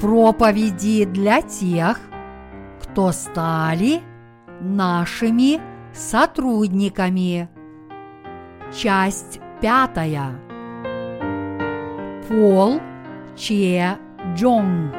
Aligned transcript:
Проповеди 0.00 1.04
для 1.04 1.42
тех, 1.42 2.00
кто 2.82 3.12
стали 3.12 4.00
нашими 4.62 5.60
сотрудниками. 5.92 7.50
Часть 8.74 9.40
пятая. 9.60 10.40
Пол 12.26 12.80
Че 13.36 13.98
Джонг. 14.34 14.94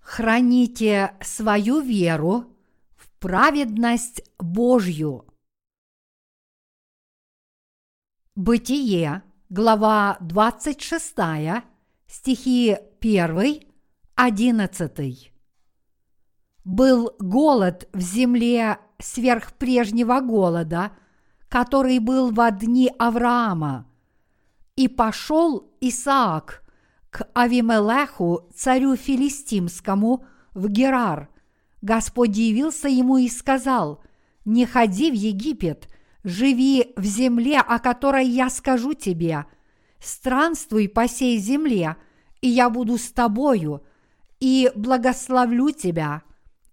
Храните 0.00 1.12
свою 1.22 1.80
веру 1.80 2.46
в 2.96 3.08
праведность 3.20 4.24
Божью. 4.40 5.29
Бытие, 8.42 9.22
глава 9.50 10.16
26, 10.22 11.14
стихи 12.06 12.74
1, 12.98 13.60
11. 14.14 15.32
Был 16.64 17.10
голод 17.18 17.86
в 17.92 18.00
земле 18.00 18.78
сверх 18.98 19.52
прежнего 19.52 20.20
голода, 20.20 20.92
который 21.50 21.98
был 21.98 22.30
во 22.30 22.50
дни 22.50 22.90
Авраама. 22.98 23.86
И 24.74 24.88
пошел 24.88 25.70
Исаак 25.82 26.62
к 27.10 27.28
Авимелеху, 27.34 28.48
царю 28.56 28.96
филистимскому, 28.96 30.24
в 30.54 30.66
Герар. 30.68 31.28
Господь 31.82 32.38
явился 32.38 32.88
ему 32.88 33.18
и 33.18 33.28
сказал, 33.28 34.02
«Не 34.46 34.64
ходи 34.64 35.10
в 35.10 35.14
Египет, 35.14 35.90
живи 36.24 36.92
в 36.96 37.04
земле, 37.04 37.58
о 37.60 37.78
которой 37.78 38.26
я 38.26 38.50
скажу 38.50 38.94
тебе, 38.94 39.46
странствуй 39.98 40.88
по 40.88 41.08
сей 41.08 41.38
земле, 41.38 41.96
и 42.40 42.48
я 42.48 42.70
буду 42.70 42.98
с 42.98 43.10
тобою, 43.12 43.82
и 44.38 44.70
благословлю 44.74 45.70
тебя, 45.70 46.22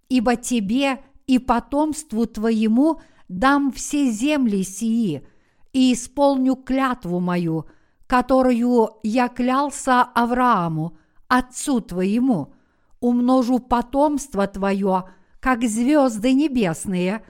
ибо 0.08 0.36
тебе 0.36 1.00
и 1.26 1.38
потомству 1.38 2.26
твоему 2.26 3.00
дам 3.28 3.70
все 3.72 4.10
земли 4.10 4.62
сии, 4.62 5.26
и 5.72 5.92
исполню 5.92 6.56
клятву 6.56 7.20
мою– 7.20 7.66
которую 8.08 8.88
я 9.02 9.28
клялся 9.28 10.02
Аврааму, 10.02 10.96
отцу 11.28 11.80
твоему, 11.80 12.54
умножу 13.00 13.58
потомство 13.58 14.46
твое, 14.46 15.04
как 15.40 15.62
звезды 15.62 16.32
небесные, 16.32 17.22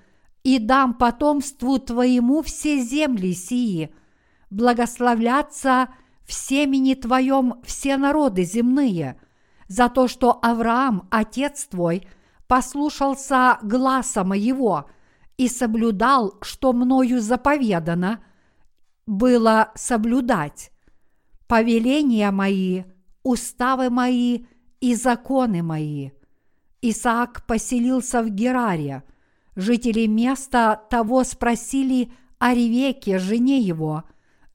и 0.49 0.59
дам 0.59 0.95
потомству 0.95 1.79
твоему 1.79 2.43
все 2.43 2.81
земли 2.81 3.33
сии, 3.35 3.95
благословляться 4.51 5.89
в 6.25 6.33
семени 6.33 6.95
твоем 6.95 7.61
все 7.65 7.97
народы 7.97 8.45
земные, 8.45 9.21
за 9.69 9.89
то, 9.89 10.09
что 10.09 10.39
Авраам, 10.43 11.09
отец 11.11 11.67
твой, 11.67 12.07
послушался 12.47 13.59
гласа 13.63 14.25
моего 14.25 14.89
и 15.37 15.49
соблюдал, 15.49 16.35
что 16.43 16.73
мною 16.73 17.21
заповедано– 17.21 18.21
было 19.09 19.73
соблюдать 19.75 20.71
повеления 21.47 22.31
мои, 22.31 22.85
уставы 23.23 23.89
мои 23.89 24.45
и 24.81 24.95
законы 24.95 25.63
мои. 25.63 26.11
Исаак 26.83 27.47
поселился 27.47 28.23
в 28.23 28.29
Гераре. 28.29 29.03
Жители 29.59 30.07
места 30.07 30.81
того 30.89 31.23
спросили 31.25 32.11
о 32.39 32.55
Ревеке, 32.55 33.19
жене 33.19 33.59
его, 33.59 34.05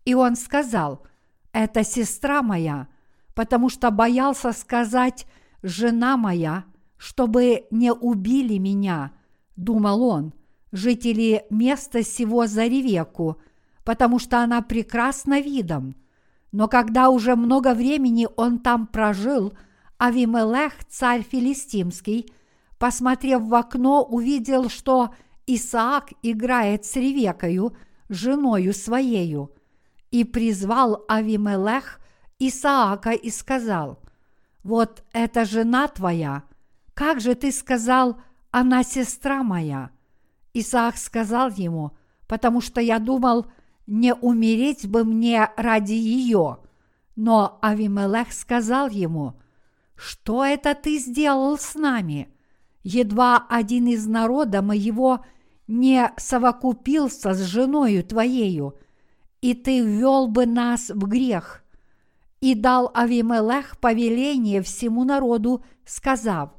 и 0.06 0.16
он 0.16 0.36
сказал, 0.36 1.04
«Это 1.52 1.84
сестра 1.84 2.42
моя», 2.42 2.88
потому 3.36 3.70
что 3.70 3.92
боялся 3.92 4.52
сказать 4.52 5.28
«жена 5.62 6.18
моя», 6.18 6.64
чтобы 6.98 7.66
не 7.70 7.94
убили 7.94 8.58
меня, 8.58 9.12
думал 9.56 10.04
он. 10.04 10.34
Жители 10.72 11.46
места 11.52 12.02
сего 12.02 12.48
за 12.48 12.64
Ревеку– 12.64 13.38
потому 13.84 14.20
что 14.20 14.40
она 14.40 14.62
прекрасна 14.62 15.42
видом. 15.42 15.96
Но 16.52 16.68
когда 16.68 17.10
уже 17.10 17.36
много 17.36 17.74
времени 17.74 18.28
он 18.36 18.60
там 18.60 18.88
прожил, 18.88 19.54
Авимелех, 19.98 20.74
царь 20.90 21.24
филистимский, 21.24 22.32
посмотрев 22.84 23.44
в 23.44 23.56
окно, 23.56 24.04
увидел, 24.04 24.68
что 24.68 25.16
Исаак 25.48 26.10
играет 26.22 26.84
с 26.84 26.98
Ревекою, 26.98 27.78
женою 28.10 28.74
своею, 28.74 29.56
и 30.12 30.26
призвал 30.26 31.06
Авимелех 31.08 32.02
Исаака 32.40 33.12
и 33.12 33.30
сказал, 33.30 34.00
«Вот 34.64 35.06
эта 35.14 35.46
жена 35.46 35.88
твоя, 35.88 36.44
как 36.94 37.22
же 37.22 37.36
ты 37.36 37.54
сказал, 37.54 38.18
она 38.52 38.84
сестра 38.84 39.44
моя?» 39.44 39.92
Исаак 40.54 40.98
сказал 40.98 41.52
ему, 41.52 41.92
«Потому 42.28 42.60
что 42.60 42.82
я 42.82 43.00
думал, 43.00 43.46
не 43.88 44.14
умереть 44.14 44.86
бы 44.90 45.06
мне 45.06 45.50
ради 45.56 45.94
ее. 45.94 46.58
Но 47.16 47.60
Авимелех 47.62 48.34
сказал 48.34 48.90
ему, 48.90 49.40
что 49.96 50.44
это 50.44 50.76
ты 50.76 50.98
сделал 50.98 51.58
с 51.58 51.76
нами? 51.76 52.33
Едва 52.84 53.46
один 53.50 53.88
из 53.88 54.06
народа 54.06 54.62
моего 54.62 55.26
не 55.68 56.12
совокупился 56.18 57.34
с 57.34 57.42
женою 57.42 58.04
твоею, 58.04 58.78
и 59.42 59.54
ты 59.54 59.80
ввел 59.80 60.28
бы 60.28 60.46
нас 60.46 60.90
в 60.90 61.08
грех. 61.08 61.64
И 62.42 62.56
дал 62.56 62.92
Авимелех 62.94 63.80
повеление 63.80 64.62
всему 64.62 65.06
народу, 65.06 65.64
сказав, 65.86 66.52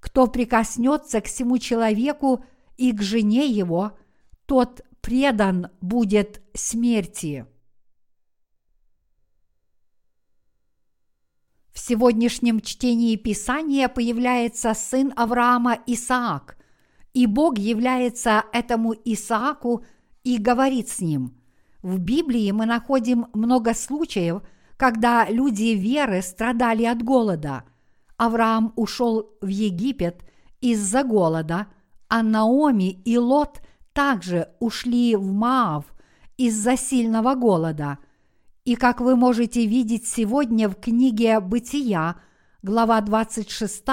кто 0.00 0.26
прикоснется 0.26 1.22
к 1.22 1.26
всему 1.26 1.56
человеку 1.56 2.44
и 2.76 2.92
к 2.92 3.00
жене 3.00 3.46
его, 3.46 3.92
тот 4.44 4.82
предан 5.00 5.68
будет 5.80 6.42
смерти. 6.52 7.46
В 11.74 11.78
сегодняшнем 11.78 12.60
чтении 12.60 13.16
Писания 13.16 13.88
появляется 13.88 14.72
сын 14.72 15.12
Авраама 15.16 15.78
Исаак, 15.86 16.56
и 17.12 17.26
Бог 17.26 17.58
является 17.58 18.44
этому 18.54 18.94
Исааку 19.04 19.84
и 20.22 20.38
говорит 20.38 20.88
с 20.88 21.00
ним. 21.00 21.34
В 21.82 21.98
Библии 21.98 22.50
мы 22.52 22.64
находим 22.64 23.26
много 23.34 23.74
случаев, 23.74 24.40
когда 24.78 25.26
люди 25.28 25.74
веры 25.74 26.22
страдали 26.22 26.84
от 26.84 27.02
голода. 27.02 27.64
Авраам 28.16 28.72
ушел 28.76 29.36
в 29.42 29.48
Египет 29.48 30.22
из-за 30.62 31.02
голода, 31.04 31.66
а 32.08 32.22
Наоми 32.22 32.90
и 33.04 33.18
Лот– 33.18 33.60
также 33.94 34.48
ушли 34.58 35.16
в 35.16 35.32
Маав 35.32 35.86
из-за 36.36 36.76
сильного 36.76 37.34
голода. 37.34 37.98
И 38.64 38.76
как 38.76 39.02
вы 39.02 39.14
можете 39.14 39.66
видеть 39.66 40.08
сегодня 40.08 40.70
в 40.70 40.76
книге 40.76 41.38
«Бытия», 41.40 42.16
глава 42.62 43.02
26, 43.02 43.84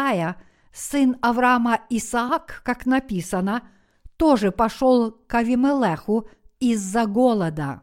сын 0.72 1.18
Авраама 1.22 1.82
Исаак, 1.90 2.62
как 2.64 2.86
написано, 2.86 3.68
тоже 4.16 4.54
пошел 4.54 5.12
к 5.12 5.34
Авимелеху 5.36 6.30
из-за 6.62 7.06
голода. 7.06 7.82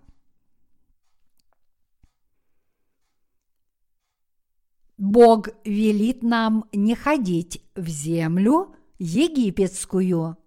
Бог 4.97 5.51
велит 5.65 6.23
нам 6.23 6.65
не 6.73 6.95
ходить 6.95 7.63
в 7.75 7.87
землю 7.87 8.75
египетскую. 8.99 10.39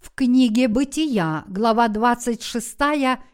В 0.00 0.14
книге 0.14 0.66
«Бытия», 0.66 1.44
глава 1.46 1.88
26, 1.88 2.78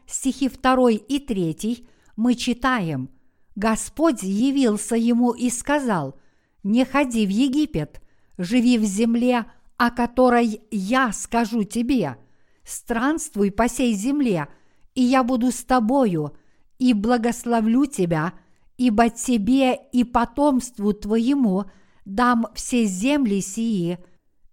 стихи 0.05 0.49
2 0.49 0.91
и 0.91 1.19
3, 1.19 1.87
мы 2.17 2.35
читаем 2.35 3.09
«Господь 3.55 4.21
явился 4.21 4.97
ему 4.97 5.31
и 5.31 5.49
сказал, 5.49 6.19
«Не 6.63 6.83
ходи 6.83 7.25
в 7.25 7.29
Египет, 7.29 8.01
живи 8.37 8.77
в 8.77 8.83
земле, 8.83 9.45
о 9.77 9.91
которой 9.91 10.61
я 10.69 11.13
скажу 11.13 11.63
тебе, 11.63 12.17
странствуй 12.65 13.49
по 13.49 13.69
сей 13.69 13.93
земле, 13.93 14.49
и 14.93 15.03
я 15.03 15.23
буду 15.23 15.53
с 15.53 15.63
тобою, 15.63 16.35
и 16.79 16.91
благословлю 16.91 17.85
тебя, 17.85 18.33
ибо 18.75 19.09
тебе 19.09 19.79
и 19.93 20.03
потомству 20.03 20.91
твоему 20.91 21.63
дам 22.03 22.47
все 22.55 22.83
земли 22.83 23.39
сии– 23.39 23.99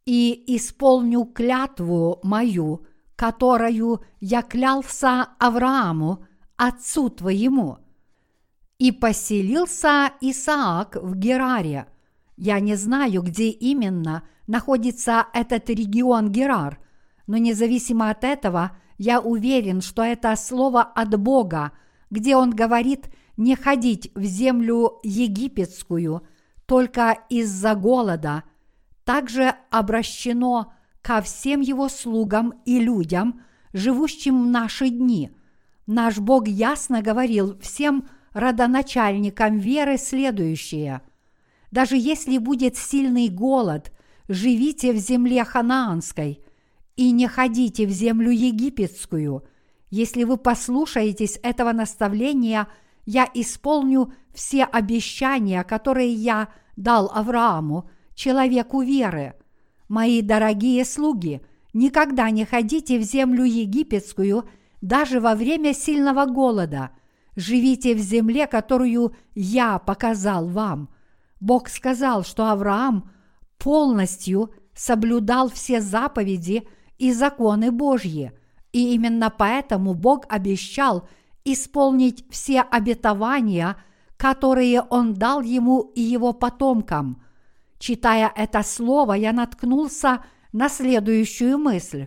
и 0.06 0.56
исполню 0.56 1.24
клятву 1.24 2.20
мою, 2.22 2.86
которую 3.16 4.02
я 4.20 4.42
клялся 4.42 5.28
Аврааму, 5.38 6.24
отцу 6.56 7.10
твоему. 7.10 7.78
И 8.78 8.92
поселился 8.92 10.12
Исаак 10.20 10.96
в 11.00 11.14
Гераре. 11.14 11.86
Я 12.36 12.60
не 12.60 12.74
знаю, 12.74 13.22
где 13.22 13.48
именно 13.48 14.24
находится 14.46 15.26
этот 15.32 15.70
регион 15.70 16.30
Герар, 16.30 16.78
но 17.26 17.36
независимо 17.36 18.10
от 18.10 18.24
этого, 18.24 18.76
я 18.98 19.20
уверен, 19.20 19.80
что 19.80 20.02
это 20.02 20.34
слово 20.36 20.82
от 20.82 21.18
Бога, 21.18 21.72
где 22.10 22.36
Он 22.36 22.50
говорит 22.50 23.08
не 23.36 23.56
ходить 23.56 24.10
в 24.14 24.22
землю 24.22 25.00
египетскую 25.02 26.22
только 26.66 27.18
из-за 27.28 27.74
голода, 27.74 28.44
также 29.04 29.54
обращено 29.70 30.72
ко 31.02 31.20
всем 31.20 31.60
Его 31.60 31.88
слугам 31.88 32.54
и 32.64 32.80
людям, 32.80 33.42
живущим 33.72 34.44
в 34.44 34.46
наши 34.46 34.88
дни. 34.88 35.30
Наш 35.86 36.18
Бог 36.18 36.48
ясно 36.48 37.02
говорил 37.02 37.58
всем 37.60 38.08
родоначальникам 38.32 39.58
веры 39.58 39.98
следующее. 39.98 41.02
Даже 41.70 41.96
если 41.96 42.38
будет 42.38 42.76
сильный 42.76 43.28
голод, 43.28 43.92
живите 44.28 44.92
в 44.92 44.96
земле 44.96 45.44
ханаанской 45.44 46.42
и 46.96 47.10
не 47.10 47.26
ходите 47.26 47.86
в 47.86 47.90
землю 47.90 48.30
египетскую. 48.30 49.44
Если 49.90 50.24
вы 50.24 50.36
послушаетесь 50.36 51.38
этого 51.42 51.72
наставления, 51.72 52.68
я 53.04 53.28
исполню 53.34 54.12
все 54.32 54.64
обещания, 54.64 55.62
которые 55.64 56.12
я 56.12 56.48
дал 56.76 57.10
Аврааму, 57.12 57.88
человеку 58.14 58.82
веры. 58.82 59.34
Мои 59.88 60.22
дорогие 60.22 60.84
слуги, 60.84 61.42
никогда 61.72 62.30
не 62.30 62.44
ходите 62.44 62.98
в 62.98 63.02
землю 63.02 63.44
египетскую 63.44 64.48
даже 64.80 65.20
во 65.20 65.34
время 65.34 65.74
сильного 65.74 66.26
голода. 66.26 66.90
Живите 67.36 67.94
в 67.94 67.98
земле, 67.98 68.46
которую 68.46 69.14
я 69.34 69.78
показал 69.78 70.46
вам. 70.46 70.88
Бог 71.40 71.68
сказал, 71.68 72.22
что 72.24 72.50
Авраам 72.50 73.10
полностью 73.58 74.52
соблюдал 74.74 75.50
все 75.50 75.80
заповеди 75.80 76.66
и 76.98 77.12
законы 77.12 77.70
Божьи, 77.70 78.32
и 78.72 78.94
именно 78.94 79.30
поэтому 79.30 79.94
Бог 79.94 80.26
обещал 80.28 81.08
исполнить 81.44 82.24
все 82.30 82.60
обетования, 82.60 83.76
которые 84.16 84.82
Он 84.82 85.14
дал 85.14 85.42
ему 85.42 85.92
и 85.94 86.00
его 86.00 86.32
потомкам. 86.32 87.22
Читая 87.86 88.32
это 88.34 88.62
слово, 88.62 89.12
я 89.12 89.34
наткнулся 89.34 90.24
на 90.52 90.70
следующую 90.70 91.58
мысль. 91.58 92.06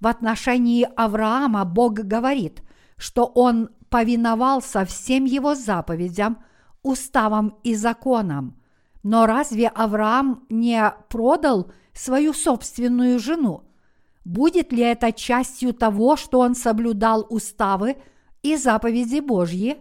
В 0.00 0.06
отношении 0.06 0.88
Авраама 0.96 1.66
Бог 1.66 1.92
говорит, 1.92 2.62
что 2.96 3.26
он 3.26 3.68
повиновался 3.90 4.86
всем 4.86 5.26
его 5.26 5.54
заповедям, 5.54 6.38
уставам 6.82 7.58
и 7.64 7.74
законам. 7.74 8.62
Но 9.02 9.26
разве 9.26 9.68
Авраам 9.68 10.46
не 10.48 10.90
продал 11.10 11.70
свою 11.92 12.32
собственную 12.32 13.18
жену? 13.18 13.64
Будет 14.24 14.72
ли 14.72 14.80
это 14.80 15.12
частью 15.12 15.74
того, 15.74 16.16
что 16.16 16.38
он 16.38 16.54
соблюдал 16.54 17.26
уставы 17.28 17.98
и 18.42 18.56
заповеди 18.56 19.20
Божьи? 19.20 19.76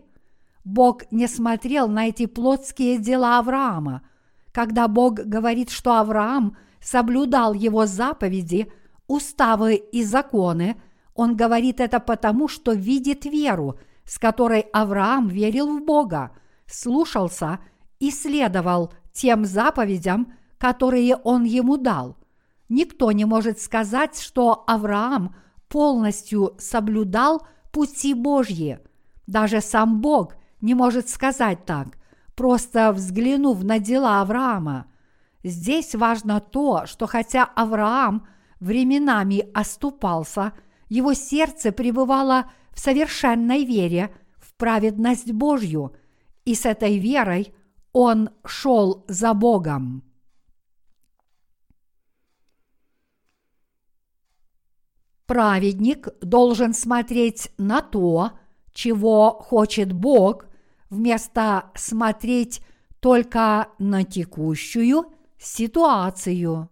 Бог 0.65 1.09
не 1.11 1.29
смотрел 1.29 1.87
на 1.87 2.09
эти 2.09 2.25
плотские 2.25 2.97
дела 2.97 3.39
Авраама. 3.39 4.01
Когда 4.51 4.87
Бог 4.87 5.15
говорит, 5.15 5.69
что 5.69 5.97
Авраам 5.97 6.57
соблюдал 6.81 7.53
его 7.53 7.85
заповеди, 7.85 8.71
уставы 9.07 9.75
и 9.75 10.03
законы, 10.03 10.81
он 11.13 11.35
говорит 11.35 11.79
это 11.79 11.99
потому, 11.99 12.47
что 12.47 12.73
видит 12.73 13.25
веру, 13.25 13.79
с 14.05 14.17
которой 14.17 14.61
Авраам 14.73 15.27
верил 15.27 15.77
в 15.77 15.83
Бога, 15.83 16.31
слушался 16.65 17.59
и 17.99 18.11
следовал 18.11 18.93
тем 19.11 19.45
заповедям, 19.45 20.33
которые 20.57 21.15
он 21.15 21.43
ему 21.43 21.77
дал. 21.77 22.17
Никто 22.69 23.11
не 23.11 23.25
может 23.25 23.59
сказать, 23.59 24.19
что 24.19 24.63
Авраам 24.67 25.35
полностью 25.67 26.55
соблюдал 26.59 27.45
пути 27.71 28.13
Божьи. 28.13 28.79
Даже 29.27 29.61
сам 29.61 30.01
Бог 30.01 30.35
не 30.61 30.73
может 30.73 31.09
сказать 31.09 31.65
так, 31.65 31.97
просто 32.39 32.93
взглянув 32.93 33.65
на 33.65 33.79
дела 33.79 34.21
Авраама. 34.21 34.85
Здесь 35.43 35.93
важно 35.93 36.39
то, 36.39 36.85
что 36.85 37.05
хотя 37.05 37.43
Авраам 37.43 38.25
временами 38.61 39.45
оступался, 39.53 40.53
его 40.87 41.13
сердце 41.13 41.73
пребывало 41.73 42.49
в 42.71 42.79
совершенной 42.79 43.65
вере 43.65 44.15
в 44.37 44.53
праведность 44.55 45.33
Божью, 45.33 45.93
и 46.45 46.55
с 46.55 46.65
этой 46.65 46.97
верой 46.97 47.53
он 47.91 48.29
шел 48.45 49.03
за 49.09 49.33
Богом. 49.33 50.03
Праведник 55.25 56.07
должен 56.21 56.73
смотреть 56.73 57.51
на 57.57 57.81
то, 57.81 58.31
чего 58.71 59.31
хочет 59.41 59.91
Бог, 59.91 60.48
вместо 60.89 61.71
смотреть 61.75 62.61
только 62.99 63.69
на 63.79 64.03
текущую 64.03 65.05
ситуацию. 65.37 66.69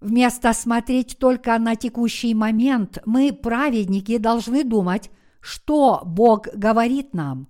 Вместо 0.00 0.52
смотреть 0.52 1.18
только 1.18 1.58
на 1.58 1.74
текущий 1.74 2.34
момент, 2.34 2.98
мы, 3.06 3.32
праведники, 3.32 4.18
должны 4.18 4.62
думать, 4.62 5.10
что 5.40 6.02
Бог 6.04 6.48
говорит 6.54 7.14
нам 7.14 7.48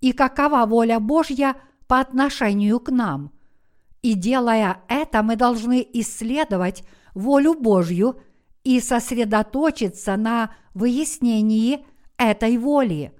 и 0.00 0.12
какова 0.12 0.66
воля 0.66 1.00
Божья 1.00 1.56
по 1.86 2.00
отношению 2.00 2.80
к 2.80 2.90
нам. 2.90 3.32
И 4.02 4.14
делая 4.14 4.82
это, 4.88 5.22
мы 5.22 5.36
должны 5.36 5.86
исследовать 5.94 6.84
волю 7.14 7.54
Божью 7.54 8.20
и 8.62 8.80
сосредоточиться 8.80 10.16
на 10.16 10.54
выяснении 10.74 11.84
этой 12.18 12.56
воли. 12.58 13.12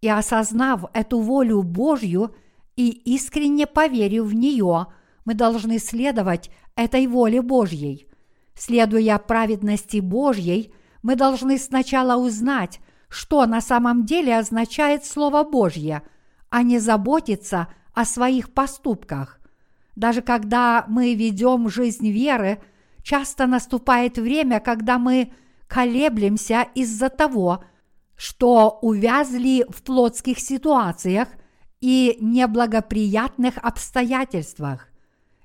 И 0.00 0.08
осознав 0.08 0.84
эту 0.94 1.20
волю 1.20 1.62
Божью 1.62 2.34
и 2.76 2.88
искренне 2.88 3.66
поверив 3.66 4.24
в 4.24 4.34
нее, 4.34 4.86
мы 5.24 5.34
должны 5.34 5.78
следовать 5.78 6.50
этой 6.76 7.06
воле 7.06 7.42
Божьей. 7.42 8.06
Следуя 8.54 9.18
праведности 9.18 9.98
Божьей, 9.98 10.72
мы 11.02 11.16
должны 11.16 11.58
сначала 11.58 12.16
узнать, 12.16 12.80
что 13.08 13.44
на 13.46 13.60
самом 13.60 14.04
деле 14.04 14.38
означает 14.38 15.04
Слово 15.04 15.44
Божье, 15.44 16.02
а 16.48 16.62
не 16.62 16.78
заботиться 16.78 17.68
о 17.92 18.04
своих 18.04 18.52
поступках. 18.52 19.40
Даже 19.96 20.22
когда 20.22 20.84
мы 20.88 21.14
ведем 21.14 21.68
жизнь 21.68 22.10
веры, 22.10 22.62
часто 23.02 23.46
наступает 23.46 24.18
время, 24.18 24.60
когда 24.60 24.98
мы 24.98 25.32
колеблемся 25.66 26.66
из-за 26.74 27.08
того, 27.08 27.64
что 28.20 28.78
увязли 28.82 29.64
в 29.70 29.82
плотских 29.82 30.40
ситуациях 30.40 31.28
и 31.80 32.18
неблагоприятных 32.20 33.56
обстоятельствах. 33.56 34.88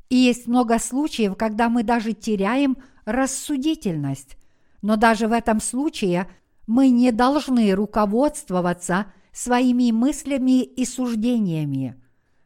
И 0.09 0.17
есть 0.17 0.45
много 0.45 0.77
случаев, 0.77 1.37
когда 1.37 1.69
мы 1.69 1.83
даже 1.83 2.11
теряем 2.11 2.75
рассудительность. 3.05 4.35
Но 4.81 4.97
даже 4.97 5.29
в 5.29 5.31
этом 5.31 5.61
случае 5.61 6.27
мы 6.67 6.89
не 6.89 7.13
должны 7.13 7.71
руководствоваться 7.71 9.05
своими 9.31 9.91
мыслями 9.91 10.61
и 10.61 10.83
суждениями. 10.83 11.95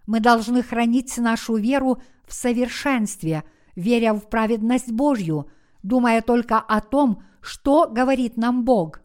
Мы 0.06 0.20
должны 0.20 0.62
хранить 0.62 1.18
нашу 1.18 1.56
веру 1.56 2.04
в 2.28 2.36
совершенстве– 2.36 3.44
веря 3.76 4.14
в 4.14 4.30
праведность 4.30 4.92
Божью, 4.92 5.50
думая 5.82 6.22
только 6.22 6.60
о 6.60 6.82
том, 6.82 7.24
что 7.42 7.90
говорит 7.90 8.38
нам 8.38 8.64
Бог. 8.64 9.02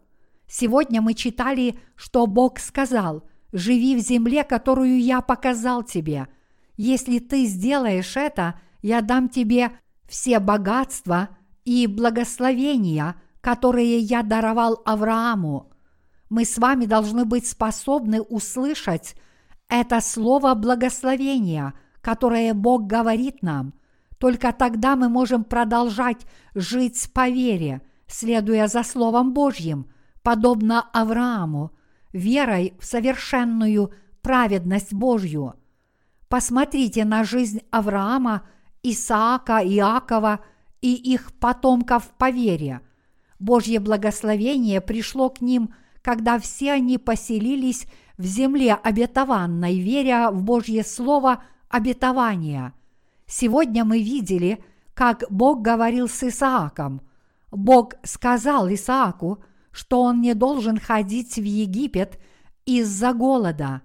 Сегодня 0.57 1.01
мы 1.01 1.15
читали, 1.15 1.77
что 1.97 2.27
Бог 2.27 2.59
сказал, 2.59 3.27
«Живи 3.51 3.93
в 3.93 3.99
земле, 3.99 4.45
которую 4.45 5.01
я 5.01 5.19
показал 5.19 5.83
тебе. 5.83 6.29
Если 6.77 7.19
ты 7.19 7.43
сделаешь 7.43 8.15
это, 8.15 8.57
я 8.81 9.01
дам 9.01 9.27
тебе 9.27 9.71
все 10.07 10.39
богатства 10.39 11.27
и 11.65 11.87
благословения, 11.87 13.15
которые 13.41 13.99
я 13.99 14.23
даровал 14.23 14.81
Аврааму». 14.85 15.73
Мы 16.29 16.45
с 16.45 16.57
вами 16.57 16.85
должны 16.85 17.25
быть 17.25 17.45
способны 17.45 18.21
услышать 18.21 19.15
это 19.67 19.99
слово 19.99 20.53
благословения, 20.53 21.73
которое 21.99 22.53
Бог 22.53 22.87
говорит 22.87 23.41
нам– 23.41 23.73
только 24.17 24.53
тогда 24.53 24.95
мы 24.95 25.09
можем 25.09 25.43
продолжать 25.43 26.25
жить 26.53 27.11
по 27.13 27.27
вере, 27.27 27.81
следуя 28.07 28.67
за 28.67 28.83
Словом 28.83 29.33
Божьим, 29.33 29.87
подобно 30.25 30.81
Аврааму, 30.91 31.71
верой 32.11 32.73
в 32.79 32.85
совершенную 32.85 33.91
праведность 34.21 34.93
Божью. 34.93 35.53
Посмотрите 36.27 37.05
на 37.05 37.23
жизнь 37.23 37.61
Авраама, 37.71 38.41
Исаака, 38.83 39.61
Иакова 39.63 40.41
и 40.81 40.93
их 40.95 41.31
потомков 41.39 42.09
по 42.17 42.29
вере. 42.29 42.81
Божье 43.39 43.79
благословение 43.79 44.81
пришло 44.81 45.29
к 45.29 45.39
ним, 45.39 45.73
когда 46.01 46.39
все 46.39 46.73
они 46.73 46.97
поселились 46.97 47.85
в 48.17 48.25
земле 48.25 48.73
обетованной, 48.73 49.79
веря 49.79 50.31
в 50.31 50.43
Божье 50.43 50.83
Слово 50.83 51.43
обетования– 51.69 52.73
Сегодня 53.27 53.83
мы 53.83 54.01
видели, 54.01 54.63
как 54.93 55.23
Бог 55.29 55.61
говорил 55.61 56.07
с 56.07 56.23
Исааком. 56.23 57.01
Бог 57.51 57.93
сказал 58.03 58.71
Исааку, 58.71 59.39
что 59.75 60.01
он 60.01 60.21
не 60.21 60.33
должен 60.33 60.79
ходить 60.79 61.35
в 61.35 61.43
Египет 61.43 62.17
из-за 62.65 63.11
голода. 63.11 63.81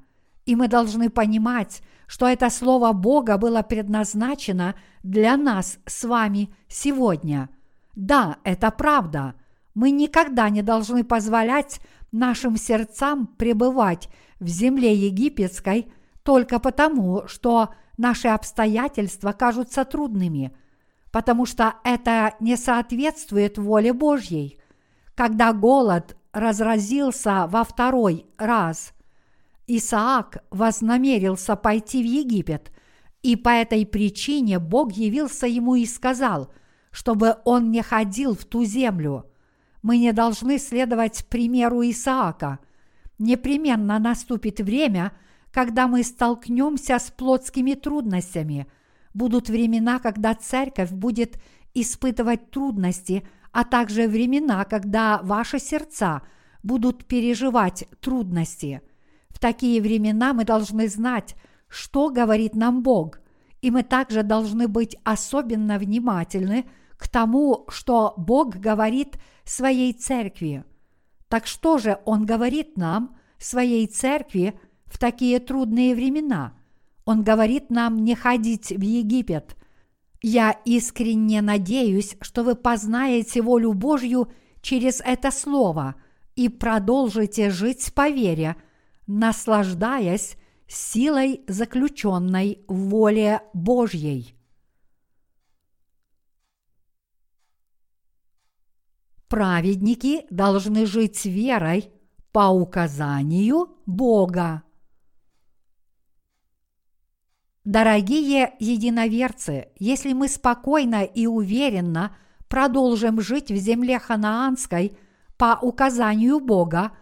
И 0.46 0.54
мы 0.54 0.68
должны 0.68 1.10
понимать, 1.10 1.82
что 2.06 2.28
это 2.28 2.48
слово 2.48 2.92
Бога 2.92 3.38
было 3.38 3.62
предназначено 3.62 4.76
для 5.02 5.36
нас 5.36 5.78
с 5.86 6.04
вами 6.04 6.54
сегодня. 6.68 7.50
Да, 7.96 8.36
это 8.44 8.70
правда. 8.70 9.34
Мы 9.74 9.90
никогда 9.90 10.48
не 10.48 10.62
должны 10.62 11.02
позволять 11.02 11.80
нашим 12.12 12.56
сердцам 12.56 13.26
пребывать 13.26 14.08
в 14.38 14.46
земле 14.46 14.94
египетской 14.94 15.92
только 16.22 16.60
потому, 16.60 17.26
что 17.26 17.70
наши 17.96 18.28
обстоятельства 18.28 19.32
кажутся 19.32 19.84
трудными, 19.84 20.56
потому 21.10 21.46
что 21.46 21.74
это 21.82 22.34
не 22.38 22.56
соответствует 22.56 23.58
воле 23.58 23.92
Божьей. 23.92 24.59
Когда 25.20 25.52
голод 25.52 26.16
разразился 26.32 27.46
во 27.46 27.62
второй 27.62 28.24
раз, 28.38 28.94
Исаак 29.66 30.42
вознамерился 30.50 31.56
пойти 31.56 32.02
в 32.02 32.06
Египет, 32.06 32.72
и 33.20 33.36
по 33.36 33.50
этой 33.50 33.84
причине 33.84 34.58
Бог 34.58 34.92
явился 34.92 35.46
ему 35.46 35.74
и 35.74 35.84
сказал, 35.84 36.50
чтобы 36.90 37.36
он 37.44 37.70
не 37.70 37.82
ходил 37.82 38.34
в 38.34 38.46
ту 38.46 38.64
землю. 38.64 39.26
Мы 39.82 39.98
не 39.98 40.14
должны 40.14 40.56
следовать 40.56 41.26
примеру 41.28 41.82
Исаака. 41.82 42.58
Непременно 43.18 43.98
наступит 43.98 44.60
время, 44.60 45.12
когда 45.52 45.86
мы 45.86 46.02
столкнемся 46.02 46.98
с 46.98 47.10
плотскими 47.10 47.74
трудностями. 47.74 48.68
Будут 49.12 49.50
времена, 49.50 49.98
когда 49.98 50.34
церковь 50.34 50.92
будет 50.92 51.38
испытывать 51.74 52.50
трудности, 52.50 53.22
а 53.52 53.64
также 53.64 54.08
времена, 54.08 54.64
когда 54.64 55.20
ваши 55.22 55.58
сердца 55.58 56.22
будут 56.62 57.06
переживать 57.06 57.84
трудности. 58.00 58.82
В 59.28 59.38
такие 59.38 59.80
времена 59.80 60.32
мы 60.32 60.44
должны 60.44 60.88
знать, 60.88 61.34
что 61.68 62.10
говорит 62.10 62.54
нам 62.54 62.82
Бог, 62.82 63.20
и 63.62 63.70
мы 63.70 63.82
также 63.82 64.22
должны 64.22 64.68
быть 64.68 64.96
особенно 65.04 65.78
внимательны 65.78 66.66
к 66.96 67.08
тому, 67.08 67.64
что 67.68 68.14
Бог 68.16 68.56
говорит 68.56 69.18
своей 69.44 69.92
церкви. 69.92 70.64
Так 71.28 71.46
что 71.46 71.78
же 71.78 71.98
Он 72.04 72.26
говорит 72.26 72.76
нам, 72.76 73.16
своей 73.38 73.86
церкви, 73.86 74.58
в 74.86 74.98
такие 74.98 75.38
трудные 75.38 75.94
времена? 75.94 76.54
Он 77.04 77.22
говорит 77.22 77.70
нам 77.70 78.04
не 78.04 78.14
ходить 78.14 78.70
в 78.70 78.80
Египет. 78.82 79.56
Я 80.22 80.52
искренне 80.64 81.40
надеюсь, 81.40 82.16
что 82.20 82.42
вы 82.42 82.54
познаете 82.54 83.40
волю 83.40 83.72
Божью 83.72 84.30
через 84.60 85.00
это 85.00 85.30
слово 85.30 85.94
и 86.36 86.48
продолжите 86.48 87.50
жить 87.50 87.92
по 87.94 88.10
вере, 88.10 88.56
наслаждаясь 89.06 90.36
силой, 90.66 91.42
заключенной 91.48 92.64
в 92.68 92.90
воле 92.90 93.40
Божьей. 93.54 94.36
Праведники 99.28 100.26
должны 100.28 100.86
жить 100.86 101.24
верой 101.24 101.90
по 102.32 102.48
указанию 102.48 103.68
Бога. 103.86 104.64
Дорогие 107.64 108.54
единоверцы, 108.58 109.68
если 109.78 110.12
мы 110.12 110.28
спокойно 110.28 111.04
и 111.04 111.26
уверенно 111.26 112.16
продолжим 112.48 113.20
жить 113.20 113.50
в 113.50 113.56
земле 113.56 113.98
ханаанской 113.98 114.96
по 115.36 115.58
указанию 115.60 116.40
Бога, 116.40 116.92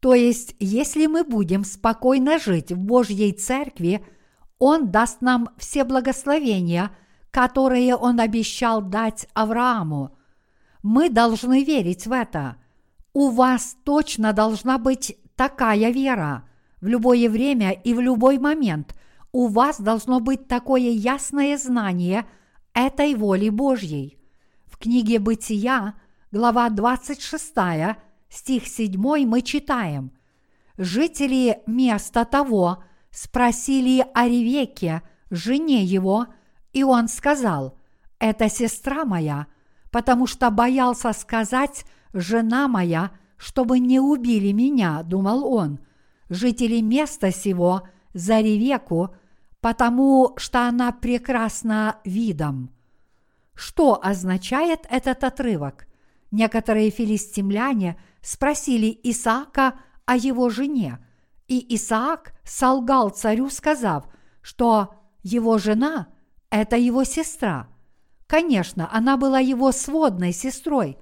то 0.00 0.14
есть 0.14 0.54
если 0.58 1.06
мы 1.06 1.24
будем 1.24 1.64
спокойно 1.64 2.38
жить 2.38 2.72
в 2.72 2.78
Божьей 2.78 3.32
Церкви, 3.32 4.04
Он 4.58 4.90
даст 4.90 5.20
нам 5.20 5.50
все 5.58 5.84
благословения, 5.84 6.90
которые 7.30 7.94
Он 7.96 8.20
обещал 8.20 8.82
дать 8.82 9.28
Аврааму– 9.34 10.14
мы 10.82 11.10
должны 11.10 11.64
верить 11.64 12.06
в 12.06 12.12
это. 12.12 12.56
У 13.12 13.30
вас 13.30 13.76
точно 13.84 14.32
должна 14.32 14.78
быть 14.78 15.16
такая 15.36 15.90
вера. 15.90 16.48
В 16.80 16.86
любое 16.86 17.28
время 17.28 17.72
и 17.72 17.94
в 17.94 18.00
любой 18.00 18.38
момент 18.38 18.94
у 19.32 19.48
вас 19.48 19.80
должно 19.80 20.20
быть 20.20 20.48
такое 20.48 20.90
ясное 20.90 21.56
знание 21.58 22.26
этой 22.74 23.14
воли 23.14 23.48
Божьей. 23.48 24.18
В 24.66 24.78
книге 24.78 25.18
Бытия, 25.18 25.94
глава 26.30 26.68
26, 26.70 27.54
стих 28.28 28.66
7 28.66 29.26
мы 29.26 29.42
читаем. 29.42 30.12
Жители 30.76 31.60
места 31.66 32.24
того 32.24 32.84
спросили 33.10 34.06
о 34.14 34.26
Ревеке, 34.28 35.02
жене 35.30 35.82
его, 35.82 36.26
и 36.72 36.84
он 36.84 37.08
сказал, 37.08 37.76
«Это 38.18 38.48
сестра 38.48 39.04
моя», 39.04 39.46
потому 39.90 40.26
что 40.26 40.50
боялся 40.50 41.12
сказать 41.12 41.84
«жена 42.12 42.68
моя», 42.68 43.10
чтобы 43.36 43.78
не 43.78 44.00
убили 44.00 44.52
меня, 44.52 45.02
думал 45.02 45.44
он, 45.52 45.78
жители 46.28 46.80
места 46.80 47.30
сего 47.30 47.88
за 48.14 48.40
Ревеку, 48.40 49.14
потому 49.60 50.34
что 50.36 50.66
она 50.66 50.92
прекрасна 50.92 51.98
видом. 52.04 52.70
Что 53.54 53.98
означает 54.02 54.86
этот 54.90 55.24
отрывок? 55.24 55.86
Некоторые 56.30 56.90
филистимляне 56.90 57.98
спросили 58.22 58.98
Исаака 59.02 59.74
о 60.04 60.16
его 60.16 60.48
жене, 60.50 61.04
и 61.48 61.74
Исаак 61.74 62.34
солгал 62.44 63.10
царю, 63.10 63.50
сказав, 63.50 64.06
что 64.42 64.94
его 65.22 65.58
жена– 65.58 66.08
это 66.50 66.76
его 66.76 67.04
сестра– 67.04 67.68
Конечно, 68.28 68.90
она 68.92 69.16
была 69.16 69.40
его 69.40 69.72
сводной 69.72 70.32
сестрой. 70.32 70.98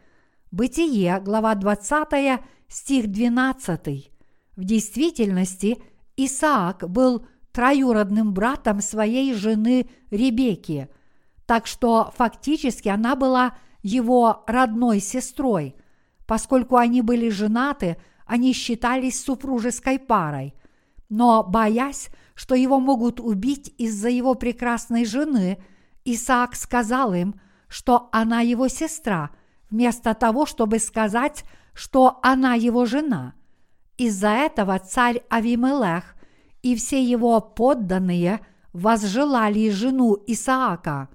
Бытие, 0.53 1.19
глава 1.19 1.57
20, 1.57 2.41
стих 2.69 3.09
12. 3.09 4.13
В 4.55 4.65
действительности 4.65 5.83
Исаак 6.17 6.89
был 6.89 7.27
троюродным 7.53 8.33
братом 8.33 8.81
своей 8.81 9.35
жены 9.35 9.89
Ребекки, 10.11 10.89
так 11.47 11.67
что 11.67 12.13
фактически 12.17 12.89
она 12.89 13.17
была 13.17 13.57
его 13.83 14.45
родной 14.47 15.01
сестрой. 15.01 15.77
Поскольку 16.27 16.77
они 16.77 17.03
были 17.03 17.29
женаты, 17.29 17.99
они 18.27 18.53
считались 18.53 19.23
супружеской 19.23 19.99
парой. 19.99 20.55
Но 21.09 21.45
боясь, 21.45 22.09
что 22.35 22.55
его 22.55 22.81
могут 22.81 23.21
убить 23.21 23.73
из-за 23.79 24.09
его 24.09 24.35
прекрасной 24.35 25.05
жены– 25.05 25.59
Исаак 26.07 26.55
сказал 26.55 27.15
им, 27.15 27.35
что 27.67 28.09
она 28.13 28.41
его 28.41 28.69
сестра, 28.69 29.31
вместо 29.71 30.15
того, 30.15 30.47
чтобы 30.47 30.79
сказать, 30.79 31.45
что 31.75 32.21
она 32.23 32.55
его 32.55 32.87
жена. 32.87 33.35
Из-за 33.97 34.29
этого 34.29 34.79
царь 34.79 35.23
Авимелех 35.29 36.15
и 36.63 36.75
все 36.77 37.03
его 37.03 37.41
подданные 37.41 38.41
возжелали 38.73 39.71
жену 39.71 40.17
Исаака. 40.27 41.09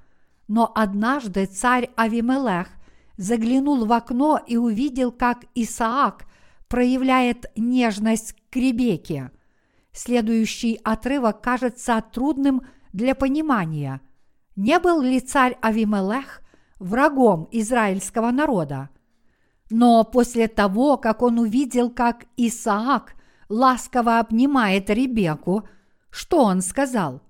Но 0.47 0.71
однажды 0.73 1.45
царь 1.45 1.89
Авимелех 1.95 2.67
заглянул 3.17 3.85
в 3.85 3.93
окно 3.93 4.39
и 4.45 4.57
увидел, 4.57 5.11
как 5.11 5.45
Исаак 5.53 6.25
проявляет 6.67 7.45
нежность 7.55 8.35
к 8.50 8.55
Ребеке. 8.55 9.31
Следующий 9.91 10.79
отрывок 10.83 11.41
кажется 11.41 12.03
трудным 12.11 12.61
для 12.93 13.15
понимания– 13.15 14.01
не 14.55 14.79
был 14.79 15.01
ли 15.01 15.19
царь 15.21 15.57
Авимелех 15.61 16.41
врагом 16.77 17.47
израильского 17.51 18.31
народа? 18.31 18.89
Но 19.72 20.04
после 20.04 20.50
того, 20.50 20.98
как 20.98 21.22
он 21.22 21.40
увидел, 21.40 21.90
как 21.90 22.25
Исаак 22.36 23.16
ласково 23.48 24.20
обнимает 24.20 24.90
Ребеку, 24.90 25.68
что 26.10 26.44
он 26.44 26.62
сказал? 26.62 27.22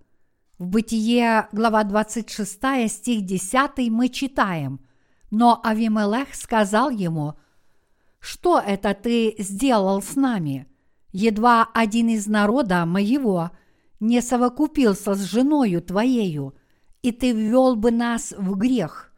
В 0.58 0.68
Бытие, 0.68 1.48
глава 1.52 1.84
26, 1.84 2.90
стих 2.90 3.26
10 3.26 3.90
мы 3.90 4.10
читаем, 4.10 4.82
но 5.30 5.62
Авимелех 5.64 6.34
сказал 6.34 6.90
ему, 6.90 7.36
«Что 8.20 8.60
это 8.60 8.96
ты 8.96 9.36
сделал 9.38 10.02
с 10.02 10.16
нами? 10.16 10.68
Едва 11.12 11.68
один 11.74 12.10
из 12.10 12.26
народа 12.26 12.86
моего 12.88 13.52
не 14.00 14.20
совокупился 14.22 15.14
с 15.14 15.22
женою 15.22 15.82
твоею, 15.82 16.56
и 17.04 17.12
ты 17.12 17.34
ввел 17.34 17.76
бы 17.76 17.92
нас 17.92 18.34
в 18.36 18.56
грех. 18.56 19.11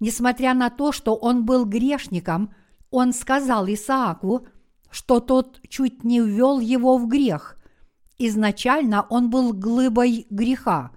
Несмотря 0.00 0.54
на 0.54 0.70
то, 0.70 0.92
что 0.92 1.14
он 1.14 1.44
был 1.44 1.64
грешником, 1.64 2.54
он 2.90 3.12
сказал 3.12 3.66
Исааку, 3.66 4.46
что 4.90 5.20
тот 5.20 5.60
чуть 5.68 6.04
не 6.04 6.20
ввел 6.20 6.60
его 6.60 6.96
в 6.98 7.08
грех. 7.08 7.56
Изначально 8.18 9.06
он 9.08 9.30
был 9.30 9.52
глыбой 9.52 10.26
греха, 10.30 10.92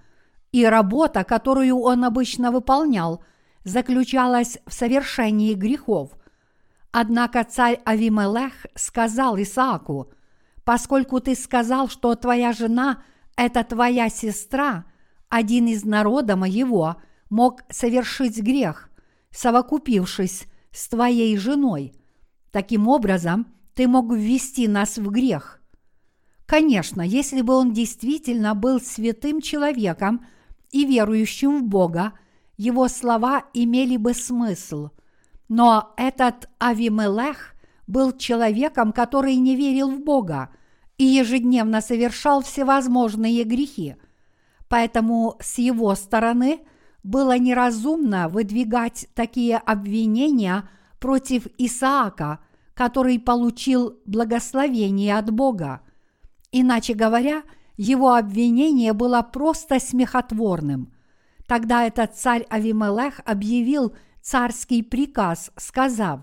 и 0.52 0.66
работа, 0.66 1.24
которую 1.24 1.80
он 1.80 2.04
обычно 2.04 2.52
выполнял, 2.52 3.24
заключалась 3.64 4.60
в 4.66 4.74
совершении 4.74 5.54
грехов. 5.54 6.12
Однако 6.92 7.44
царь 7.44 7.82
Авимелех 7.86 8.54
сказал 8.76 9.38
Исааку, 9.38 10.12
«Поскольку 10.64 11.20
ты 11.20 11.36
сказал, 11.36 11.90
что 11.90 12.16
твоя 12.16 12.54
жена– 12.54 13.04
это 13.36 13.64
твоя 13.64 14.10
сестра, 14.10 14.86
один 15.30 15.68
из 15.68 15.84
народа 15.84 16.36
моего 16.36 16.98
мог 17.30 17.62
совершить 17.70 18.42
грех, 18.42 18.90
совокупившись 19.32 20.46
с 20.72 20.88
твоей 20.90 21.38
женой. 21.38 21.94
Таким 22.52 22.88
образом, 22.88 23.48
ты 23.74 23.88
мог 23.88 24.12
ввести 24.12 24.68
нас 24.68 24.98
в 24.98 25.10
грех. 25.10 25.62
Конечно, 26.46 27.02
если 27.02 27.42
бы 27.42 27.54
он 27.54 27.74
действительно 27.74 28.56
был 28.56 28.80
святым 28.80 29.42
человеком 29.42 30.26
и 30.72 30.86
верующим 30.86 31.60
в 31.60 31.64
Бога, 31.64 32.14
его 32.56 32.88
слова 32.88 33.44
имели 33.54 33.98
бы 33.98 34.14
смысл. 34.14 34.90
Но 35.50 35.94
этот 35.98 36.50
Авимелех 36.58 37.54
был 37.86 38.12
человеком, 38.12 38.92
который 38.92 39.36
не 39.36 39.56
верил 39.56 39.92
в 39.92 40.04
Бога 40.04 40.50
и 40.98 41.04
ежедневно 41.06 41.82
совершал 41.82 42.42
всевозможные 42.42 43.44
грехи. 43.44 43.96
Поэтому 44.68 45.38
с 45.40 45.58
его 45.58 45.94
стороны 45.96 46.62
было 47.08 47.38
неразумно 47.38 48.28
выдвигать 48.28 49.08
такие 49.16 49.58
обвинения 49.58 50.68
против 51.00 51.48
Исаака, 51.58 52.40
который 52.74 53.18
получил 53.18 53.98
благословение 54.06 55.18
от 55.18 55.32
Бога. 55.32 55.80
Иначе 56.52 56.94
говоря, 56.94 57.44
его 57.78 58.14
обвинение 58.14 58.92
было 58.92 59.22
просто 59.22 59.80
смехотворным. 59.80 60.94
Тогда 61.48 61.86
этот 61.86 62.18
царь 62.18 62.46
Авимелех 62.50 63.22
объявил 63.24 63.96
царский 64.22 64.84
приказ, 64.84 65.52
сказав, 65.56 66.20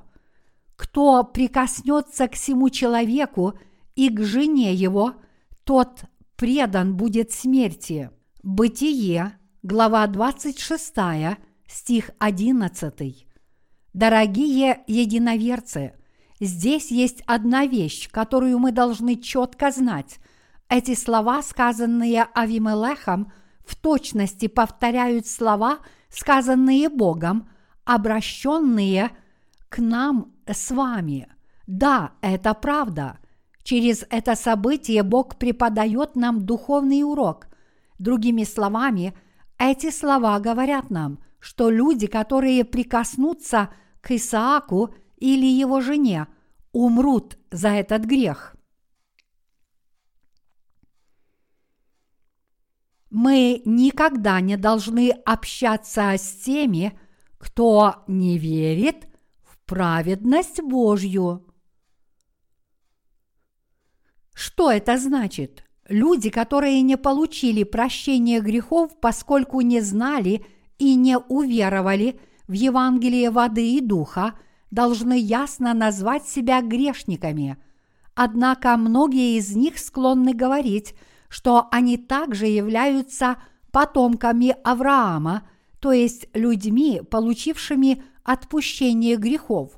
«Кто 0.76 1.24
прикоснется 1.24 2.28
к 2.28 2.34
всему 2.34 2.68
человеку 2.68 3.54
и 3.96 4.10
к 4.10 4.20
жене 4.20 4.74
его, 4.74 5.14
тот 5.64 6.04
предан 6.36 6.94
будет 6.94 7.32
смерти». 7.32 8.10
Бытие, 8.42 9.38
глава 9.64 10.06
26, 10.06 10.94
стих 11.66 12.10
11. 12.18 13.26
Дорогие 13.94 14.84
единоверцы, 14.86 15.94
здесь 16.38 16.90
есть 16.90 17.22
одна 17.26 17.64
вещь, 17.64 18.10
которую 18.10 18.58
мы 18.58 18.72
должны 18.72 19.16
четко 19.16 19.70
знать. 19.70 20.18
Эти 20.68 20.94
слова, 20.94 21.40
сказанные 21.42 22.26
Авимелехом, 22.34 23.32
в 23.64 23.74
точности 23.74 24.48
повторяют 24.48 25.26
слова, 25.26 25.78
сказанные 26.10 26.90
Богом, 26.90 27.48
обращенные 27.86 29.12
к 29.70 29.78
нам 29.78 30.34
с 30.46 30.70
вами. 30.72 31.26
Да, 31.66 32.12
это 32.20 32.52
правда. 32.52 33.16
Через 33.62 34.04
это 34.10 34.34
событие 34.34 35.02
Бог 35.02 35.36
преподает 35.36 36.16
нам 36.16 36.44
духовный 36.44 37.02
урок– 37.02 37.48
Другими 37.98 38.42
словами, 38.44 39.14
эти 39.58 39.90
слова 39.90 40.38
говорят 40.40 40.90
нам, 40.90 41.22
что 41.38 41.70
люди, 41.70 42.06
которые 42.06 42.64
прикоснутся 42.64 43.70
к 44.00 44.10
Исааку 44.12 44.94
или 45.16 45.46
его 45.46 45.80
жене, 45.80 46.26
умрут 46.72 47.38
за 47.50 47.68
этот 47.68 48.04
грех. 48.04 48.56
Мы 53.10 53.62
никогда 53.64 54.40
не 54.40 54.56
должны 54.56 55.10
общаться 55.10 56.10
с 56.18 56.42
теми, 56.44 56.98
кто 57.38 58.02
не 58.08 58.38
верит 58.38 59.06
в 59.42 59.58
праведность 59.66 60.60
Божью. 60.60 61.46
Что 64.34 64.72
это 64.72 64.98
значит? 64.98 65.64
Люди, 65.88 66.30
которые 66.30 66.80
не 66.80 66.96
получили 66.96 67.62
прощения 67.62 68.40
грехов, 68.40 68.98
поскольку 69.00 69.60
не 69.60 69.80
знали 69.80 70.44
и 70.78 70.94
не 70.94 71.18
уверовали 71.18 72.18
в 72.48 72.52
Евангелие 72.52 73.30
воды 73.30 73.76
и 73.76 73.80
духа, 73.80 74.34
должны 74.70 75.18
ясно 75.18 75.74
назвать 75.74 76.26
себя 76.26 76.62
грешниками. 76.62 77.58
Однако 78.14 78.76
многие 78.76 79.36
из 79.36 79.54
них 79.54 79.78
склонны 79.78 80.32
говорить, 80.32 80.94
что 81.28 81.68
они 81.70 81.98
также 81.98 82.46
являются 82.46 83.36
потомками 83.70 84.56
Авраама, 84.64 85.46
то 85.80 85.92
есть 85.92 86.28
людьми, 86.32 87.02
получившими 87.10 88.02
отпущение 88.22 89.16
грехов. 89.16 89.72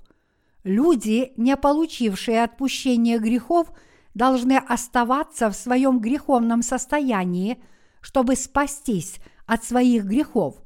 Люди, 0.63 1.33
не 1.37 1.57
получившие 1.57 2.45
отпущение 2.45 3.19
грехов– 3.19 3.73
должны 4.17 4.57
оставаться 4.57 5.51
в 5.51 5.55
своем 5.55 6.01
греховном 6.01 6.63
состоянии, 6.63 7.59
чтобы 8.01 8.35
спастись 8.35 9.19
от 9.45 9.63
своих 9.63 10.05
грехов. 10.05 10.57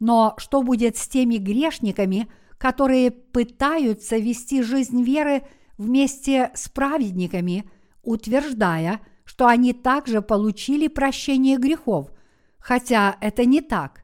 Но 0.00 0.34
что 0.38 0.62
будет 0.62 0.96
с 0.96 1.06
теми 1.06 1.36
грешниками, 1.36 2.28
которые 2.58 3.12
пытаются 3.12 4.16
вести 4.16 4.62
жизнь 4.62 5.04
веры 5.04 5.42
вместе 5.78 6.50
с 6.54 6.68
праведниками, 6.68 7.70
утверждая, 8.02 9.00
что 9.24 9.46
они 9.46 9.72
также 9.72 10.20
получили 10.20 10.88
прощение 10.88 11.58
грехов, 11.58 12.10
хотя 12.58 13.16
это 13.20 13.44
не 13.44 13.60
так. 13.60 14.02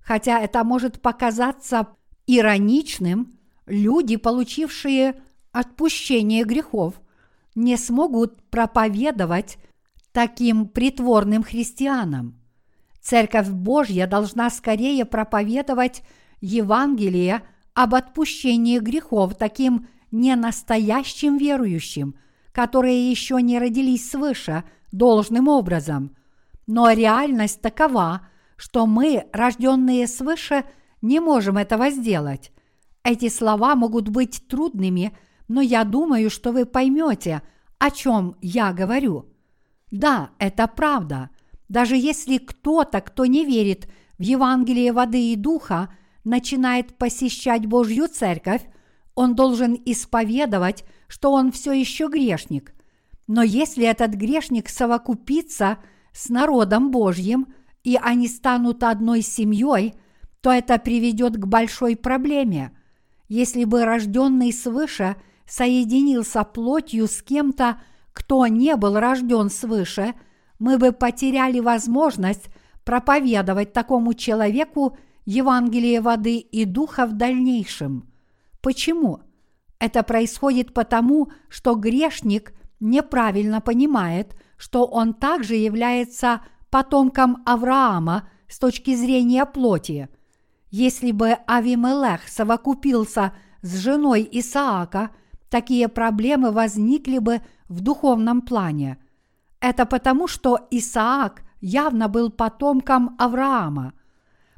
Хотя 0.00 0.40
это 0.40 0.64
может 0.64 1.00
показаться 1.00 1.86
ироничным, 2.26 3.38
люди, 3.66 4.16
получившие 4.16 5.22
отпущение 5.52 6.42
грехов, 6.42 6.94
не 7.54 7.76
смогут 7.76 8.42
проповедовать 8.50 9.58
таким 10.12 10.68
притворным 10.68 11.42
христианам. 11.42 12.40
Церковь 13.00 13.48
Божья 13.48 14.06
должна 14.06 14.50
скорее 14.50 15.04
проповедовать 15.04 16.02
Евангелие 16.40 17.42
об 17.74 17.94
отпущении 17.94 18.78
грехов 18.78 19.34
таким 19.36 19.88
ненастоящим 20.10 21.36
верующим, 21.36 22.14
которые 22.52 23.10
еще 23.10 23.42
не 23.42 23.58
родились 23.58 24.08
свыше 24.08 24.64
должным 24.92 25.48
образом. 25.48 26.16
Но 26.66 26.90
реальность 26.92 27.60
такова, 27.60 28.28
что 28.56 28.86
мы, 28.86 29.26
рожденные 29.32 30.06
свыше, 30.06 30.64
не 31.02 31.20
можем 31.20 31.58
этого 31.58 31.90
сделать. 31.90 32.52
Эти 33.02 33.28
слова 33.28 33.74
могут 33.74 34.08
быть 34.08 34.46
трудными– 34.48 35.16
но 35.48 35.60
я 35.60 35.84
думаю, 35.84 36.30
что 36.30 36.52
вы 36.52 36.64
поймете, 36.64 37.42
о 37.78 37.90
чем 37.90 38.36
я 38.40 38.72
говорю. 38.72 39.26
Да, 39.90 40.30
это 40.38 40.66
правда. 40.66 41.30
Даже 41.68 41.96
если 41.96 42.38
кто-то, 42.38 43.00
кто 43.00 43.26
не 43.26 43.44
верит 43.44 43.88
в 44.18 44.22
Евангелие 44.22 44.92
воды 44.92 45.32
и 45.32 45.36
духа, 45.36 45.94
начинает 46.24 46.96
посещать 46.96 47.66
Божью 47.66 48.08
церковь, 48.08 48.62
он 49.14 49.34
должен 49.34 49.78
исповедовать, 49.84 50.84
что 51.08 51.32
он 51.32 51.52
все 51.52 51.72
еще 51.72 52.08
грешник. 52.08 52.74
Но 53.26 53.42
если 53.42 53.84
этот 53.84 54.14
грешник 54.14 54.68
совокупится 54.68 55.78
с 56.12 56.28
народом 56.28 56.90
Божьим, 56.90 57.54
и 57.82 57.98
они 58.00 58.28
станут 58.28 58.82
одной 58.82 59.20
семьей, 59.22 59.94
то 60.40 60.50
это 60.50 60.78
приведет 60.78 61.36
к 61.36 61.46
большой 61.46 61.96
проблеме. 61.96 62.76
Если 63.28 63.64
бы 63.64 63.84
рожденный 63.84 64.52
свыше– 64.52 65.16
соединился 65.46 66.44
плотью 66.44 67.06
с 67.06 67.22
кем-то, 67.22 67.80
кто 68.12 68.46
не 68.46 68.76
был 68.76 68.98
рожден 68.98 69.50
свыше, 69.50 70.14
мы 70.58 70.78
бы 70.78 70.92
потеряли 70.92 71.60
возможность 71.60 72.48
проповедовать 72.84 73.72
такому 73.72 74.14
человеку 74.14 74.96
Евангелие 75.24 76.00
воды 76.00 76.38
и 76.38 76.64
духа 76.64 77.06
в 77.06 77.12
дальнейшем. 77.12 78.08
Почему? 78.60 79.20
Это 79.78 80.02
происходит 80.02 80.72
потому, 80.72 81.30
что 81.48 81.74
грешник 81.74 82.54
неправильно 82.80 83.60
понимает, 83.60 84.36
что 84.56 84.86
он 84.86 85.12
также 85.12 85.56
является 85.56 86.42
потомком 86.70 87.42
Авраама 87.44 88.28
с 88.48 88.58
точки 88.58 88.94
зрения 88.94 89.44
плоти. 89.44 90.08
Если 90.70 91.10
бы 91.10 91.32
Авимелех 91.46 92.28
совокупился 92.28 93.34
с 93.62 93.76
женой 93.76 94.28
Исаака– 94.30 95.10
такие 95.54 95.86
проблемы 95.86 96.50
возникли 96.50 97.18
бы 97.18 97.40
в 97.68 97.80
духовном 97.80 98.40
плане. 98.40 98.98
Это 99.60 99.86
потому, 99.86 100.26
что 100.26 100.58
Исаак 100.72 101.44
явно 101.60 102.08
был 102.08 102.30
потомком 102.30 103.14
Авраама. 103.20 103.92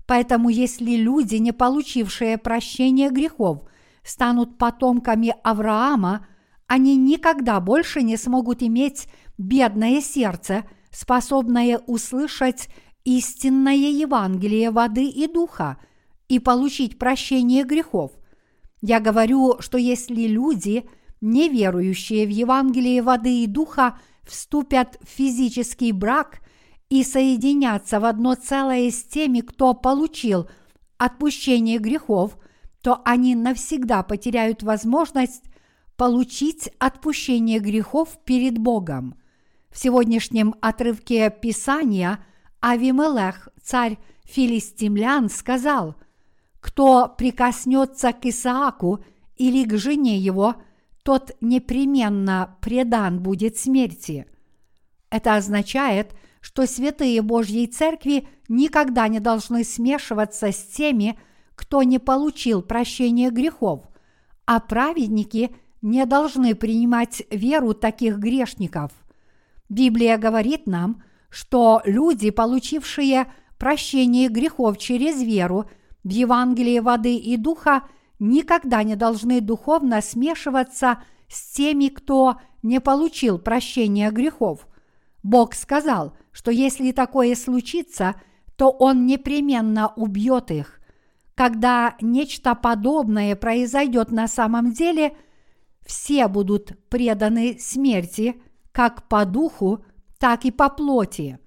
Поэтому 0.06 0.48
если 0.48 0.96
люди, 0.96 1.36
не 1.36 1.52
получившие 1.52 2.38
прощения 2.38 3.10
грехов, 3.10 3.64
станут 4.04 4.56
потомками 4.56 5.34
Авраама, 5.44 6.26
они 6.66 6.96
никогда 6.96 7.60
больше 7.60 8.00
не 8.00 8.16
смогут 8.16 8.62
иметь 8.62 9.06
бедное 9.36 10.00
сердце, 10.00 10.64
способное 10.90 11.78
услышать 11.86 12.70
истинное 13.04 13.74
Евангелие 13.74 14.70
воды 14.70 15.04
и 15.04 15.26
духа, 15.26 15.76
и 16.28 16.38
получить 16.38 16.98
прощение 16.98 17.64
грехов. 17.64 18.12
Я 18.80 19.00
говорю, 19.00 19.56
что 19.60 19.78
если 19.78 20.26
люди, 20.26 20.88
не 21.20 21.48
верующие 21.48 22.26
в 22.26 22.30
Евангелие 22.30 23.02
воды 23.02 23.42
и 23.42 23.46
духа, 23.46 23.98
вступят 24.22 24.98
в 25.02 25.08
физический 25.08 25.92
брак 25.92 26.40
и 26.88 27.02
соединятся 27.02 28.00
в 28.00 28.04
одно 28.04 28.34
целое 28.34 28.90
с 28.90 29.02
теми, 29.02 29.40
кто 29.40 29.74
получил 29.74 30.48
отпущение 30.98 31.78
грехов, 31.78 32.38
то 32.82 33.00
они 33.04 33.34
навсегда 33.34 34.02
потеряют 34.02 34.62
возможность 34.62 35.44
получить 35.96 36.70
отпущение 36.78 37.58
грехов 37.58 38.18
перед 38.24 38.58
Богом. 38.58 39.16
В 39.70 39.78
сегодняшнем 39.78 40.54
отрывке 40.60 41.30
Писания 41.30 42.24
Авимелех, 42.60 43.48
царь 43.62 43.98
филистимлян, 44.24 45.28
сказал, 45.28 45.96
«Кто 46.66 47.08
прикоснется 47.08 48.12
к 48.12 48.26
Исааку 48.26 49.04
или 49.36 49.64
к 49.64 49.76
жене 49.76 50.18
его, 50.18 50.56
тот 51.04 51.36
непременно 51.40 52.56
предан 52.60 53.22
будет 53.22 53.56
смерти». 53.56 54.26
Это 55.08 55.36
означает, 55.36 56.14
что 56.40 56.66
святые 56.66 57.22
Божьей 57.22 57.68
Церкви 57.68 58.26
никогда 58.48 59.06
не 59.06 59.20
должны 59.20 59.62
смешиваться 59.62 60.50
с 60.50 60.64
теми, 60.64 61.18
кто 61.54 61.84
не 61.84 62.00
получил 62.00 62.62
прощения 62.62 63.30
грехов, 63.30 63.82
а 64.44 64.58
праведники– 64.58 65.54
не 65.86 66.04
должны 66.04 66.54
принимать 66.54 67.22
веру 67.30 67.72
таких 67.72 68.18
грешников. 68.18 68.90
Библия 69.68 70.18
говорит 70.18 70.66
нам, 70.66 71.02
что 71.28 71.80
люди, 71.84 72.30
получившие 72.30 73.32
прощение 73.56 74.28
грехов 74.28 74.78
через 74.78 75.22
веру 75.22 75.70
в 76.06 76.10
Евангелие 76.10 76.80
воды 76.80 77.16
и 77.16 77.36
духа, 77.36 77.82
никогда 78.18 78.82
не 78.82 78.96
должны 78.96 79.40
духовно 79.40 80.00
смешиваться 80.00 81.02
с 81.28 81.52
теми, 81.52 81.88
кто 81.88 82.40
не 82.62 82.80
получил 82.80 83.38
прощения 83.38 84.10
грехов. 84.10 84.66
Бог 85.22 85.54
сказал, 85.54 86.16
что 86.32 86.50
если 86.50 86.92
такое 86.92 87.34
случится, 87.34 88.14
то 88.56 88.70
Он 88.70 89.04
непременно 89.04 89.92
убьет 89.96 90.50
их. 90.50 90.80
Когда 91.34 91.96
нечто 92.00 92.54
подобное 92.54 93.36
произойдет 93.36 94.10
на 94.10 94.28
самом 94.28 94.72
деле– 94.72 95.16
все 95.86 96.26
будут 96.28 96.72
преданы 96.88 97.58
смерти 97.58 98.42
как 98.72 99.08
по 99.08 99.24
духу, 99.24 99.84
так 100.18 100.44
и 100.44 100.50
по 100.50 100.68
плоти. 100.68 101.38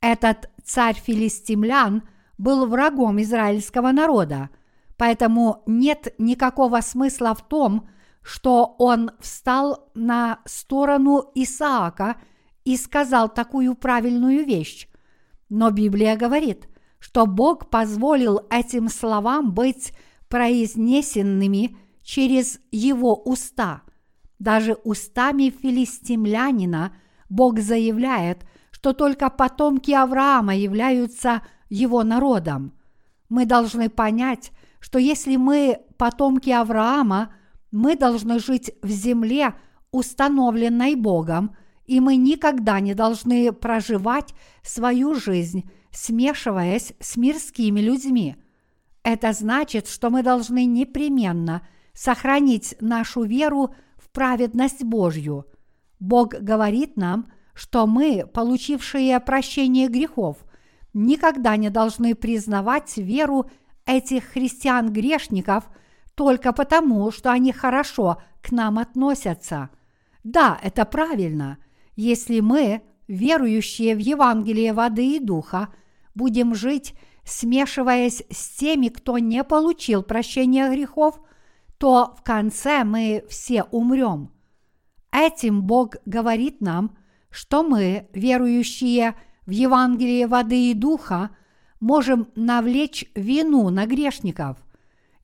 Этот 0.00 0.50
царь 0.64 0.96
филистимлян 0.96 2.02
был 2.38 2.66
врагом 2.66 3.20
израильского 3.22 3.92
народа, 3.92 4.50
поэтому 4.96 5.62
нет 5.66 6.14
никакого 6.18 6.80
смысла 6.80 7.34
в 7.34 7.46
том, 7.46 7.88
что 8.22 8.74
он 8.78 9.12
встал 9.20 9.90
на 9.94 10.40
сторону 10.44 11.30
Исаака 11.34 12.16
и 12.64 12.76
сказал 12.76 13.28
такую 13.28 13.74
правильную 13.74 14.44
вещь. 14.44 14.88
Но 15.48 15.70
Библия 15.70 16.16
говорит, 16.16 16.68
что 16.98 17.26
Бог 17.26 17.70
позволил 17.70 18.40
этим 18.50 18.88
словам 18.88 19.52
быть 19.52 19.92
произнесенными 20.28 21.76
через 22.02 22.58
его 22.72 23.14
уста. 23.14 23.82
Даже 24.38 24.74
устами 24.74 25.50
филистимлянина 25.50 26.96
Бог 27.28 27.60
заявляет, 27.60 28.44
что 28.70 28.92
только 28.92 29.30
потомки 29.30 29.92
Авраама 29.92 30.54
являются 30.54 31.42
его 31.68 32.02
народом. 32.04 32.72
Мы 33.28 33.46
должны 33.46 33.88
понять, 33.88 34.52
что 34.80 34.98
если 34.98 35.36
мы 35.36 35.80
потомки 35.96 36.50
Авраама, 36.50 37.34
мы 37.70 37.96
должны 37.96 38.38
жить 38.38 38.72
в 38.82 38.88
земле, 38.88 39.54
установленной 39.90 40.94
Богом, 40.94 41.56
и 41.84 42.00
мы 42.00 42.16
никогда 42.16 42.80
не 42.80 42.94
должны 42.94 43.52
проживать 43.52 44.34
свою 44.62 45.14
жизнь, 45.14 45.70
смешиваясь 45.90 46.92
с 47.00 47.16
мирскими 47.16 47.80
людьми. 47.80 48.36
Это 49.02 49.32
значит, 49.32 49.88
что 49.88 50.10
мы 50.10 50.22
должны 50.22 50.64
непременно– 50.64 51.62
сохранить 51.96 52.76
нашу 52.80 53.24
веру 53.24 53.74
в 53.96 54.10
праведность 54.10 54.84
Божью. 54.84 55.46
Бог 55.98 56.34
говорит 56.34 56.96
нам, 56.96 57.32
что 57.54 57.86
мы, 57.86 58.26
получившие 58.26 59.18
прощение 59.18 59.88
грехов, 59.88 60.36
никогда 60.96 61.56
не 61.56 61.70
должны 61.70 62.14
признавать 62.14 62.96
веру 62.96 63.50
этих 63.84 64.24
христиан-грешников 64.24 65.64
только 66.14 66.52
потому, 66.52 67.10
что 67.12 67.30
они 67.30 67.52
хорошо 67.52 68.20
к 68.42 68.50
нам 68.50 68.78
относятся. 68.78 69.70
Да, 70.24 70.58
это 70.62 70.84
правильно. 70.84 71.58
Если 71.94 72.40
мы, 72.40 72.82
верующие 73.06 73.94
в 73.94 73.98
Евангелие 73.98 74.72
воды 74.72 75.16
и 75.16 75.20
духа, 75.20 75.68
будем 76.14 76.54
жить, 76.54 76.94
смешиваясь 77.24 78.24
с 78.30 78.56
теми, 78.56 78.88
кто 78.88 79.18
не 79.18 79.44
получил 79.44 80.02
прощения 80.02 80.68
грехов– 80.70 81.20
то 81.78 82.14
в 82.18 82.22
конце 82.22 82.84
мы 82.84 83.24
все 83.28 83.64
умрем. 83.64 84.30
Этим 85.12 85.62
Бог 85.62 85.96
говорит 86.04 86.60
нам, 86.60 86.96
что 87.30 87.62
мы, 87.62 88.08
верующие 88.12 89.14
в 89.46 89.50
Евангелие 89.50 90.26
воды 90.26 90.70
и 90.70 90.74
духа, 90.74 91.30
можем 91.80 92.28
навлечь 92.34 93.04
вину 93.14 93.68
на 93.70 93.86
грешников. 93.86 94.58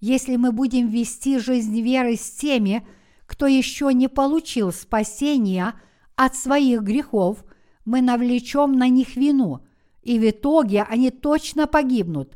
Если 0.01 0.37
мы 0.37 0.53
будем 0.53 0.89
вести 0.89 1.39
жизнь 1.39 1.81
веры 1.81 2.17
с 2.17 2.31
теми, 2.31 2.87
кто 3.27 3.47
еще 3.47 3.93
не 3.93 4.09
получил 4.09 4.73
спасения 4.73 5.75
от 6.17 6.37
своих 6.37 6.83
грехов, 6.83 7.45
мы 7.85 8.01
навлечем 8.01 8.73
на 8.73 8.89
них 8.89 9.17
вину, 9.17 9.61
и 10.03 10.19
в 10.19 10.31
итоге 10.31 10.83
они 10.83 11.11
точно 11.11 11.67
погибнут. 11.67 12.35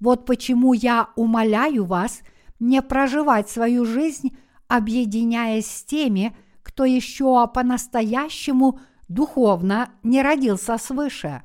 Вот 0.00 0.26
почему 0.26 0.72
я 0.72 1.08
умоляю 1.16 1.84
вас– 1.84 2.20
не 2.60 2.82
проживать 2.82 3.48
свою 3.48 3.84
жизнь, 3.84 4.36
объединяясь 4.66 5.66
с 5.66 5.84
теми, 5.84 6.36
кто 6.62 6.84
еще 6.84 7.48
по-настоящему 7.48 8.80
духовно 9.08 9.90
не 10.02 10.22
родился 10.22 10.78
свыше. 10.78 11.42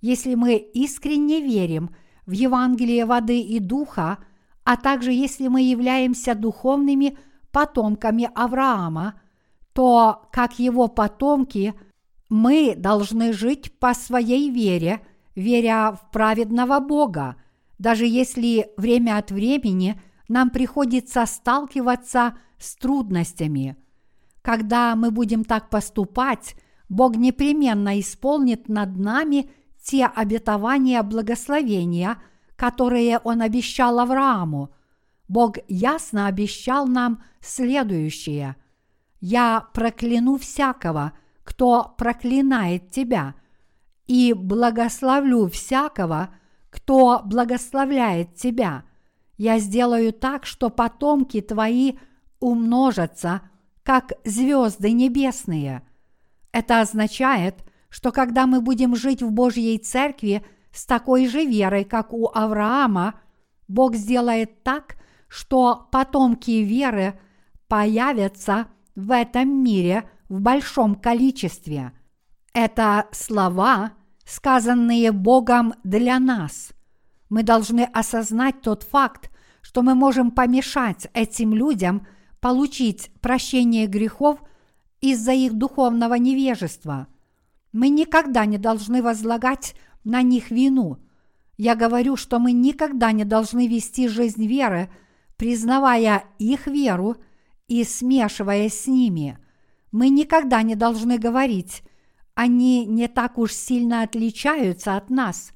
Если 0.00 0.34
мы 0.34 0.56
искренне 0.56 1.40
верим 1.40 1.90
в 2.26 2.32
Евангелие 2.32 3.04
воды 3.04 3.40
и 3.40 3.58
духа, 3.58 4.18
а 4.64 4.76
также 4.76 5.12
если 5.12 5.48
мы 5.48 5.62
являемся 5.62 6.34
духовными 6.34 7.18
потомками 7.50 8.30
Авраама, 8.34 9.20
то, 9.72 10.28
как 10.32 10.58
его 10.58 10.88
потомки, 10.88 11.74
мы 12.28 12.74
должны 12.76 13.32
жить 13.32 13.78
по 13.78 13.94
своей 13.94 14.50
вере, 14.50 15.00
веря 15.34 15.92
в 15.92 16.10
праведного 16.10 16.80
Бога, 16.80 17.36
даже 17.78 18.06
если 18.06 18.70
время 18.76 19.18
от 19.18 19.30
времени– 19.30 20.00
нам 20.30 20.50
приходится 20.50 21.26
сталкиваться 21.26 22.38
с 22.56 22.76
трудностями. 22.76 23.76
Когда 24.42 24.94
мы 24.94 25.10
будем 25.10 25.44
так 25.44 25.68
поступать, 25.70 26.54
Бог 26.90 27.16
непременно 27.16 27.98
исполнит 27.98 28.68
над 28.68 28.98
нами 28.98 29.50
те 29.82 30.04
обетования 30.04 31.02
благословения, 31.02 32.18
которые 32.56 33.18
Он 33.24 33.40
обещал 33.40 33.98
Аврааму. 33.98 34.74
Бог 35.28 35.56
ясно 35.68 36.26
обещал 36.26 36.86
нам 36.86 37.22
следующее. 37.40 38.56
«Я 39.20 39.66
прокляну 39.72 40.36
всякого, 40.36 41.12
кто 41.44 41.94
проклинает 41.96 42.90
тебя, 42.90 43.34
и 44.06 44.34
благословлю 44.34 45.48
всякого, 45.48 46.34
кто 46.68 47.22
благословляет 47.24 48.34
тебя, 48.34 48.84
я 49.36 49.58
сделаю 49.58 50.12
так, 50.12 50.44
что 50.44 50.68
потомки 50.68 51.40
твои 51.40 51.94
умножатся, 52.40 53.40
как 53.82 54.12
звезды 54.24 54.92
небесные. 54.92 55.82
Это 56.52 56.80
означает, 56.80 57.64
что 57.88 58.12
когда 58.12 58.46
мы 58.46 58.60
будем 58.60 58.96
жить 58.96 59.22
в 59.22 59.30
Божьей 59.30 59.78
Церкви 59.78 60.44
с 60.72 60.86
такой 60.86 61.26
же 61.26 61.44
верой, 61.44 61.84
как 61.84 62.12
у 62.12 62.28
Авраама, 62.28 63.14
Бог 63.68 63.94
сделает 63.94 64.62
так, 64.62 64.96
что 65.28 65.88
потомки 65.92 66.62
веры 66.62 67.18
появятся 67.68 68.66
в 68.96 69.12
этом 69.12 69.62
мире 69.62 70.08
в 70.28 70.40
большом 70.40 70.96
количестве. 70.96 71.92
Это 72.52 73.06
слова, 73.12 73.92
сказанные 74.24 75.12
Богом 75.12 75.74
для 75.84 76.18
нас. 76.18 76.72
Мы 77.28 77.44
должны 77.44 77.82
осознать 77.82 78.60
тот 78.60 78.82
факт, 78.82 79.30
что 79.62 79.82
мы 79.82 79.94
можем 79.94 80.32
помешать 80.32 81.06
этим 81.14 81.54
людям 81.54 82.06
получить 82.40 83.12
прощение 83.20 83.86
грехов 83.86 84.40
из-за 85.00 85.32
их 85.32 85.54
духовного 85.54 86.14
невежества. 86.14 87.06
Мы 87.72 87.88
никогда 87.88 88.46
не 88.46 88.58
должны 88.58 89.02
возлагать 89.02 89.74
на 90.04 90.22
них 90.22 90.50
вину. 90.50 90.98
Я 91.56 91.74
говорю, 91.74 92.16
что 92.16 92.38
мы 92.38 92.52
никогда 92.52 93.12
не 93.12 93.24
должны 93.24 93.68
вести 93.68 94.08
жизнь 94.08 94.46
веры, 94.46 94.90
признавая 95.36 96.24
их 96.38 96.66
веру 96.66 97.16
и 97.68 97.84
смешиваясь 97.84 98.80
с 98.80 98.86
ними. 98.86 99.38
Мы 99.92 100.08
никогда 100.08 100.62
не 100.62 100.74
должны 100.74 101.18
говорить, 101.18 101.82
они 102.34 102.86
не 102.86 103.08
так 103.08 103.38
уж 103.38 103.52
сильно 103.52 104.02
отличаются 104.02 104.96
от 104.96 105.10
нас. 105.10 105.52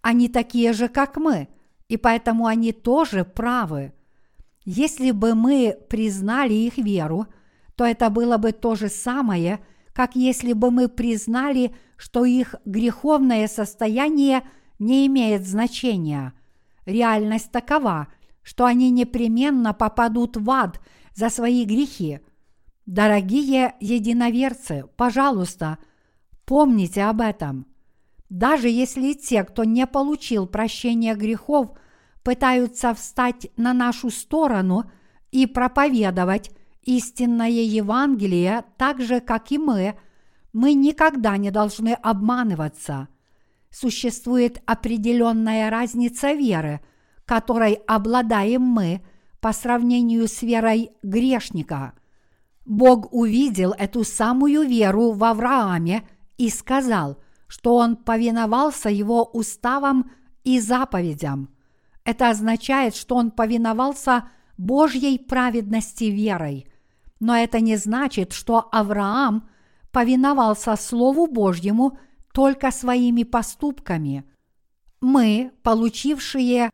Они 0.00 0.28
такие 0.28 0.72
же, 0.72 0.88
как 0.88 1.16
мы, 1.16 1.48
и 1.88 1.96
поэтому 1.96 2.46
они 2.46 2.72
тоже 2.72 3.24
правы. 3.24 3.92
Если 4.64 5.10
бы 5.10 5.34
мы 5.34 5.76
признали 5.88 6.54
их 6.54 6.78
веру, 6.78 7.26
то 7.76 7.84
это 7.84 8.10
было 8.10 8.36
бы 8.36 8.52
то 8.52 8.74
же 8.74 8.88
самое, 8.88 9.60
как 9.92 10.16
если 10.16 10.52
бы 10.52 10.70
мы 10.70 10.88
признали, 10.88 11.74
что 11.96 12.24
их 12.24 12.54
греховное 12.64 13.48
состояние 13.48 14.42
не 14.78 15.06
имеет 15.06 15.46
значения. 15.46 16.32
Реальность 16.86 17.52
такова, 17.52 18.08
что 18.42 18.64
они 18.64 18.90
непременно 18.90 19.72
попадут 19.72 20.36
в 20.36 20.50
ад 20.50 20.80
за 21.14 21.30
свои 21.30 21.64
грехи. 21.64 22.20
Дорогие 22.86 23.74
единоверцы, 23.80 24.84
пожалуйста, 24.96 25.78
помните 26.44 27.04
об 27.04 27.20
этом. 27.20 27.66
Даже 28.28 28.68
если 28.68 29.12
те, 29.12 29.44
кто 29.44 29.62
не 29.62 29.86
получил 29.86 30.46
прощения 30.46 31.14
грехов, 31.14 31.76
пытаются 32.24 32.94
встать 32.94 33.48
на 33.56 33.72
нашу 33.72 34.10
сторону 34.10 34.90
и 35.30 35.46
проповедовать 35.46 36.50
истинное 36.82 37.48
Евангелие 37.48 38.64
так 38.76 39.00
же, 39.00 39.20
как 39.20 39.50
и 39.52 39.58
мы, 39.58 39.96
мы 40.52 40.74
никогда 40.74 41.36
не 41.36 41.50
должны 41.50 41.94
обманываться. 41.94 43.08
Существует 43.70 44.62
определенная 44.66 45.70
разница 45.70 46.32
веры, 46.32 46.80
которой 47.24 47.74
обладаем 47.86 48.62
мы 48.62 49.02
по 49.40 49.52
сравнению 49.52 50.28
с 50.28 50.42
верой 50.42 50.90
грешника. 51.02 51.94
Бог 52.64 53.12
увидел 53.12 53.72
эту 53.72 54.04
самую 54.04 54.62
веру 54.62 55.12
в 55.12 55.24
Аврааме 55.24 56.06
и 56.36 56.48
сказал, 56.48 57.18
что 57.48 57.76
он 57.76 57.96
повиновался 57.96 58.88
его 58.88 59.24
уставам 59.24 60.10
и 60.44 60.60
заповедям. 60.60 61.48
Это 62.04 62.30
означает, 62.30 62.94
что 62.94 63.16
он 63.16 63.30
повиновался 63.30 64.28
Божьей 64.56 65.18
праведности 65.18 66.04
верой. 66.04 66.66
Но 67.20 67.36
это 67.36 67.60
не 67.60 67.76
значит, 67.76 68.32
что 68.32 68.68
Авраам 68.72 69.48
повиновался 69.90 70.76
Слову 70.76 71.26
Божьему 71.26 71.98
только 72.32 72.70
своими 72.70 73.22
поступками. 73.22 74.24
Мы, 75.00 75.52
получившие 75.62 76.70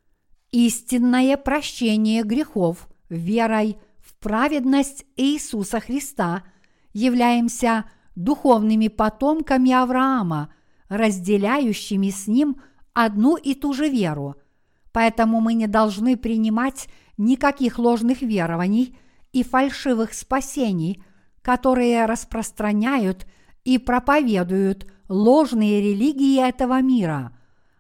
истинное 0.51 1.37
прощение 1.37 2.23
грехов 2.23 2.88
верой 3.09 3.79
в 3.99 4.14
праведность 4.19 5.05
Иисуса 5.17 5.81
Христа, 5.81 6.45
являемся 6.93 7.85
духовными 8.14 8.88
потомками 8.88 9.73
Авраама, 9.73 10.53
разделяющими 10.88 12.11
с 12.11 12.27
ним 12.27 12.61
одну 12.93 13.37
и 13.37 13.55
ту 13.55 13.73
же 13.73 13.88
веру– 13.88 14.37
Поэтому 14.99 15.41
мы 15.41 15.55
не 15.55 15.69
должны 15.69 16.17
принимать 16.17 16.88
никаких 17.19 17.79
ложных 17.79 18.23
верований 18.23 18.97
и 19.33 19.43
фальшивых 19.43 20.15
спасений, 20.15 21.03
которые 21.43 22.07
распространяют 22.07 23.27
и 23.65 23.79
проповедуют 23.79 24.91
ложные 25.09 25.81
религии 25.81 26.41
этого 26.41 26.81
мира. 26.81 27.37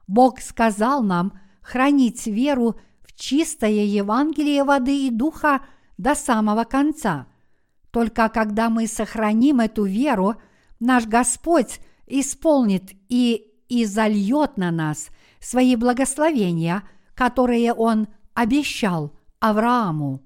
Бог 0.06 0.40
сказал 0.40 1.02
нам 1.02 1.38
хранить 1.62 2.26
веру 2.26 2.78
в 3.02 3.14
чистое 3.14 3.84
Евангелие 3.84 4.64
воды 4.64 5.06
и 5.06 5.10
духа 5.10 5.62
до 5.96 6.14
самого 6.14 6.64
конца. 6.64 7.26
Только 7.90 8.28
когда 8.28 8.68
мы 8.68 8.86
сохраним 8.86 9.60
эту 9.60 9.84
веру, 9.84 10.34
наш 10.80 11.06
Господь 11.06 11.80
исполнит 12.06 12.90
и 13.08 13.46
изольет 13.68 14.58
на 14.58 14.70
нас 14.70 15.08
свои 15.40 15.76
благословения– 15.76 16.82
которые 17.18 17.72
он 17.72 18.06
обещал 18.32 19.12
Аврааму. 19.40 20.20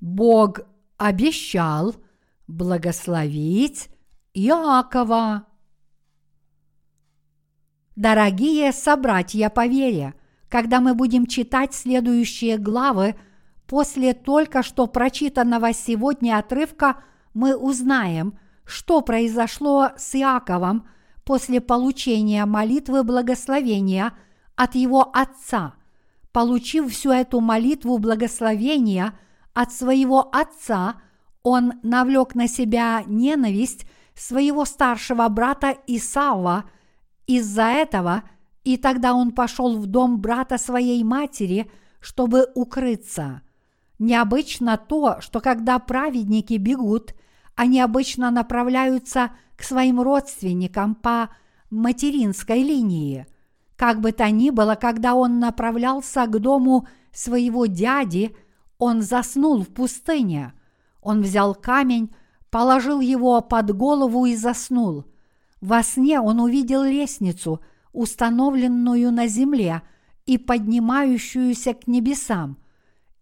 Бог 0.00 0.60
обещал 0.96 1.96
благословить 2.46 3.88
Иакова. 4.34 5.46
Дорогие 7.96 8.70
собратья 8.72 9.48
по 9.48 9.66
вере, 9.66 10.14
когда 10.48 10.80
мы 10.80 10.94
будем 10.94 11.26
читать 11.26 11.74
следующие 11.74 12.56
главы, 12.56 13.16
после 13.66 14.14
только 14.14 14.62
что 14.62 14.86
прочитанного 14.86 15.72
сегодня 15.72 16.38
отрывка 16.38 17.02
мы 17.34 17.56
узнаем, 17.56 18.38
что 18.64 19.00
произошло 19.00 19.90
с 19.96 20.14
Иаковом– 20.14 20.88
после 21.26 21.60
получения 21.60 22.46
молитвы 22.46 23.02
благословения 23.02 24.12
от 24.56 24.74
его 24.74 25.10
отца. 25.14 25.74
Получив 26.32 26.92
всю 26.92 27.10
эту 27.10 27.40
молитву 27.40 27.98
благословения 27.98 29.18
от 29.54 29.72
своего 29.72 30.28
отца, 30.32 30.96
он 31.42 31.74
навлек 31.82 32.34
на 32.34 32.48
себя 32.48 33.04
ненависть 33.06 33.86
своего 34.14 34.64
старшего 34.64 35.28
брата 35.28 35.76
Исава 35.86 36.64
из-за 37.26 37.64
этого, 37.64 38.24
и 38.64 38.76
тогда 38.76 39.14
он 39.14 39.30
пошел 39.30 39.78
в 39.78 39.86
дом 39.86 40.20
брата 40.20 40.58
своей 40.58 41.04
матери, 41.04 41.70
чтобы 42.00 42.48
укрыться. 42.54 43.42
Необычно 43.98 44.76
то, 44.76 45.20
что 45.20 45.40
когда 45.40 45.78
праведники 45.78 46.54
бегут, 46.54 47.14
они 47.54 47.80
обычно 47.80 48.30
направляются 48.30 49.30
к 49.56 49.62
своим 49.62 50.00
родственникам 50.00 50.94
по 50.94 51.30
материнской 51.70 52.62
линии. 52.62 53.26
Как 53.76 54.00
бы 54.00 54.12
то 54.12 54.30
ни 54.30 54.50
было, 54.50 54.74
когда 54.74 55.14
он 55.14 55.38
направлялся 55.38 56.26
к 56.26 56.38
дому 56.38 56.88
своего 57.12 57.66
дяди, 57.66 58.34
он 58.78 59.02
заснул 59.02 59.62
в 59.62 59.68
пустыне. 59.68 60.52
Он 61.02 61.22
взял 61.22 61.54
камень, 61.54 62.14
положил 62.50 63.00
его 63.00 63.40
под 63.40 63.76
голову 63.76 64.26
и 64.26 64.34
заснул. 64.34 65.04
Во 65.60 65.82
сне 65.82 66.20
он 66.20 66.40
увидел 66.40 66.82
лестницу, 66.82 67.60
установленную 67.92 69.12
на 69.12 69.26
земле 69.26 69.82
и 70.26 70.38
поднимающуюся 70.38 71.74
к 71.74 71.86
небесам. 71.86 72.58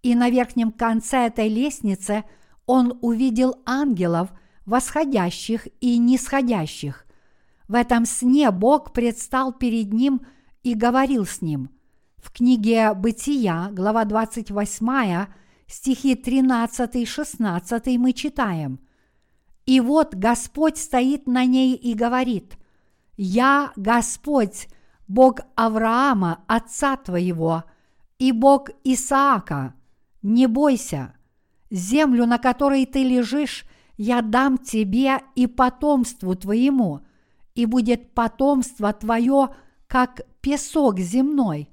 И 0.03 0.15
на 0.15 0.31
верхнем 0.31 0.71
конце 0.71 1.27
этой 1.27 1.49
лестницы 1.49 2.25
он 2.67 2.99
увидел 3.01 3.57
ангелов– 3.67 4.33
восходящих 4.67 5.69
и 5.81 5.99
нисходящих. 5.99 7.07
В 7.69 7.75
этом 7.75 8.05
сне 8.05 8.51
Бог 8.51 8.93
предстал 8.93 9.53
перед 9.53 9.93
ним 9.93 10.23
и 10.65 10.75
говорил 10.75 11.27
с 11.27 11.41
ним. 11.43 11.71
В 12.17 12.33
книге 12.33 12.95
«Бытия», 12.95 13.69
глава 13.71 14.05
28, 14.05 15.27
стихи 15.69 16.15
13-16 16.15 17.99
мы 17.99 18.13
читаем. 18.15 18.81
«И 19.67 19.81
вот 19.81 20.15
Господь 20.15 20.79
стоит 20.79 21.27
на 21.27 21.45
ней 21.45 21.75
и 21.75 21.95
говорит, 21.95 22.57
«Я 23.17 23.73
Господь, 23.77 24.69
Бог 25.07 25.41
Авраама, 25.55 26.43
отца 26.47 26.97
твоего, 26.97 27.65
и 28.19 28.33
Бог 28.33 28.71
Исаака, 28.85 29.75
не 30.23 30.47
бойся, 30.47 31.15
землю, 31.71 32.25
на 32.25 32.39
которой 32.39 32.87
ты 32.87 33.03
лежишь, 33.03 33.67
я 33.99 34.23
дам 34.23 34.57
тебе 34.57 35.21
и 35.35 35.47
потомству 35.47 36.35
твоему, 36.35 37.03
и 37.55 37.67
будет 37.67 38.15
потомство 38.15 38.93
твое, 38.95 39.51
как 39.95 40.23
песок 40.41 40.99
земной, 40.99 41.71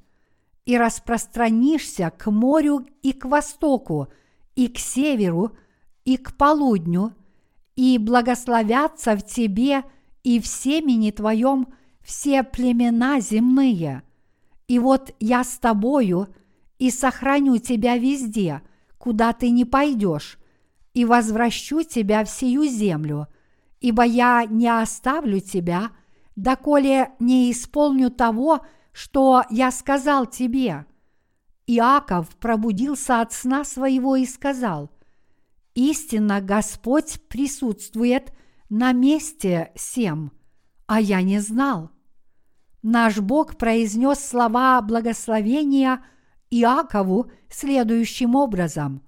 и 0.65 0.77
распространишься 0.77 2.13
к 2.15 2.29
морю 2.29 2.85
и 3.01 3.13
к 3.13 3.25
востоку, 3.25 4.09
и 4.55 4.67
к 4.67 4.77
северу, 4.77 5.57
и 6.05 6.17
к 6.17 6.37
полудню, 6.37 7.15
и 7.75 7.97
благословятся 7.97 9.15
в 9.15 9.25
тебе 9.25 9.81
и 10.21 10.39
в 10.39 10.45
семени 10.45 11.09
твоем 11.09 11.69
все 12.01 12.43
племена 12.43 13.19
земные. 13.21 14.03
И 14.67 14.77
вот 14.77 15.15
я 15.19 15.43
с 15.43 15.57
тобою 15.57 16.27
и 16.77 16.91
сохраню 16.91 17.57
тебя 17.57 17.97
везде, 17.97 18.61
куда 18.99 19.33
ты 19.33 19.49
не 19.49 19.65
пойдешь, 19.65 20.37
и 20.93 21.05
возвращу 21.05 21.81
тебя 21.81 22.23
в 22.23 22.29
сию 22.29 22.65
землю, 22.65 23.29
ибо 23.79 24.03
я 24.03 24.45
не 24.45 24.67
оставлю 24.67 25.39
тебя, 25.39 25.89
доколе 26.41 27.11
не 27.19 27.51
исполню 27.51 28.09
того, 28.09 28.65
что 28.91 29.43
я 29.49 29.71
сказал 29.71 30.25
тебе». 30.25 30.85
Иаков 31.67 32.35
пробудился 32.37 33.21
от 33.21 33.31
сна 33.31 33.63
своего 33.63 34.15
и 34.15 34.25
сказал, 34.25 34.91
«Истинно 35.73 36.41
Господь 36.41 37.21
присутствует 37.29 38.33
на 38.71 38.93
месте 38.93 39.71
сем. 39.75 40.31
а 40.87 40.99
я 40.99 41.21
не 41.21 41.39
знал. 41.39 41.91
Наш 42.81 43.19
Бог 43.19 43.57
произнес 43.57 44.19
слова 44.19 44.81
благословения 44.81 46.03
Иакову 46.49 47.31
следующим 47.49 48.35
образом. 48.35 49.01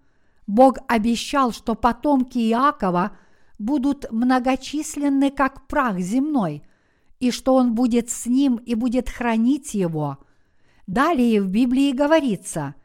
Бог 0.48 0.78
обещал, 0.88 1.52
что 1.52 1.76
потомки 1.76 2.38
Иакова 2.38 3.18
будут 3.58 4.10
многочисленны, 4.12 5.32
как 5.32 5.68
прах 5.68 6.00
земной, 6.00 6.64
и 7.24 7.32
что 7.32 7.56
он 7.56 7.74
будет 7.74 8.10
с 8.10 8.26
ним 8.26 8.58
и 8.58 8.76
будет 8.76 9.10
хранить 9.10 9.74
его. 9.76 10.18
Далее 10.88 11.42
в 11.42 11.48
Библии 11.48 11.94
говорится, 11.94 12.76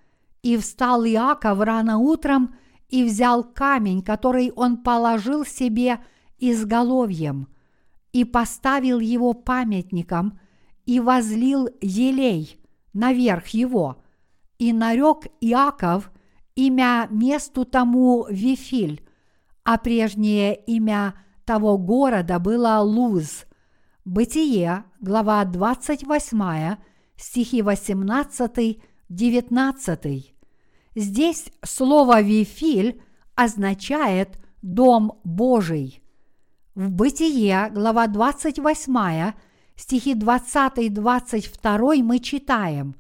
«И 0.43 0.57
встал 0.57 1.05
Иаков 1.05 1.59
рано 1.59 1.99
утром 1.99 2.55
и 2.89 3.03
взял 3.03 3.43
камень, 3.43 4.01
который 4.01 4.53
он 4.53 4.77
положил 4.77 5.45
себе 5.45 5.99
изголовьем, 6.39 7.49
и 8.13 8.25
поставил 8.25 9.01
его 9.01 9.33
памятником, 9.33 10.39
и 10.87 11.01
возлил 11.01 11.69
елей 11.81 12.61
наверх 12.93 13.49
его, 13.49 13.97
и 14.61 14.73
нарек 14.73 15.27
Иаков 15.41 16.13
имя 16.55 17.09
месту 17.11 17.65
тому 17.65 18.25
Вифиль, 18.31 19.05
а 19.65 19.79
прежнее 19.79 20.55
имя 20.55 21.15
того 21.45 21.77
города 21.77 22.39
было 22.39 22.79
Луз. 22.79 23.48
Бытие, 24.09 24.85
глава 25.01 25.45
28, 25.45 26.77
стихи 27.19 27.61
18-19. 27.61 30.25
Здесь 30.95 31.53
слово 31.63 32.23
«вифиль» 32.23 33.03
означает 33.35 34.39
«дом 34.63 35.21
Божий». 35.25 36.03
В 36.75 36.91
Бытие, 36.91 37.69
глава 37.71 38.07
28, 38.07 39.35
стихи 39.77 40.15
20-22 40.15 42.03
мы 42.03 42.19
читаем 42.21 42.97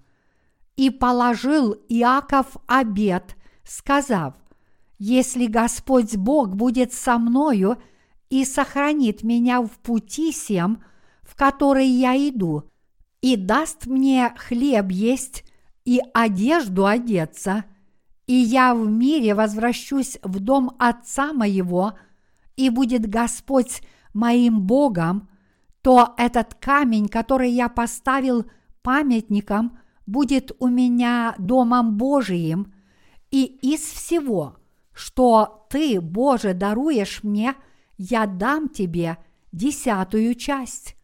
«И 0.76 0.90
положил 0.90 1.72
Иаков 1.88 2.58
обед, 2.66 3.34
сказав, 3.64 4.34
«Если 4.98 5.46
Господь 5.46 6.16
Бог 6.16 6.54
будет 6.54 6.92
со 6.92 7.16
мною 7.16 7.78
и 8.28 8.44
сохранит 8.44 9.22
меня 9.22 9.62
в 9.62 9.70
пути 9.70 10.32
сем, 10.32 10.82
в 11.38 11.40
который 11.40 11.86
я 11.86 12.16
иду, 12.16 12.64
и 13.20 13.36
даст 13.36 13.86
мне 13.86 14.34
хлеб 14.36 14.90
есть 14.90 15.44
и 15.84 16.00
одежду 16.12 16.84
одеться, 16.84 17.64
и 18.26 18.34
я 18.34 18.74
в 18.74 18.88
мире 18.88 19.36
возвращусь 19.36 20.18
в 20.24 20.40
дом 20.40 20.74
Отца 20.80 21.32
моего, 21.32 21.96
и 22.56 22.70
будет 22.70 23.08
Господь 23.08 23.82
моим 24.12 24.62
Богом, 24.62 25.28
то 25.80 26.12
этот 26.16 26.54
камень, 26.54 27.06
который 27.06 27.52
я 27.52 27.68
поставил 27.68 28.50
памятником, 28.82 29.78
будет 30.06 30.50
у 30.58 30.66
меня 30.66 31.36
домом 31.38 31.96
Божиим, 31.96 32.74
и 33.30 33.44
из 33.44 33.82
всего, 33.82 34.56
что 34.92 35.68
ты, 35.70 36.00
Боже, 36.00 36.52
даруешь 36.52 37.22
мне, 37.22 37.54
я 37.96 38.26
дам 38.26 38.68
тебе 38.68 39.18
десятую 39.52 40.34
часть. 40.34 40.97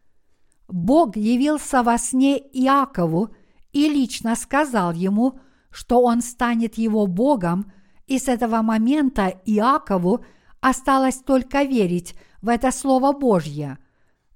Бог 0.69 1.17
явился 1.17 1.83
во 1.83 1.99
сне 1.99 2.39
Иакову 2.39 3.35
и 3.73 3.89
лично 3.89 4.37
сказал 4.37 4.93
ему, 4.93 5.39
что 5.71 6.01
он 6.01 6.23
станет 6.23 6.79
его 6.79 7.07
Богом, 7.07 7.73
и 8.07 8.19
с 8.19 8.29
этого 8.29 8.63
момента 8.63 9.35
Иакову 9.45 10.25
осталось 10.61 11.19
только 11.19 11.63
верить 11.63 12.15
в 12.41 12.49
это 12.49 12.71
Слово 12.71 13.13
Божье. 13.13 13.79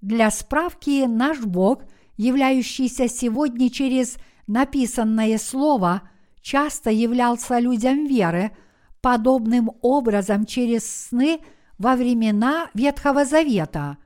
Для 0.00 0.30
справки 0.30 1.06
наш 1.06 1.40
Бог, 1.40 1.82
являющийся 2.16 3.08
сегодня 3.08 3.70
через 3.70 4.16
написанное 4.46 5.38
Слово, 5.38 6.02
часто 6.40 6.90
являлся 6.90 7.58
людям 7.58 8.06
веры 8.06 8.52
подобным 9.00 9.70
образом 9.82 10.44
через 10.44 11.08
сны 11.08 11.40
во 11.78 11.94
времена 11.94 12.70
Ветхого 12.74 13.24
Завета. 13.24 13.98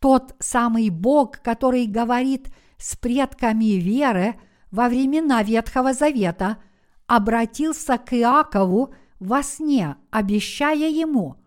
Тот 0.00 0.34
самый 0.38 0.90
Бог, 0.90 1.40
который 1.40 1.86
говорит 1.86 2.48
с 2.78 2.96
предками 2.96 3.76
веры 3.76 4.34
во 4.70 4.88
времена 4.88 5.42
Ветхого 5.42 5.92
Завета, 5.92 6.58
обратился 7.06 7.98
к 7.98 8.12
Иакову 8.14 8.94
во 9.18 9.42
сне, 9.42 9.96
обещая 10.10 10.88
ему– 10.88 11.36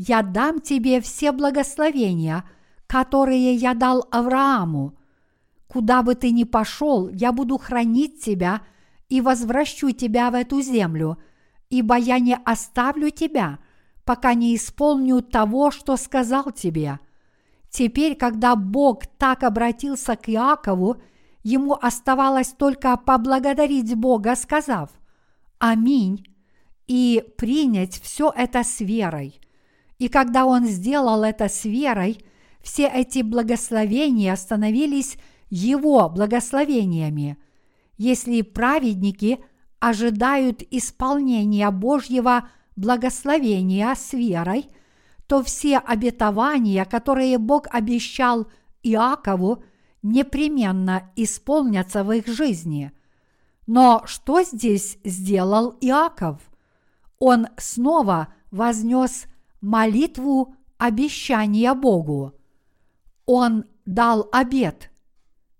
я 0.00 0.22
дам 0.22 0.60
тебе 0.60 1.00
все 1.00 1.32
благословения, 1.32 2.44
которые 2.86 3.54
я 3.54 3.74
дал 3.74 4.06
Аврааму. 4.12 4.96
Куда 5.66 6.04
бы 6.04 6.14
ты 6.14 6.30
ни 6.30 6.44
пошел, 6.44 7.08
я 7.08 7.32
буду 7.32 7.58
хранить 7.58 8.22
тебя 8.22 8.62
и 9.08 9.20
возвращу 9.20 9.90
тебя 9.90 10.30
в 10.30 10.34
эту 10.34 10.62
землю, 10.62 11.18
ибо 11.68 11.96
я 11.96 12.20
не 12.20 12.36
оставлю 12.36 13.10
тебя, 13.10 13.58
пока 14.04 14.34
не 14.34 14.54
исполню 14.54 15.20
того, 15.20 15.72
что 15.72 15.96
сказал 15.96 16.52
тебе. 16.52 17.00
Теперь, 17.70 18.16
когда 18.16 18.56
Бог 18.56 19.06
так 19.18 19.42
обратился 19.42 20.16
к 20.16 20.28
Иакову, 20.28 20.96
ему 21.42 21.74
оставалось 21.74 22.48
только 22.48 22.96
поблагодарить 22.96 23.94
Бога, 23.94 24.36
сказав 24.36 24.90
«Аминь» 25.58 26.24
и 26.86 27.22
принять 27.36 28.00
все 28.00 28.32
это 28.34 28.62
с 28.64 28.80
верой– 28.80 29.40
и 29.98 30.08
когда 30.08 30.46
он 30.46 30.66
сделал 30.66 31.24
это 31.24 31.48
с 31.48 31.64
верой, 31.64 32.18
все 32.62 32.86
эти 32.86 33.22
благословения 33.22 34.34
становились 34.36 35.16
его 35.50 36.08
благословениями. 36.08 37.36
Если 37.96 38.42
праведники 38.42 39.38
ожидают 39.80 40.62
исполнения 40.70 41.70
Божьего 41.70 42.48
благословения 42.76 43.92
с 43.94 44.12
верой, 44.12 44.68
то 45.28 45.42
все 45.42 45.76
обетования, 45.76 46.86
которые 46.86 47.36
Бог 47.36 47.66
обещал 47.70 48.48
Иакову, 48.82 49.62
непременно 50.02 51.12
исполнятся 51.16 52.02
в 52.02 52.12
их 52.12 52.26
жизни. 52.26 52.92
Но 53.66 54.02
что 54.06 54.42
здесь 54.42 54.98
сделал 55.04 55.76
Иаков? 55.82 56.40
Он 57.18 57.48
снова 57.58 58.28
вознес 58.50 59.26
молитву 59.60 60.54
обещания 60.78 61.74
Богу. 61.74 62.32
Он 63.26 63.66
дал 63.84 64.30
обет. 64.32 64.90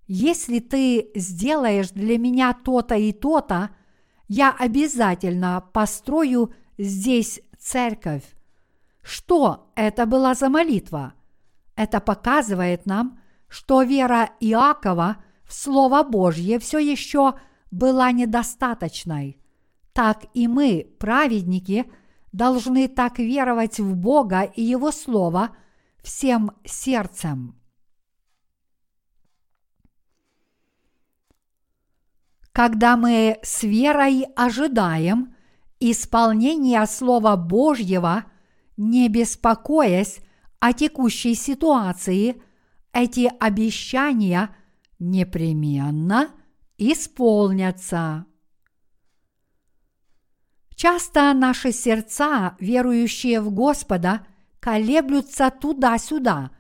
Если 0.07 0.61
ты 0.61 1.11
сделаешь 1.15 1.91
для 1.91 2.17
меня 2.17 2.55
то-то 2.55 2.95
и 2.95 3.13
то-то, 3.13 3.71
я 4.29 4.51
обязательно 4.59 5.63
построю 5.75 6.55
здесь 6.79 7.43
церковь. 7.59 8.25
Что 9.03 9.73
это 9.75 10.07
была 10.07 10.35
за 10.35 10.49
молитва? 10.49 11.15
Это 11.77 12.01
показывает 12.01 12.87
нам, 12.87 13.21
что 13.49 13.83
вера 13.83 14.31
Иакова 14.41 15.19
в 15.45 15.53
Слово 15.55 16.03
Божье 16.03 16.59
все 16.59 16.79
еще 16.79 17.35
была 17.71 18.13
недостаточной. 18.13 19.41
Так 19.93 20.27
и 20.35 20.47
мы, 20.47 20.95
праведники, 20.99 21.91
должны 22.33 22.89
так 22.89 23.19
веровать 23.19 23.81
в 23.81 23.97
Бога 23.97 24.43
и 24.43 24.63
Его 24.63 24.93
Слово 24.93 25.57
всем 26.03 26.53
сердцем. 26.65 27.55
Когда 32.53 32.97
мы 32.97 33.39
с 33.43 33.63
верой 33.63 34.25
ожидаем 34.35 35.35
исполнения 35.79 36.85
Слова 36.87 37.37
Божьего, 37.37 38.25
не 38.79 39.09
беспокоясь 39.09 40.21
о 40.61 40.73
текущей 40.73 41.35
ситуации, 41.35 42.41
эти 42.93 43.31
обещания 43.39 44.57
непременно 44.99 46.31
исполнятся. 46.79 48.25
Часто 50.75 51.33
наши 51.35 51.73
сердца, 51.73 52.57
верующие 52.61 53.41
в 53.41 53.51
Господа, 53.51 54.25
колеблются 54.61 55.51
туда-сюда, 55.51 56.53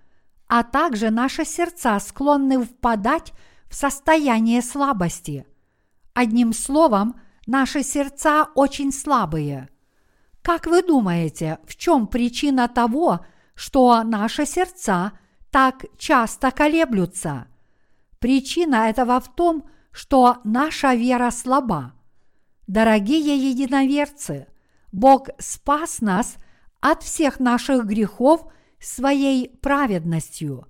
а 0.49 0.65
также 0.65 1.11
наши 1.11 1.45
сердца 1.45 1.99
склонны 2.01 2.65
впадать 2.65 3.33
в 3.71 3.77
состояние 3.77 4.61
слабости. 4.63 5.47
Одним 6.15 6.53
словом, 6.53 7.21
наши 7.47 7.85
сердца 7.85 8.49
очень 8.57 8.93
слабые. 8.93 9.69
Как 10.49 10.67
вы 10.67 10.83
думаете, 10.83 11.59
в 11.67 11.77
чем 11.77 12.07
причина 12.07 12.69
того, 12.69 13.21
что 13.55 14.03
наши 14.03 14.47
сердца 14.47 15.13
так 15.51 15.85
часто 15.99 16.53
колеблются? 16.53 17.49
Причина 18.19 18.89
этого 18.89 19.21
в 19.21 19.29
том, 19.35 19.69
что 19.93 20.39
наша 20.45 20.95
вера 20.95 21.31
слаба– 21.31 21.93
Дорогие 22.67 23.51
единоверцы, 23.51 24.47
Бог 24.91 25.29
спас 25.39 26.01
нас 26.01 26.37
от 26.81 27.03
всех 27.03 27.41
наших 27.41 27.85
грехов 27.85 28.47
своей 28.81 29.51
праведностью. 29.61 30.67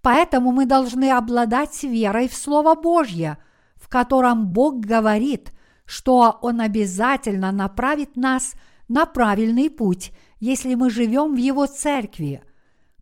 Поэтому 0.00 0.50
мы 0.50 0.64
должны 0.64 1.10
обладать 1.10 1.82
верой 1.82 2.26
в 2.26 2.34
Слово 2.34 2.74
Божье, 2.74 3.36
в 3.76 3.90
котором 3.90 4.46
Бог 4.48 4.80
говорит, 4.80 5.52
что 5.84 6.38
Он 6.40 6.62
обязательно 6.62 7.52
направит 7.52 8.16
нас 8.16 8.54
на 8.90 9.06
правильный 9.06 9.70
путь, 9.70 10.12
если 10.38 10.74
мы 10.74 10.90
живем 10.90 11.34
в 11.34 11.38
Его 11.38 11.64
церкви. 11.64 12.42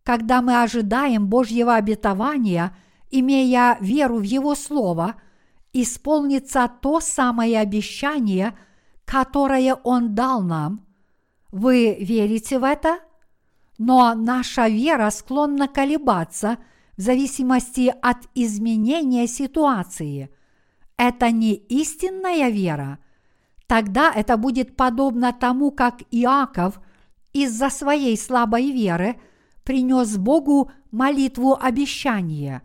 Когда 0.03 0.41
мы 0.41 0.61
ожидаем 0.61 1.27
Божьего 1.27 1.75
обетования, 1.75 2.73
имея 3.11 3.77
веру 3.81 4.19
в 4.19 4.23
Его 4.23 4.55
Слово, 4.55 5.15
исполнится 5.73 6.71
то 6.81 7.01
самое 7.01 7.59
обещание, 7.59 8.57
которое 9.03 9.75
Он 9.75 10.15
дал 10.15 10.41
нам. 10.41 10.87
Вы 11.51 11.97
верите 11.99 12.59
в 12.59 12.63
это? 12.63 12.99
Но 13.77 14.13
наша 14.15 14.69
вера 14.69 15.09
склонна 15.09 15.67
колебаться– 15.67 16.57
в 16.99 17.01
зависимости 17.01 17.93
от 18.01 18.17
изменения 18.35 19.25
ситуации. 19.25 20.29
Это 20.97 21.31
не 21.31 21.53
истинная 21.53 22.49
вера. 22.49 22.99
Тогда 23.69 24.11
это 24.11 24.35
будет 24.35 24.75
подобно 24.75 25.31
тому, 25.31 25.69
как 25.69 26.01
Иаков 26.09 26.81
из-за 27.33 27.69
своей 27.69 28.17
слабой 28.17 28.71
веры 28.71 29.21
принес 29.63 30.17
Богу 30.17 30.71
молитву 30.89 31.55
обещания. 31.55 32.63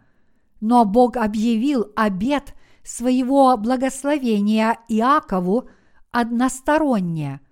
Но 0.62 0.86
Бог 0.86 1.18
объявил 1.18 1.92
обет 1.94 2.54
своего 2.82 3.54
благословения 3.58 4.78
Иакову 4.88 5.68
односторонне. 6.10 7.42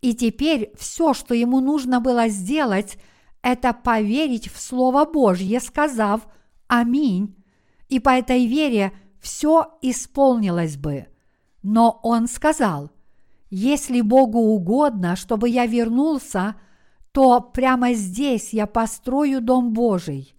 И 0.00 0.14
теперь 0.14 0.72
все, 0.78 1.12
что 1.12 1.34
ему 1.34 1.60
нужно 1.60 2.00
было 2.00 2.28
сделать– 2.28 2.96
это 3.42 3.74
поверить 3.74 4.50
в 4.50 4.58
Слово 4.58 5.04
Божье, 5.04 5.60
сказав 5.60 6.26
«Аминь», 6.68 7.36
и 7.90 8.00
по 8.00 8.08
этой 8.08 8.46
вере 8.46 8.94
все 9.20 9.76
исполнилось 9.82 10.78
бы. 10.78 11.08
Но 11.64 11.98
он 12.02 12.28
сказал, 12.28 12.90
если 13.48 14.02
Богу 14.02 14.38
угодно, 14.38 15.16
чтобы 15.16 15.48
я 15.48 15.64
вернулся, 15.64 16.56
то 17.10 17.40
прямо 17.40 17.94
здесь 17.94 18.52
я 18.52 18.66
построю 18.66 19.40
Дом 19.40 19.72
Божий. 19.72 20.34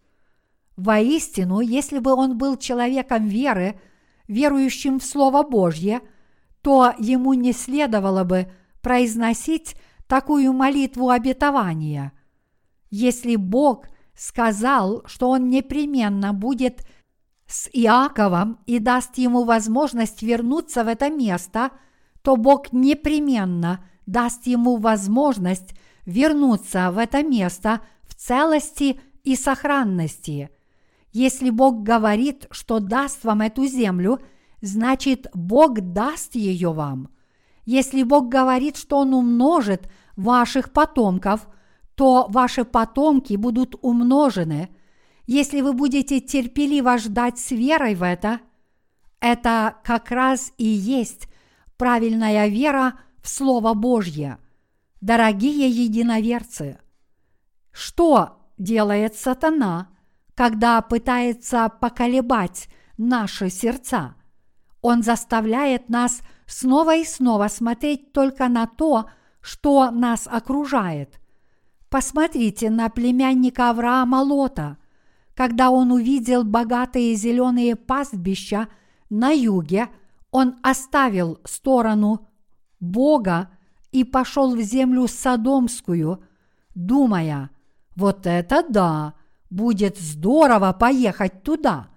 Воистину, 0.78 1.62
если 1.62 1.98
бы 1.98 2.14
он 2.14 2.38
был 2.38 2.58
человеком 2.58 3.26
веры, 3.28 3.80
верующим 4.28 5.00
в 5.00 5.04
Слово 5.04 5.42
Божье, 5.42 6.02
то 6.62 6.94
ему 7.00 7.34
не 7.34 7.54
следовало 7.54 8.24
бы 8.24 8.52
произносить 8.82 9.76
такую 10.06 10.54
молитву 10.54 11.10
обетования. 11.10 12.14
Если 12.92 13.36
Бог 13.36 13.88
сказал, 14.14 15.02
что 15.08 15.32
Он 15.32 15.50
непременно 15.50 16.34
будет 16.34 16.86
с 17.48 17.70
Иаковом 17.74 18.60
и 18.66 18.80
даст 18.80 19.18
ему 19.18 19.44
возможность 19.44 20.22
вернуться 20.24 20.84
в 20.84 20.88
это 20.88 21.10
место, 21.10 21.72
то 22.22 22.36
Бог 22.36 22.74
непременно 22.74 23.86
даст 24.06 24.48
ему 24.48 24.78
возможность 24.78 25.76
вернуться 26.06 26.92
в 26.92 26.98
это 26.98 27.24
место 27.24 27.82
в 28.04 28.16
целости 28.16 29.00
и 29.24 29.36
сохранности. 29.36 30.50
Если 31.12 31.50
Бог 31.50 31.84
говорит, 31.84 32.48
что 32.52 32.80
даст 32.80 33.24
вам 33.24 33.42
эту 33.42 33.66
землю, 33.66 34.20
значит 34.62 35.28
Бог 35.34 35.80
даст 35.80 36.36
ее 36.36 36.74
вам. 36.74 37.10
Если 37.66 38.04
Бог 38.04 38.30
говорит, 38.30 38.78
что 38.78 39.00
Он 39.00 39.14
умножит 39.14 39.90
ваших 40.16 40.72
потомков, 40.72 41.48
то 41.96 42.28
ваши 42.30 42.66
потомки 42.66 43.36
будут 43.36 43.76
умножены, 43.82 44.75
если 45.26 45.62
вы 45.62 45.74
будете 45.74 46.20
терпеливо 46.20 46.98
ждать 46.98 47.40
с 47.40 47.52
верой 47.52 47.96
в 47.96 48.04
это. 48.04 48.40
Это 49.20 49.78
как 49.84 50.12
раз 50.12 50.52
и 50.58 50.66
есть 50.66 51.28
правильная 51.78 52.48
вера 52.48 53.00
в 53.22 53.30
Слово 53.30 53.74
Божье. 53.74 54.38
Дорогие 55.02 55.70
единоверцы, 55.70 56.80
что 57.72 58.38
делает 58.58 59.16
сатана, 59.16 59.90
когда 60.36 60.82
пытается 60.82 61.70
поколебать 61.70 62.68
наши 62.98 63.50
сердца? 63.50 64.16
Он 64.82 65.02
заставляет 65.02 65.90
нас 65.90 66.22
снова 66.46 66.96
и 66.96 67.04
снова 67.04 67.48
смотреть 67.48 68.14
только 68.14 68.48
на 68.48 68.68
то, 68.68 69.10
что 69.42 69.92
нас 69.92 70.28
окружает– 70.28 71.20
Посмотрите 71.96 72.70
на 72.70 72.90
племянника 72.90 73.70
Авраама 73.70 74.18
Лота. 74.18 74.78
Когда 75.36 75.70
он 75.70 75.92
увидел 75.92 76.44
богатые 76.44 77.14
зеленые 77.16 77.76
пастбища 77.76 78.68
на 79.10 79.32
юге, 79.32 79.90
он 80.32 80.56
оставил 80.64 81.40
сторону 81.44 82.28
Бога 82.80 83.50
и 83.92 84.04
пошел 84.04 84.56
в 84.56 84.62
землю 84.62 85.08
Содомскую, 85.08 86.24
думая, 86.74 87.50
вот 87.96 88.26
это 88.26 88.66
да, 88.68 89.14
будет 89.50 89.98
здорово 89.98 90.74
поехать 90.74 91.44
туда. 91.44 91.90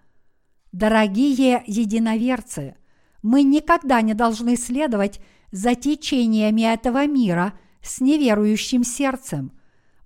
Дорогие 0.73 1.63
единоверцы, 1.67 2.77
мы 3.23 3.43
никогда 3.43 4.01
не 4.03 4.15
должны 4.15 4.57
следовать 4.57 5.21
за 5.51 5.75
течениями 5.75 6.63
этого 6.63 7.07
мира 7.07 7.55
с 7.83 8.01
неверующим 8.01 8.85
сердцем– 8.85 9.53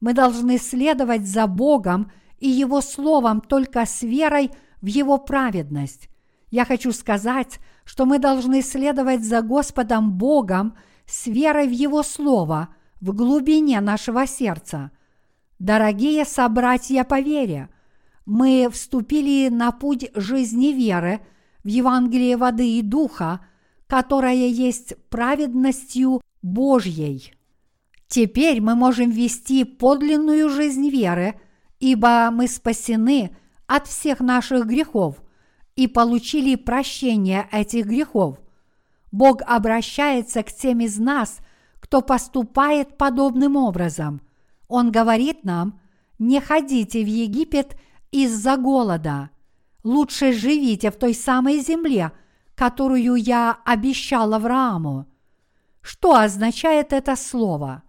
мы 0.03 0.15
должны 0.15 0.59
следовать 0.59 1.29
за 1.29 1.47
Богом 1.47 2.11
и 2.43 2.49
Его 2.49 2.81
Словом 2.81 3.41
только 3.41 3.87
с 3.87 4.03
верой 4.03 4.51
в 4.81 4.87
Его 4.87 5.17
праведность. 5.19 6.09
Я 6.51 6.65
хочу 6.65 6.93
сказать, 6.93 7.61
что 7.85 8.05
мы 8.05 8.19
должны 8.19 8.63
следовать 8.63 9.25
за 9.25 9.43
Господом 9.43 10.13
Богом 10.19 10.77
с 11.07 11.29
верой 11.29 11.69
в 11.69 11.71
Его 11.71 12.03
Слово 12.03 12.75
в 13.01 13.15
глубине 13.15 13.81
нашего 13.81 14.27
сердца. 14.27 14.91
Дорогие 15.61 16.25
собратья 16.25 17.05
по 17.05 17.21
вере, 17.21 17.69
мы 18.27 18.69
вступили 18.73 19.49
на 19.49 19.71
путь 19.71 20.11
жизни 20.15 20.73
веры 20.73 21.21
в 21.63 21.69
Евангелие 21.69 22.37
воды 22.37 22.79
и 22.79 22.83
духа, 22.83 23.41
которая 23.87 24.35
есть 24.35 24.95
праведностью 25.11 26.21
Божьей. 26.43 27.35
Теперь 28.09 28.61
мы 28.61 28.75
можем 28.75 29.11
вести 29.11 29.63
подлинную 29.65 30.51
жизнь 30.51 30.89
веры, 30.89 31.41
ибо 31.83 32.31
мы 32.31 32.47
спасены 32.47 33.37
от 33.67 33.89
всех 33.89 34.21
наших 34.21 34.67
грехов 34.67 35.21
и 35.75 35.89
получили 35.89 36.55
прощение 36.55 37.49
этих 37.51 37.87
грехов. 37.87 38.39
Бог 39.11 39.43
обращается 39.45 40.45
к 40.45 40.53
тем 40.53 40.79
из 40.79 40.99
нас, 40.99 41.39
кто 41.81 42.01
поступает 42.01 42.97
подобным 42.97 43.57
образом. 43.57 44.23
Он 44.69 44.93
говорит 44.93 45.43
нам, 45.43 45.81
не 46.21 46.41
ходите 46.41 47.03
в 47.03 47.09
Египет 47.09 47.77
из-за 48.13 48.57
голода. 48.57 49.31
Лучше 49.83 50.33
живите 50.33 50.93
в 50.93 50.97
той 50.97 51.15
самой 51.15 51.59
земле, 51.59 52.13
которую 52.55 53.17
я 53.17 53.59
обещал 53.65 54.33
Аврааму. 54.35 55.07
Что 55.81 56.15
означает 56.15 56.93
это 56.93 57.17
слово? 57.17 57.83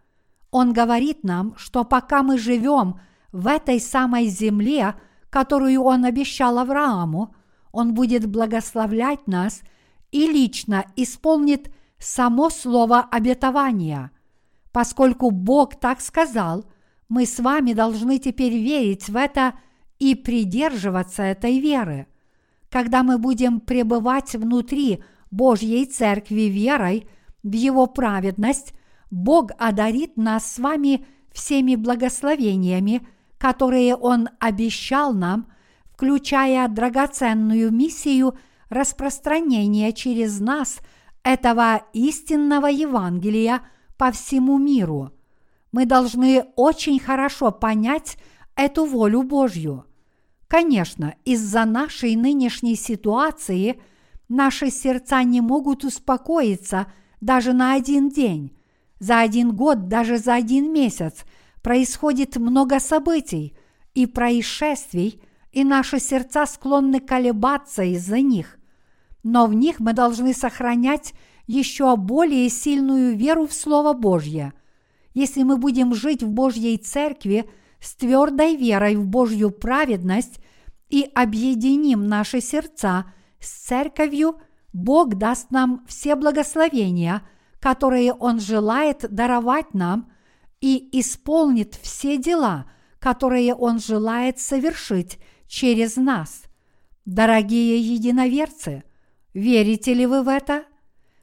Он 0.50 0.74
говорит 0.74 1.24
нам, 1.24 1.56
что 1.58 1.84
пока 1.84 2.24
мы 2.24 2.39
живем 2.39 3.00
в 3.34 3.47
этой 3.47 3.81
самой 3.81 4.27
земле, 4.27 4.95
которую 5.29 5.81
Он 5.81 6.05
обещал 6.05 6.59
Аврааму, 6.59 7.36
Он 7.73 7.93
будет 7.93 8.27
благословлять 8.27 9.27
нас 9.27 9.61
и 10.11 10.27
лично 10.27 10.86
исполнит 10.95 11.73
само 11.97 12.49
слово 12.49 13.01
обетования. 13.01 14.11
Поскольку 14.71 15.31
Бог 15.31 15.75
так 15.79 15.99
сказал, 15.99 16.65
мы 17.09 17.25
с 17.25 17.39
вами 17.39 17.73
должны 17.73 18.19
теперь 18.19 18.53
верить 18.53 19.09
в 19.09 19.15
это 19.15 19.53
и 19.99 20.15
придерживаться 20.15 21.23
этой 21.23 21.59
веры. 21.59 22.07
Когда 22.69 23.03
мы 23.03 23.17
будем 23.17 23.59
пребывать 23.59 24.34
внутри 24.34 25.03
Божьей 25.31 25.86
Церкви 25.86 26.43
верой 26.43 27.07
в 27.41 27.51
Его 27.51 27.88
праведность, 27.88 28.73
Бог 29.09 29.51
одарит 29.57 30.17
нас 30.17 30.51
с 30.51 30.59
вами 30.59 31.05
всеми 31.31 31.75
благословениями, 31.75 33.07
которые 33.44 33.98
Он 33.98 34.30
обещал 34.39 35.14
нам, 35.14 35.48
включая 35.91 36.66
драгоценную 36.70 37.74
миссию 37.74 38.38
распространения 38.70 39.91
через 39.91 40.39
нас 40.39 40.80
этого 41.24 41.82
истинного 41.91 42.68
Евангелия 42.68 43.60
по 43.98 44.14
всему 44.14 44.58
миру. 44.60 45.12
Мы 45.74 45.86
должны 45.86 46.46
очень 46.56 47.02
хорошо 47.02 47.52
понять 47.52 48.18
эту 48.56 48.86
волю 48.86 49.24
Божью. 49.24 49.88
Конечно, 50.48 51.14
из-за 51.26 51.66
нашей 51.66 52.16
нынешней 52.16 52.78
ситуации 52.78 53.82
наши 54.30 54.70
сердца 54.70 55.22
не 55.24 55.41
могут 55.41 55.84
успокоиться 55.84 56.88
даже 57.20 57.52
на 57.52 57.74
один 57.74 58.08
день, 58.08 58.56
за 59.00 59.20
один 59.20 59.54
год, 59.54 59.89
даже 59.89 60.18
за 60.18 60.34
один 60.34 60.72
месяц 60.72 61.26
происходит 61.64 62.36
много 62.36 62.80
событий 62.80 63.55
и 63.95 64.05
происшествий, 64.05 65.22
и 65.51 65.64
наши 65.64 65.99
сердца 65.99 66.45
склонны 66.45 66.99
колебаться 66.99 67.84
из-за 67.84 68.20
них. 68.20 68.59
Но 69.24 69.47
в 69.47 69.53
них 69.53 69.80
мы 69.80 69.93
должны 69.93 70.34
сохранять 70.34 71.14
еще 71.47 71.95
более 71.95 72.49
сильную 72.49 73.16
веру 73.16 73.47
в 73.47 73.53
Слово 73.53 73.93
Божье. 73.93 74.53
Если 75.14 75.43
мы 75.43 75.57
будем 75.57 75.93
жить 75.93 76.22
в 76.22 76.30
Божьей 76.30 76.78
Церкви 76.78 77.49
с 77.80 77.95
твердой 77.95 78.55
верой 78.55 78.95
в 78.95 79.05
Божью 79.05 79.51
праведность 79.51 80.39
и 80.89 81.09
объединим 81.14 82.07
наши 82.07 82.41
сердца 82.41 83.05
с 83.39 83.49
Церковью, 83.66 84.38
Бог 84.74 85.16
даст 85.16 85.51
нам 85.51 85.86
все 85.88 86.16
благословения, 86.16 87.22
которые 87.59 88.14
Он 88.14 88.39
желает 88.39 89.05
даровать 89.09 89.74
нам, 89.74 90.11
и 90.64 90.97
исполнит 90.97 91.78
все 91.82 92.18
дела, 92.18 92.72
которые 92.99 93.53
Он 93.53 93.80
желает 93.80 94.39
совершить 94.39 95.20
через 95.45 95.97
нас. 95.97 96.43
Дорогие 97.03 97.82
единоверцы, 97.82 98.86
верите 99.34 99.93
ли 99.93 100.05
вы 100.05 100.24
в 100.24 100.30
это? 100.30 100.64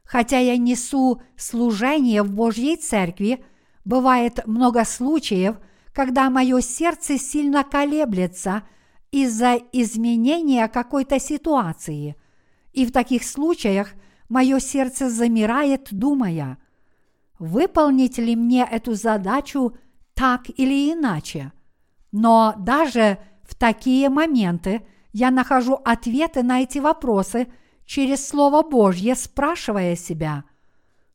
Хотя 0.05 0.38
я 0.41 0.59
несу 0.59 1.22
служение 1.38 2.22
в 2.22 2.30
Божьей 2.30 2.76
Церкви, 2.76 3.43
бывает 3.86 4.47
много 4.47 4.84
случаев, 4.84 5.57
когда 5.95 6.28
мое 6.28 6.61
сердце 6.61 7.16
сильно 7.18 7.64
колеблется 7.64 8.64
из-за 9.11 9.59
изменения 9.72 10.68
какой-то 10.68 11.18
ситуации. 11.18 12.14
И 12.74 12.84
в 12.84 12.93
таких 12.93 13.24
случаях 13.24 13.95
мое 14.28 14.59
сердце 14.59 15.09
замирает, 15.09 15.88
думая, 15.93 16.59
выполнить 17.41 18.18
ли 18.18 18.36
мне 18.36 18.68
эту 18.70 18.95
задачу 18.95 19.74
так 20.14 20.43
или 20.51 20.93
иначе. 20.93 21.53
Но 22.12 22.55
даже 22.59 23.18
в 23.43 23.55
такие 23.55 24.11
моменты 24.11 24.86
я 25.12 25.30
нахожу 25.30 25.74
ответы 25.84 26.43
на 26.43 26.61
эти 26.61 26.78
вопросы 26.78 27.49
через 27.86 28.28
Слово 28.28 28.62
Божье, 28.62 29.14
спрашивая 29.14 29.97
себя, 29.97 30.45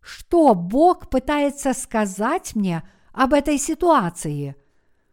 что 0.01 0.55
Бог 0.55 1.09
пытается 1.09 1.73
сказать 1.73 2.55
мне 2.55 2.81
об 3.13 3.33
этой 3.33 3.59
ситуации, 3.59 4.55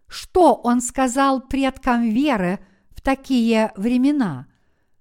что 0.09 0.55
Он 0.55 0.81
сказал 0.81 1.43
предкам 1.43 2.09
веры 2.09 2.59
в 2.91 3.03
такие 3.03 3.73
времена. 3.77 4.47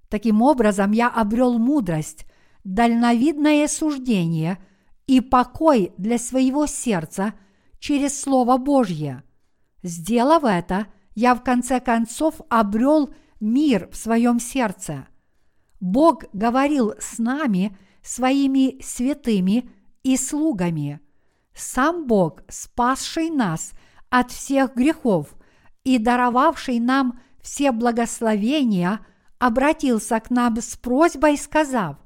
Таким 0.10 0.42
образом, 0.42 0.92
я 0.92 1.08
обрел 1.08 1.58
мудрость, 1.58 2.26
дальновидное 2.66 3.68
суждение 3.70 4.60
и 5.12 5.20
покой 5.20 5.94
для 5.98 6.18
своего 6.18 6.66
сердца 6.66 7.34
через 7.80 8.20
Слово 8.20 8.58
Божье. 8.58 9.24
Сделав 9.84 10.44
это– 10.44 10.88
я 11.16 11.36
в 11.36 11.44
конце 11.44 11.80
концов 11.80 12.42
обрел 12.50 13.14
мир 13.40 13.90
в 13.92 13.96
своем 13.96 14.40
сердце. 14.40 15.08
Бог 15.80 16.26
говорил 16.34 16.94
с 17.00 17.18
нами, 17.18 17.78
своими 18.02 18.82
святыми 18.82 19.70
и 20.04 20.18
слугами. 20.18 21.00
Сам 21.54 22.08
Бог, 22.08 22.44
спасший 22.48 23.30
нас 23.30 23.74
от 24.10 24.32
всех 24.32 24.76
грехов 24.76 25.36
и 25.84 25.98
даровавший 25.98 26.80
нам 26.80 27.20
все 27.42 27.72
благословения, 27.72 29.06
обратился 29.40 30.20
к 30.20 30.30
нам 30.30 30.58
с 30.62 30.78
просьбой, 30.78 31.38
сказав, 31.38 31.98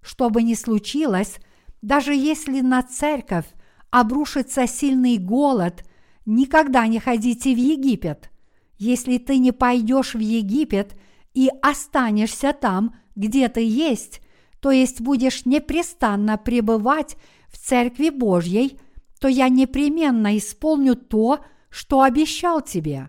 что 0.00 0.28
бы 0.28 0.42
ни 0.42 0.54
случилось, 0.54 1.38
даже 1.84 2.14
если 2.14 2.60
на 2.60 2.82
церковь 2.82 3.46
обрушится 3.90 4.66
сильный 4.66 5.18
голод, 5.18 5.84
никогда 6.26 6.86
не 6.86 6.98
ходите 6.98 7.54
в 7.54 7.58
Египет– 7.58 8.30
если 8.78 9.18
ты 9.18 9.38
не 9.38 9.52
пойдешь 9.52 10.14
в 10.14 10.18
Египет 10.18 10.96
и 11.32 11.50
останешься 11.62 12.52
там, 12.52 12.96
где 13.14 13.48
ты 13.48 13.64
есть, 13.66 14.20
то 14.60 14.70
есть 14.70 15.00
будешь 15.00 15.46
непрестанно 15.46 16.38
пребывать 16.38 17.16
в 17.48 17.58
Церкви 17.58 18.10
Божьей, 18.10 18.78
то 19.20 19.28
я 19.28 19.48
непременно 19.48 20.36
исполню 20.36 20.96
то, 20.96 21.40
что 21.70 22.02
обещал 22.02 22.60
тебе. 22.60 23.08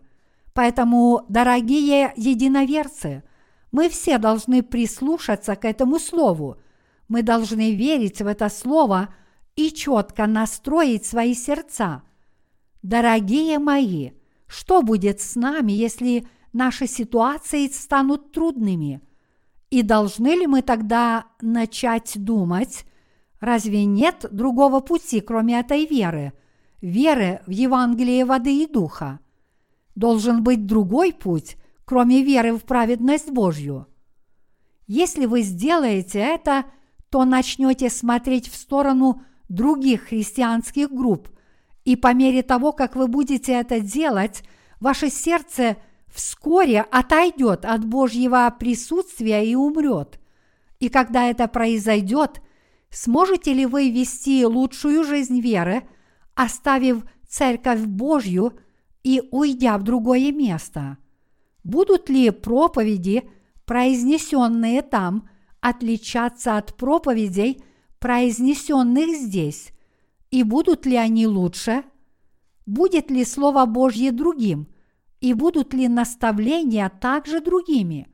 Поэтому, 0.53 1.25
дорогие 1.27 2.13
единоверцы, 2.15 3.23
мы 3.71 3.89
все 3.89 4.17
должны 4.17 4.63
прислушаться 4.63 5.55
к 5.55 5.65
этому 5.65 5.99
слову. 5.99 6.57
Мы 7.07 7.21
должны 7.21 7.75
верить 7.75 8.21
в 8.21 8.27
это 8.27 8.49
слово 8.49 9.13
и 9.55 9.71
четко 9.71 10.27
настроить 10.27 11.05
свои 11.05 11.33
сердца. 11.33 12.03
Дорогие 12.81 13.59
мои, 13.59 14.11
что 14.47 14.81
будет 14.81 15.21
с 15.21 15.35
нами, 15.35 15.71
если 15.71 16.27
наши 16.53 16.87
ситуации 16.87 17.67
станут 17.67 18.31
трудными? 18.31 19.01
И 19.69 19.81
должны 19.81 20.29
ли 20.35 20.47
мы 20.47 20.61
тогда 20.61 21.25
начать 21.41 22.13
думать, 22.15 22.85
разве 23.39 23.85
нет 23.85 24.25
другого 24.31 24.79
пути, 24.79 25.21
кроме 25.21 25.59
этой 25.59 25.85
веры, 25.85 26.33
веры 26.81 27.41
в 27.45 27.51
Евангелие 27.51 28.25
воды 28.25 28.63
и 28.63 28.67
духа? 28.67 29.19
Должен 29.95 30.43
быть 30.43 30.65
другой 30.65 31.13
путь, 31.13 31.57
кроме 31.85 32.23
веры 32.23 32.55
в 32.55 32.63
праведность 32.63 33.31
Божью. 33.31 33.87
Если 34.87 35.25
вы 35.25 35.41
сделаете 35.41 36.19
это, 36.19 36.65
то 37.09 37.23
начнете 37.25 37.89
смотреть 37.89 38.49
в 38.49 38.55
сторону 38.55 39.21
других 39.49 40.09
христианских 40.09 40.91
групп, 40.91 41.29
и 41.83 41.95
по 41.95 42.13
мере 42.13 42.41
того, 42.41 42.71
как 42.71 42.95
вы 42.95 43.07
будете 43.07 43.53
это 43.53 43.79
делать, 43.79 44.43
ваше 44.79 45.09
сердце 45.09 45.77
вскоре 46.15 46.81
отойдет 46.81 47.65
от 47.65 47.85
Божьего 47.85 48.53
присутствия 48.57 49.45
и 49.45 49.55
умрет. 49.55 50.19
И 50.79 50.89
когда 50.89 51.29
это 51.29 51.47
произойдет, 51.47 52.41
сможете 52.89 53.53
ли 53.53 53.65
вы 53.65 53.91
вести 53.91 54.45
лучшую 54.45 55.03
жизнь 55.03 55.39
веры, 55.39 55.87
оставив 56.33 57.03
Церковь 57.27 57.81
Божью 57.81 58.53
и 59.03 59.21
уйдя 59.31 59.77
в 59.77 59.83
другое 59.83 60.31
место? 60.31 60.97
Будут 61.63 62.09
ли 62.09 62.29
проповеди, 62.31 63.29
произнесенные 63.65 64.81
там, 64.81 65.29
отличаться 65.69 66.57
от 66.57 66.75
проповедей, 66.75 67.63
произнесенных 67.99 69.15
здесь? 69.17 69.71
И 70.29 70.43
будут 70.43 70.85
ли 70.85 70.95
они 70.95 71.25
лучше? 71.25 71.83
Будет 72.65 73.09
ли 73.09 73.25
Слово 73.25 73.65
Божье 73.65 74.11
другим? 74.11 74.67
И 75.21 75.33
будут 75.33 75.73
ли 75.73 75.87
наставления 75.87 76.89
также 76.89 77.41
другими? 77.41 78.07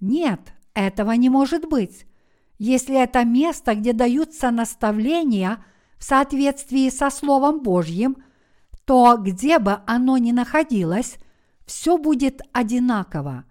Нет, 0.00 0.54
этого 0.74 1.12
не 1.12 1.30
может 1.30 1.68
быть. 1.68 2.06
Если 2.58 3.00
это 3.02 3.24
место, 3.24 3.74
где 3.74 3.92
даются 3.92 4.50
наставления 4.50 5.64
в 5.98 6.04
соответствии 6.04 6.88
со 6.90 7.10
Словом 7.10 7.60
Божьим, 7.60 8.16
то 8.84 9.16
где 9.16 9.58
бы 9.58 9.78
оно 9.86 10.16
ни 10.18 10.30
находилось, 10.30 11.16
все 11.66 11.98
будет 11.98 12.42
одинаково. 12.52 13.44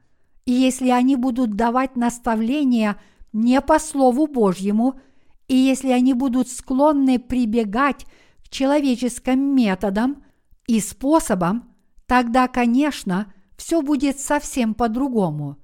И 0.46 0.52
если 0.52 0.90
они 0.90 1.16
будут 1.16 1.56
давать 1.56 1.96
наставления 1.96 2.98
не 3.34 3.60
по 3.62 3.80
Слову 3.80 4.28
Божьему– 4.28 5.00
и 5.48 5.56
если 5.56 5.90
они 5.90 6.14
будут 6.14 6.50
склонны 6.50 7.20
прибегать 7.20 8.06
к 8.44 8.50
человеческим 8.50 9.56
методам 9.56 10.24
и 10.68 10.80
способам, 10.80 11.70
тогда, 12.06 12.48
конечно, 12.48 13.34
все 13.58 13.82
будет 13.82 14.20
совсем 14.20 14.74
по-другому. 14.74 15.58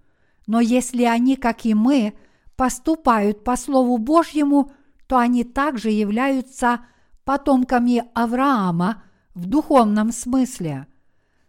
Но 0.47 0.59
если 0.59 1.03
они, 1.03 1.35
как 1.35 1.65
и 1.65 1.73
мы, 1.73 2.13
поступают 2.55 3.43
по 3.43 3.55
Слову 3.55 3.97
Божьему, 3.97 4.71
то 5.07 5.17
они 5.17 5.43
также 5.43 5.89
являются 5.89 6.81
потомками 7.23 8.03
Авраама 8.13 9.03
в 9.33 9.45
духовном 9.45 10.11
смысле. 10.11 10.87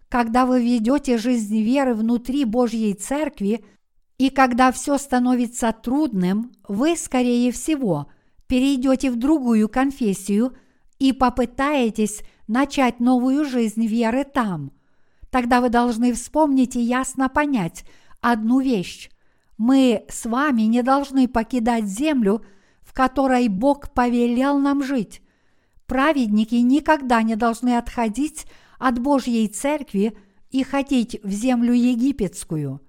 Когда 0.09 0.47
вы 0.47 0.63
ведете 0.63 1.19
жизнь 1.19 1.63
веры 1.63 1.95
внутри 1.95 2.45
Божьей 2.45 2.95
Церкви, 2.95 3.65
и 4.21 4.29
когда 4.29 4.71
все 4.71 4.99
становится 4.99 5.73
трудным, 5.73 6.53
вы, 6.69 6.97
скорее 6.97 7.53
всего,– 7.53 8.07
перейдете 8.51 9.13
в 9.13 9.17
другую 9.17 9.69
конфессию 9.69 10.55
и 10.99 11.13
попытаетесь 11.13 12.23
начать 12.49 12.99
новую 12.99 13.45
жизнь 13.45 13.87
веры 13.87 14.25
там, 14.25 14.73
тогда 15.31 15.61
вы 15.61 15.71
должны 15.71 16.13
вспомнить 16.13 16.75
и 16.75 16.81
ясно 16.81 17.29
понять 17.29 17.85
одну 18.21 18.59
вещь. 18.61 19.09
Мы 19.57 20.05
с 20.09 20.27
вами 20.27 20.63
не 20.63 20.83
должны 20.83 21.29
покидать 21.29 21.85
землю, 21.85 22.45
в 22.83 22.93
которой 22.93 23.47
Бог 23.47 23.95
повелел 23.95 24.59
нам 24.59 24.83
жить. 24.83 25.23
Праведники 25.87 26.57
никогда 26.57 27.23
не 27.23 27.37
должны 27.37 27.79
отходить 27.79 28.47
от 28.81 28.99
Божьей 28.99 29.47
церкви 29.47 30.19
и 30.51 30.65
ходить 30.65 31.21
в 31.23 31.31
землю 31.31 31.73
египетскую. 31.73 32.81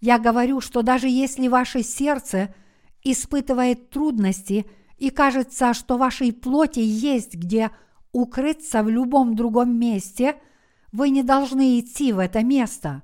Я 0.00 0.18
говорю, 0.18 0.60
что 0.60 0.82
даже 0.82 1.08
если 1.08 1.48
ваше 1.48 1.82
сердце 1.82 2.54
испытывает 3.02 3.90
трудности– 3.90 4.66
и 5.00 5.08
кажется, 5.08 5.72
что 5.74 5.96
вашей 5.96 6.32
плоти 6.32 6.80
есть 6.80 7.34
где 7.34 7.70
укрыться 8.12 8.82
в 8.82 8.88
любом 8.88 9.34
другом 9.34 9.76
месте, 9.76 10.36
вы 10.92 11.08
не 11.08 11.22
должны 11.22 11.80
идти 11.80 12.12
в 12.12 12.18
это 12.18 12.44
место. 12.44 13.02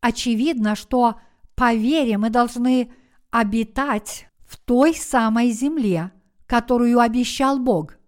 очевидно, 0.00 0.74
что 0.74 1.20
по 1.54 1.74
вере 1.74 2.18
мы 2.18 2.30
должны 2.30 2.90
обитать 3.30 4.28
в 4.46 4.56
той 4.56 4.94
самой 4.94 5.50
земле, 5.50 6.12
которую 6.46 7.00
обещал 7.00 7.58
Бог. 7.58 7.98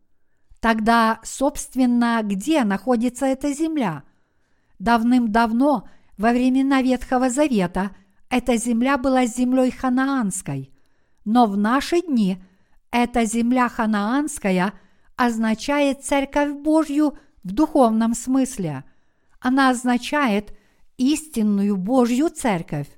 Тогда, 0.61 1.19
собственно, 1.25 2.21
где 2.23 2.65
находится 2.65 3.27
эта 3.27 3.53
земля? 3.53 4.05
Давным-давно, 4.79 5.89
во 6.17 6.31
времена 6.31 6.81
Ветхого 6.81 7.29
Завета, 7.29 7.91
эта 8.31 8.57
земля 8.57 8.97
была 8.97 9.27
землей 9.27 9.71
ханаанской, 9.71 10.73
но 11.25 11.47
в 11.47 11.57
наши 11.57 12.01
дни 12.01 12.43
эта 12.91 13.25
земля 13.25 13.69
ханаанская 13.69 14.73
означает 15.17 16.05
Церковь 16.05 16.53
Божью 16.53 17.19
в 17.43 17.53
духовном 17.53 18.15
смысле. 18.15 18.85
Она 19.41 19.71
означает 19.71 20.57
истинную 20.97 21.77
Божью 21.77 22.31
Церковь. 22.31 22.89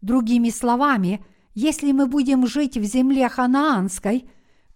Другими 0.00 0.50
словами, 0.50 1.24
если 1.54 1.92
мы 1.92 2.06
будем 2.06 2.46
жить 2.46 2.76
в 2.76 2.84
земле 2.84 3.28
ханаанской, 3.28 4.28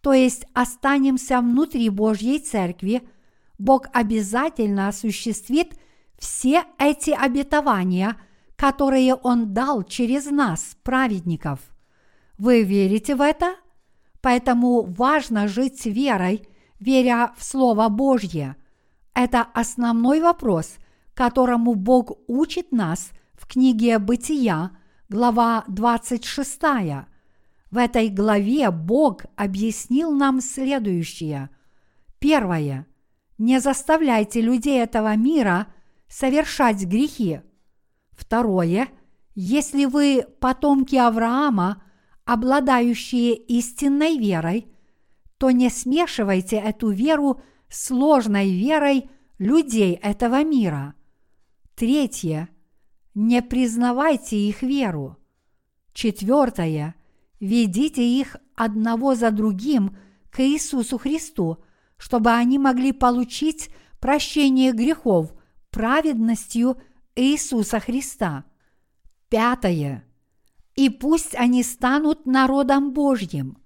то 0.03 0.13
есть 0.13 0.45
останемся 0.53 1.41
внутри 1.41 1.89
Божьей 1.89 2.39
Церкви, 2.41 3.03
Бог 3.59 3.87
обязательно 3.93 4.89
осуществит 4.89 5.79
все 6.19 6.65
эти 6.79 7.11
обетования, 7.11 8.17
которые 8.57 9.15
Он 9.15 9.53
дал 9.53 9.83
через 9.83 10.27
нас, 10.27 10.77
праведников. 10.83 11.61
Вы 12.39 12.63
верите 12.63 13.15
в 13.15 13.21
это? 13.21 13.57
Поэтому 14.21 14.83
важно 14.83 15.49
жить 15.49 15.85
верой, 15.87 16.47
веря 16.81 17.33
в 17.37 17.45
Слово 17.45 17.89
Божье. 17.89 18.57
Это 19.15 19.43
основной 19.43 20.21
вопрос, 20.21 20.77
которому 21.15 21.75
Бог 21.75 22.13
учит 22.27 22.73
нас 22.73 23.11
в 23.35 23.47
книге 23.47 23.99
«Бытия», 23.99 24.71
глава 25.09 25.65
26. 25.69 26.61
В 27.71 27.77
этой 27.77 28.09
главе 28.09 28.71
Бог 28.71 29.25
объяснил 29.37 30.13
нам 30.13 30.41
следующее. 30.41 31.51
Первое. 32.19 32.87
Не 33.37 33.61
заставляйте 33.61 34.41
людей 34.41 34.81
этого 34.81 35.15
мира 35.17 35.67
совершать 36.09 36.85
грехи. 36.85 37.41
Второе. 38.17 38.89
Если 39.35 39.85
вы 39.85 40.27
потомки 40.41 40.97
Авраама, 40.97 41.83
обладающие 42.25 43.35
истинной 43.35 44.19
верой, 44.19 44.69
то 45.39 45.51
не 45.51 45.69
смешивайте 45.71 46.57
эту 46.57 46.91
веру 46.91 47.43
с 47.69 47.91
ложной 47.91 48.51
верой 48.51 49.11
людей 49.39 49.95
этого 49.95 50.45
мира. 50.45 50.95
Третье. 51.75 52.49
Не 53.15 53.43
признавайте 53.43 54.37
их 54.37 54.63
веру. 54.63 55.19
Четвертое. 55.93 56.95
Ведите 57.41 58.03
их 58.03 58.37
одного 58.55 59.15
за 59.15 59.31
другим 59.31 59.97
к 60.31 60.41
Иисусу 60.41 60.99
Христу, 60.99 61.59
чтобы 61.97 62.31
они 62.31 62.59
могли 62.59 62.93
получить 62.93 63.71
прощение 64.01 64.73
грехов 64.73 65.33
праведностью 65.71 66.77
Иисуса 67.17 67.81
Христа. 67.81 68.45
Пятое. 69.29 70.05
И 70.75 70.91
пусть 70.91 71.35
они 71.35 71.63
станут 71.63 72.27
народом 72.27 72.93
Божьим. 72.93 73.59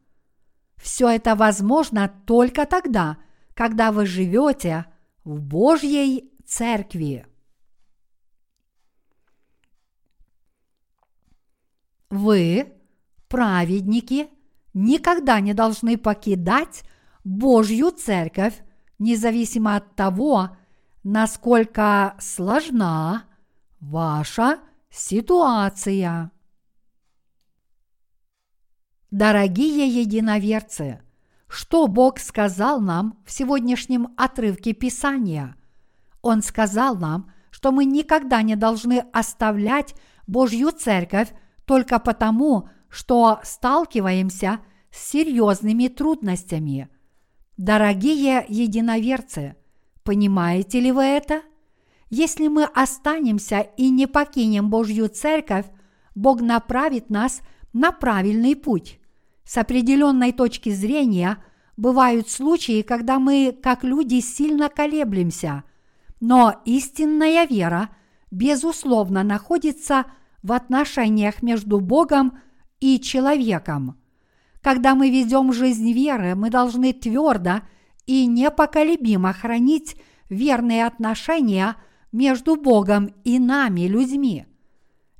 Все 0.77 1.09
это 1.09 1.35
возможно 1.35 2.09
только 2.27 2.67
тогда, 2.67 3.19
когда 3.55 3.91
вы 3.91 4.07
живете 4.07 4.87
в 5.25 5.41
Божьей 5.41 6.33
Церкви. 6.47 7.27
Вы, 12.11 12.73
праведники, 13.29 14.31
никогда 14.73 15.41
не 15.41 15.53
должны 15.53 15.99
покидать 15.99 16.85
Божью 17.25 17.91
Церковь, 17.91 18.55
независимо 18.99 19.77
от 19.77 19.95
того, 19.95 20.57
насколько 21.03 22.17
сложна 22.19 23.28
ваша 23.81 24.61
ситуация. 24.91 26.31
Дорогие 29.11 29.89
единоверцы, 29.89 31.01
что 31.49 31.87
Бог 31.87 32.19
сказал 32.19 32.81
нам 32.81 33.19
в 33.25 33.31
сегодняшнем 33.31 34.09
отрывке 34.17 34.75
Писания? 34.75 35.57
Он 36.21 36.43
сказал 36.43 36.97
нам, 36.97 37.33
что 37.51 37.73
мы 37.73 37.87
никогда 37.87 38.43
не 38.43 38.55
должны 38.55 39.05
оставлять 39.13 39.95
Божью 40.27 40.73
Церковь 40.73 41.33
только 41.65 41.99
потому, 41.99 42.69
что 42.91 43.41
сталкиваемся 43.43 44.61
с 44.91 45.11
серьезными 45.11 45.89
трудностями. 45.89 46.89
Дорогие 47.57 48.45
единоверцы, 48.49 49.57
понимаете 50.05 50.81
ли 50.81 50.93
вы 50.93 51.05
это? 51.05 51.43
Если 52.11 52.49
мы 52.49 52.65
останемся 52.65 53.61
и 53.77 53.91
не 53.91 54.07
покинем 54.07 54.71
Божью 54.71 55.09
Церковь, 55.09 55.67
Бог 56.15 56.41
направит 56.41 57.11
нас 57.11 57.43
на 57.73 57.93
правильный 57.93 58.57
путь. 58.57 58.99
С 59.45 59.57
определенной 59.59 60.33
точки 60.33 60.71
зрения 60.71 61.43
бывают 61.77 62.29
случаи, 62.29 62.83
когда 62.83 63.19
мы, 63.19 63.57
как 63.63 63.85
люди, 63.85 64.21
сильно 64.21 64.69
колеблемся, 64.69 65.65
но 66.21 66.61
истинная 66.65 67.47
вера, 67.47 67.91
безусловно, 68.31 69.23
находится 69.23 70.07
в 70.43 70.53
отношениях 70.53 71.43
между 71.43 71.81
Богом 71.81 72.39
и 72.81 72.99
человеком. 73.01 74.01
Когда 74.61 74.95
мы 74.95 75.11
ведем 75.11 75.53
жизнь 75.53 75.93
веры, 75.93 76.35
мы 76.35 76.51
должны 76.51 76.93
твердо 76.93 77.63
и 78.07 78.27
непоколебимо 78.27 79.33
хранить 79.33 79.97
верные 80.29 80.87
отношения 80.87 81.77
между 82.13 82.57
Богом 82.57 83.15
и 83.25 83.39
нами, 83.39 83.83
людьми. 83.83 84.47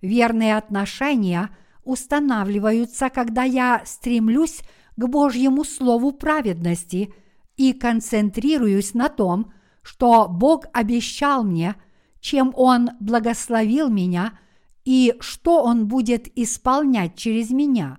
Верные 0.01 0.57
отношения 0.57 1.51
устанавливаются, 1.85 3.11
когда 3.11 3.43
я 3.43 3.83
стремлюсь 3.85 4.61
к 4.97 5.07
Божьему 5.07 5.65
Слову 5.65 6.13
праведности 6.13 7.13
и 7.57 7.73
концентрируюсь 7.73 8.95
на 8.95 9.09
том, 9.09 9.53
что 9.83 10.29
Бог 10.29 10.67
обещал 10.73 11.45
мне, 11.45 11.75
чем 12.21 12.53
Он 12.57 12.91
благословил 13.01 13.89
меня– 13.89 14.39
и 14.89 15.15
что 15.21 15.65
Он 15.65 15.87
будет 15.87 16.33
исполнять 16.35 17.15
через 17.15 17.51
меня. 17.51 17.99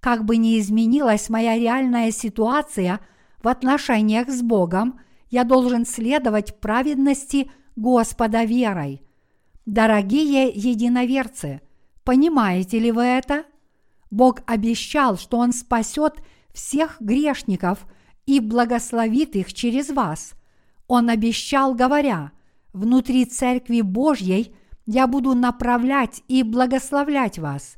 Как 0.00 0.24
бы 0.24 0.36
ни 0.36 0.58
изменилась 0.58 1.28
моя 1.28 1.56
реальная 1.56 2.10
ситуация 2.10 2.98
в 3.40 3.46
отношениях 3.46 4.28
с 4.28 4.42
Богом, 4.42 4.98
я 5.30 5.44
должен 5.44 5.86
следовать 5.86 6.58
праведности 6.58 7.52
Господа 7.78 8.44
верой. 8.44 9.02
Дорогие 9.64 10.48
единоверцы, 10.48 11.60
понимаете 12.02 12.80
ли 12.80 12.90
вы 12.90 13.04
это? 13.04 13.44
Бог 14.10 14.40
обещал, 14.46 15.16
что 15.16 15.38
Он 15.38 15.52
спасет 15.52 16.20
всех 16.52 16.96
грешников 16.98 17.86
и 18.26 18.40
благословит 18.40 19.36
их 19.36 19.54
через 19.54 19.90
вас. 19.90 20.32
Он 20.88 21.08
обещал, 21.08 21.72
говоря, 21.76 22.32
внутри 22.72 23.24
Церкви 23.26 23.82
Божьей 23.82 24.56
я 24.84 25.06
буду 25.06 25.34
направлять 25.34 26.24
и 26.26 26.42
благословлять 26.42 27.38
вас. 27.38 27.76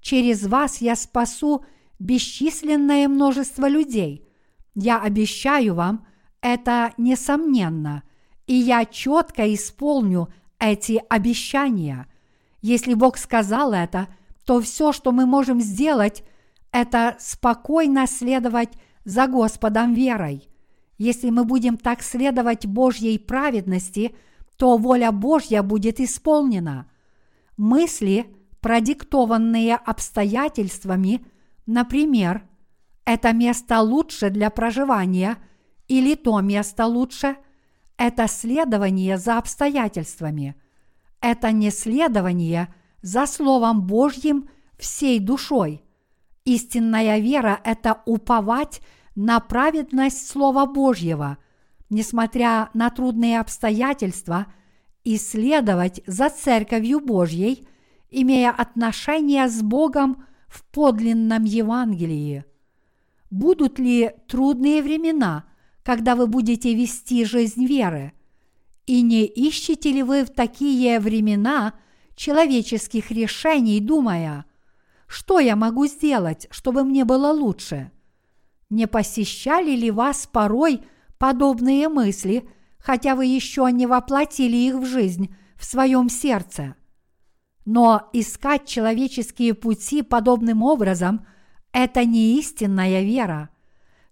Через 0.00 0.46
вас 0.46 0.80
я 0.80 0.96
спасу 0.96 1.62
бесчисленное 1.98 3.06
множество 3.06 3.68
людей. 3.68 4.26
Я 4.74 4.98
обещаю 4.98 5.74
вам 5.74 6.06
это 6.40 6.94
несомненно, 6.96 8.02
и 8.46 8.54
я 8.54 8.84
четко 8.84 9.52
исполню 9.54 10.28
эти 10.58 11.02
обещания. 11.08 12.06
Если 12.60 12.94
Бог 12.94 13.16
сказал 13.18 13.72
это, 13.72 14.08
то 14.44 14.60
все, 14.60 14.92
что 14.92 15.12
мы 15.12 15.26
можем 15.26 15.60
сделать, 15.60 16.24
это 16.70 17.16
спокойно 17.18 18.06
следовать 18.06 18.70
за 19.04 19.26
Господом 19.26 19.94
верой. 19.94 20.48
Если 20.98 21.30
мы 21.30 21.44
будем 21.44 21.76
так 21.76 22.02
следовать 22.02 22.66
Божьей 22.66 23.18
праведности– 23.18 24.14
то 24.62 24.76
воля 24.76 25.10
Божья 25.10 25.60
будет 25.64 25.98
исполнена. 25.98 26.86
Мысли, 27.56 28.32
продиктованные 28.60 29.74
обстоятельствами, 29.74 31.26
например, 31.66 32.48
это 33.04 33.32
место 33.32 33.80
лучше 33.80 34.30
для 34.30 34.50
проживания 34.50 35.38
или 35.88 36.14
то 36.14 36.40
место 36.40 36.86
лучше, 36.86 37.36
это 37.96 38.28
следование 38.28 39.18
за 39.18 39.38
обстоятельствами. 39.38 40.56
Это 41.20 41.52
не 41.52 41.70
следование 41.70 42.72
за 43.02 43.26
Словом 43.26 43.86
Божьим 43.86 44.48
всей 44.78 45.18
душой. 45.20 45.82
Истинная 46.44 47.18
вера– 47.18 47.60
это 47.64 48.02
уповать 48.06 48.80
на 49.14 49.38
праведность 49.40 50.28
Слова 50.28 50.66
Божьего– 50.66 51.38
несмотря 51.92 52.70
на 52.72 52.88
трудные 52.88 53.38
обстоятельства, 53.38 54.46
исследовать 55.04 56.00
за 56.06 56.30
Церковью 56.30 57.00
Божьей 57.00 57.68
имея 58.10 58.50
отношение 58.50 59.46
с 59.46 59.60
Богом 59.62 60.24
в 60.48 60.64
подлинном 60.64 61.44
Евангелии? 61.44 62.46
Будут 63.30 63.78
ли 63.78 64.10
трудные 64.26 64.82
времена, 64.82 65.44
когда 65.82 66.14
вы 66.16 66.26
будете 66.26 66.74
вести 66.74 67.24
жизнь 67.24 67.66
веры? 67.66 68.12
И 68.86 69.02
не 69.02 69.24
ищете 69.24 69.92
ли 69.92 70.02
вы 70.02 70.24
в 70.24 70.30
такие 70.30 70.98
времена 71.00 71.74
человеческих 72.14 73.10
решений, 73.10 73.80
думая, 73.80 74.44
что 75.06 75.38
я 75.40 75.56
могу 75.56 75.86
сделать, 75.86 76.46
чтобы 76.50 76.84
мне 76.84 77.04
было 77.04 77.32
лучше? 77.32 77.92
Не 78.70 78.86
посещали 78.86 79.76
ли 79.76 79.90
вас 79.90 80.28
порой 80.30 80.82
подобные 81.18 81.88
мысли, 81.88 82.48
хотя 82.78 83.14
вы 83.14 83.26
еще 83.26 83.68
не 83.70 83.86
воплотили 83.86 84.56
их 84.56 84.76
в 84.76 84.86
жизнь 84.86 85.34
в 85.56 85.64
своем 85.64 86.08
сердце? 86.08 86.74
Но 87.64 88.08
искать 88.12 88.66
человеческие 88.66 89.54
пути 89.54 90.02
подобным 90.02 90.62
образом– 90.62 91.26
это 91.72 92.04
не 92.04 92.38
истинная 92.38 93.02
вера. 93.02 93.50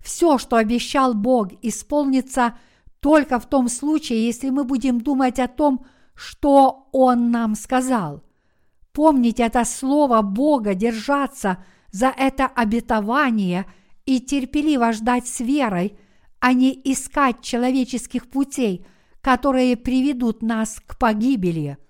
Все, 0.01 0.39
что 0.39 0.57
обещал 0.57 1.15
Бог, 1.15 1.49
исполнится 1.63 2.59
только 3.01 3.39
в 3.39 3.47
том 3.47 3.69
случае, 3.69 4.27
если 4.27 4.51
мы 4.51 4.65
будем 4.65 5.01
думать 5.01 5.39
о 5.39 5.49
том, 5.49 5.85
что 6.15 6.89
Он 6.93 7.31
нам 7.31 7.55
сказал. 7.55 8.23
Помнить 8.93 9.41
это 9.41 9.65
слово 9.65 10.23
Бога, 10.23 10.75
держаться 10.75 11.65
за 11.93 12.09
это 12.09 12.47
обетование 12.47 13.67
и 14.05 14.21
терпеливо 14.21 14.93
ждать 14.93 15.27
с 15.27 15.41
верой, 15.41 15.97
а 16.41 16.53
не 16.53 16.73
искать 16.85 17.43
человеческих 17.43 18.29
путей, 18.29 18.87
которые 19.21 19.77
приведут 19.77 20.43
нас 20.43 20.81
к 20.87 20.99
погибели– 20.99 21.79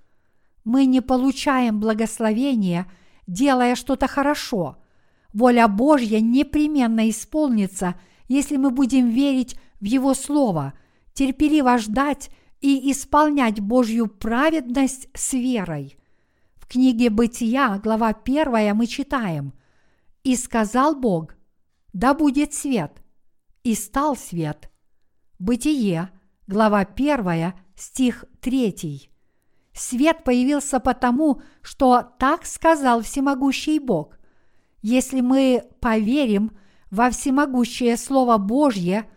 мы 0.65 0.85
не 0.85 1.01
получаем 1.01 1.81
благословения, 1.81 2.87
делая 3.27 3.75
что-то 3.75 4.07
хорошо. 4.07 4.77
Воля 5.33 5.69
Божья 5.69 6.21
непременно 6.21 7.09
исполнится, 7.09 7.95
если 8.29 8.57
мы 8.57 8.71
будем 8.71 9.09
верить 9.09 9.57
в 9.81 9.85
Его 9.85 10.15
Слово, 10.15 10.75
терпеливо 11.13 11.79
ждать 11.79 12.31
и 12.61 12.91
исполнять 12.91 13.61
Божью 13.61 14.07
праведность 14.07 15.09
с 15.15 15.33
верой. 15.33 15.97
В 16.57 16.67
книге 16.67 17.11
Бытия, 17.11 17.81
глава 17.83 18.09
1, 18.09 18.77
мы 18.77 18.87
читаем 18.87 19.55
«И 20.23 20.37
сказал 20.37 20.95
Бог, 20.95 21.37
да 21.93 22.15
будет 22.15 22.55
свет, 22.55 23.03
и 23.63 23.75
стал 23.75 24.17
свет». 24.17 24.71
Бытие, 25.39 26.11
глава 26.47 26.81
1, 26.81 27.55
стих 27.75 28.25
3. 28.41 29.11
Свет 29.73 30.25
появился 30.25 30.81
потому, 30.81 31.41
что 31.63 32.03
так 32.19 32.45
сказал 32.45 33.01
всемогущий 33.01 33.79
Бог. 33.79 34.20
Если 34.83 35.21
мы 35.21 35.65
поверим 35.81 36.53
во 36.91 37.11
всемогущее 37.11 37.97
Слово 37.97 38.39
Божье 38.39 39.09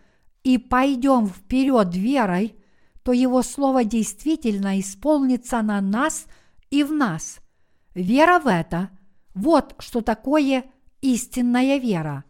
и 0.42 0.58
пойдем 0.58 1.26
вперед 1.28 1.94
верой, 1.94 2.56
то 3.02 3.12
Его 3.12 3.42
Слово 3.42 3.84
действительно 3.84 4.78
исполнится 4.80 5.62
на 5.62 5.80
нас 5.80 6.26
и 6.70 6.82
в 6.82 6.92
нас. 6.92 7.38
Вера 7.94 8.38
в 8.38 8.46
это– 8.46 8.90
вот 9.34 9.74
что 9.78 10.00
такое 10.00 10.64
истинная 11.00 11.78
вера. 11.78 12.24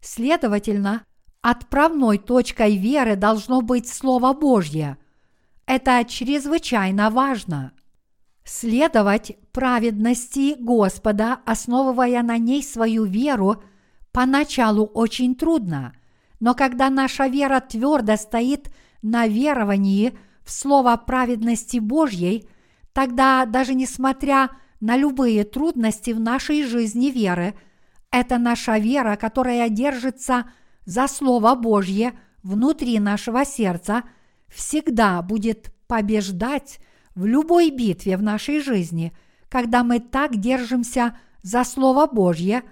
Следовательно, 0.00 1.04
отправной 1.40 2.18
точкой 2.18 2.76
веры 2.76 3.16
должно 3.16 3.60
быть 3.60 3.88
Слово 3.88 4.32
Божье– 4.32 4.98
это 5.66 6.04
чрезвычайно 6.04 7.10
важно. 7.10 7.72
Следовать 8.46 9.36
праведности 9.52 10.54
Господа, 10.58 11.40
основывая 11.44 12.22
на 12.22 12.38
ней 12.38 12.62
свою 12.62 13.04
веру, 13.04 13.62
поначалу 14.12 14.86
очень 14.86 15.34
трудно, 15.34 15.94
но 16.38 16.54
когда 16.54 16.88
наша 16.88 17.26
вера 17.26 17.60
твердо 17.60 18.16
стоит 18.16 18.72
на 19.02 19.26
веровании 19.26 20.16
в 20.44 20.52
слово 20.52 20.96
праведности 20.96 21.78
Божьей, 21.78 22.48
тогда 22.92 23.44
даже 23.46 23.74
несмотря 23.74 24.50
на 24.80 24.96
любые 24.96 25.44
трудности 25.44 26.12
в 26.12 26.20
нашей 26.20 26.62
жизни 26.62 27.10
веры, 27.10 27.54
это 28.10 28.38
наша 28.38 28.78
вера, 28.78 29.16
которая 29.16 29.68
держится 29.68 30.50
за 30.84 31.08
Слово 31.08 31.56
Божье 31.56 32.12
внутри 32.42 32.98
нашего 33.00 33.44
сердца– 33.44 34.04
всегда 34.48 35.22
будет 35.22 35.72
побеждать 35.86 36.78
в 37.16 37.24
любой 37.24 37.70
битве 37.70 38.16
в 38.16 38.22
нашей 38.22 38.60
жизни, 38.60 39.12
когда 39.48 39.82
мы 39.82 39.98
так 39.98 40.36
держимся 40.36 41.18
за 41.42 41.64
Слово 41.64 42.06
Божье, 42.06 42.62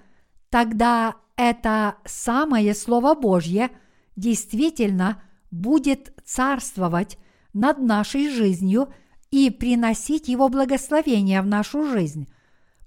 тогда 0.49 1.15
это 1.35 1.95
самое 2.05 2.73
Слово 2.73 3.15
Божье 3.15 3.71
действительно 4.15 5.21
будет 5.51 6.13
царствовать 6.23 7.17
над 7.53 7.79
нашей 7.79 8.29
жизнью 8.29 8.93
и 9.31 9.49
приносить 9.49 10.27
его 10.27 10.47
благословение 10.47 11.41
в 11.41 11.47
нашу 11.47 11.89
жизнь. 11.89 12.29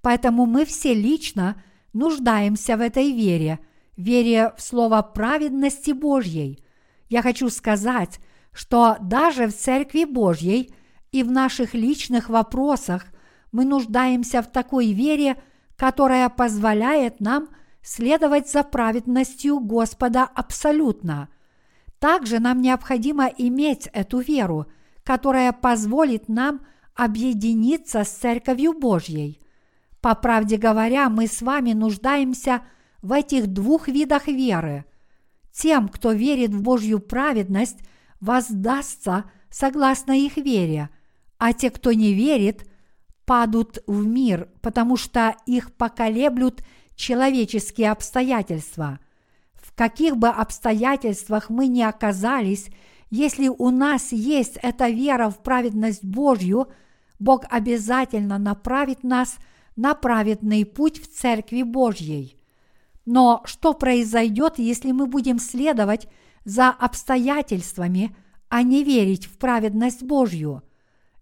Поэтому 0.01 0.47
мы 0.47 0.65
все 0.65 0.95
лично 0.95 1.63
нуждаемся 1.93 2.77
в 2.77 2.81
этой 2.81 3.13
вере, 3.13 3.59
вере 3.97 4.53
в 4.57 4.63
Слово 4.63 5.03
праведности 5.03 5.91
Божьей. 5.91 6.63
Я 7.09 7.23
хочу 7.23 7.51
сказать, 7.51 8.21
что 8.53 8.97
даже 9.01 9.49
в 9.49 9.55
Церкви 9.55 10.05
Божьей 10.05 10.73
и 11.13 11.23
в 11.23 11.31
наших 11.31 11.75
личных 11.75 12.29
вопросах 12.29 13.07
мы 13.53 13.65
нуждаемся 13.65 14.43
в 14.43 14.47
такой 14.47 14.93
вере, 14.93 15.41
которая 15.77 16.29
позволяет 16.29 17.21
нам 17.21 17.49
следовать 17.83 18.51
за 18.51 18.63
праведностью 18.63 19.61
Господа 19.61 20.25
абсолютно. 20.25 21.29
Также 21.99 22.39
нам 22.39 22.61
необходимо 22.61 23.27
иметь 23.27 23.89
эту 23.93 24.19
веру, 24.19 24.67
которая 25.03 25.53
позволит 25.53 26.29
нам 26.29 26.61
объединиться 26.95 28.05
с 28.05 28.09
Церковью 28.09 28.73
Божьей. 28.79 29.41
По 30.01 30.15
правде 30.15 30.57
говоря, 30.57 31.09
мы 31.09 31.27
с 31.27 31.43
вами 31.43 31.73
нуждаемся 31.73 32.63
в 33.03 33.13
этих 33.13 33.49
двух 33.49 33.89
видах 33.89 34.27
веры. 34.27 34.85
Тем, 35.53 35.89
кто 35.89 36.13
верит 36.13 36.51
в 36.51 36.63
Божью 36.63 37.01
праведность– 37.01 37.79
воздастся 38.21 39.25
согласно 39.51 40.13
их 40.13 40.37
вере, 40.37 40.91
а 41.39 41.53
те, 41.53 41.71
кто 41.71 41.93
не 41.93 42.13
верит, 42.13 42.69
падут 43.25 43.79
в 43.87 44.07
мир, 44.07 44.49
потому 44.61 44.97
что 44.97 45.37
их 45.47 45.73
поколеблют 45.73 46.63
человеческие 46.95 47.91
обстоятельства. 47.91 48.99
В 49.55 49.75
каких 49.75 50.17
бы 50.17 50.29
обстоятельствах 50.29 51.51
мы 51.51 51.69
ни 51.69 51.83
оказались, 51.83 52.69
если 53.11 53.49
у 53.49 53.71
нас 53.71 54.13
есть 54.13 54.59
эта 54.63 54.89
вера 54.89 55.31
в 55.31 55.43
праведность 55.43 56.05
Божью, 56.05 56.69
Бог 57.19 57.45
обязательно 57.49 58.39
направит 58.39 59.05
нас 59.05 59.37
на 59.77 59.95
праведный 59.95 60.65
путь 60.65 61.01
в 61.01 61.07
Церкви 61.07 61.63
Божьей. 61.63 62.37
Но 63.07 63.43
что 63.45 63.75
произойдет, 63.75 64.59
если 64.59 64.93
мы 64.93 65.07
будем 65.07 65.39
следовать 65.39 66.09
за 66.45 66.69
обстоятельствами, 66.71 68.15
а 68.49 68.63
не 68.63 68.83
верить 68.83 69.27
в 69.27 69.39
праведность 69.39 70.03
Божью. 70.03 70.63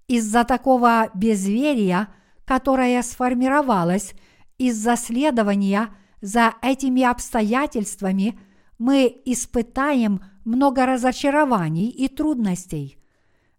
Из-за 0.08 0.44
такого 0.44 1.10
безверия, 1.14 2.08
которое 2.44 3.02
сформировалось 3.02 4.14
из-за 4.58 4.96
следования 4.96 5.88
за 6.20 6.54
этими 6.62 7.02
обстоятельствами, 7.02 8.38
мы 8.78 9.20
испытаем 9.24 10.22
много 10.44 10.86
разочарований 10.86 11.88
и 11.88 12.08
трудностей. 12.08 12.98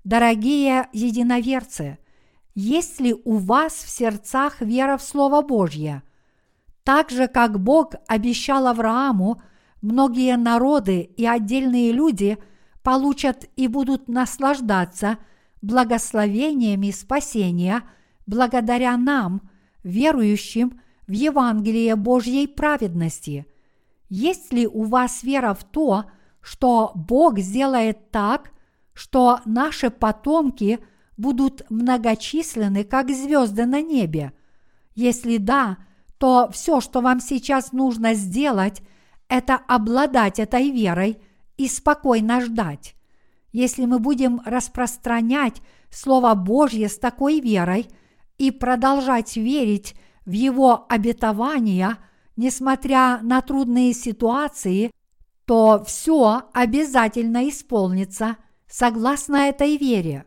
Дорогие 0.04 0.88
единоверцы, 0.94 1.98
есть 2.56 3.00
ли 3.00 3.14
у 3.14 3.38
вас 3.38 3.74
в 3.74 3.90
сердцах 3.90 4.62
вера 4.62 4.98
в 4.98 5.04
Слово 5.04 5.42
Божье? 5.42 6.04
Так 6.84 7.10
же, 7.10 7.28
как 7.28 7.60
Бог 7.60 7.94
обещал 8.08 8.68
Аврааму– 8.68 9.42
многие 9.82 10.36
народы 10.38 11.02
и 11.02 11.26
отдельные 11.26 11.92
люди 11.92 12.38
получат 12.84 13.46
и 13.56 13.68
будут 13.68 14.08
наслаждаться 14.08 15.18
благословениями 15.62 16.92
спасения 16.92 17.84
благодаря 18.26 18.98
нам, 18.98 19.50
верующим 19.84 20.82
в 21.08 21.12
Евангелие 21.12 21.96
Божьей 21.96 22.48
праведности. 22.48 23.46
Есть 24.10 24.54
ли 24.54 24.68
у 24.68 24.84
вас 24.84 25.24
вера 25.24 25.54
в 25.54 25.64
то, 25.64 26.06
что 26.42 26.92
Бог 26.96 27.40
сделает 27.40 28.12
так, 28.12 28.52
что 28.94 29.40
наши 29.46 29.90
потомки 29.90 30.80
будут 31.18 31.70
многочисленны, 31.70 32.84
как 32.84 33.10
звезды 33.10 33.66
на 33.66 33.82
небе? 33.82 34.34
Если 34.96 35.38
да, 35.38 35.78
то 36.18 36.50
все, 36.52 36.82
что 36.82 37.02
вам 37.02 37.20
сейчас 37.20 37.72
нужно 37.72 38.14
сделать– 38.14 38.82
это 39.30 39.56
обладать 39.56 40.40
этой 40.40 40.72
верой 40.72 41.22
и 41.58 41.68
спокойно 41.68 42.42
ждать. 42.42 42.96
Если 43.58 43.86
мы 43.86 43.98
будем 43.98 44.40
распространять 44.46 45.64
Слово 45.90 46.36
Божье 46.36 46.90
с 46.90 47.00
такой 47.00 47.40
верой, 47.40 47.90
и 48.38 48.52
продолжать 48.52 49.36
верить 49.36 49.96
в 50.28 50.32
Его 50.32 50.86
обетования, 50.88 51.98
несмотря 52.36 53.20
на 53.24 53.42
трудные 53.42 53.96
ситуации, 53.96 54.92
то 55.46 55.84
все 55.88 56.44
обязательно 56.54 57.50
исполнится 57.50 58.38
согласно 58.68 59.38
этой 59.50 59.76
вере. 59.78 60.26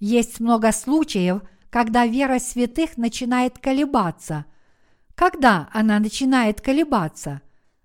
Есть 0.00 0.40
много 0.40 0.72
случаев, 0.72 1.42
когда 1.70 2.04
вера 2.04 2.40
святых 2.40 2.96
начинает 2.96 3.60
колебаться. 3.60 4.44
Когда 5.14 5.68
она 5.72 6.00
начинает 6.00 6.60
колебаться? 6.60 7.42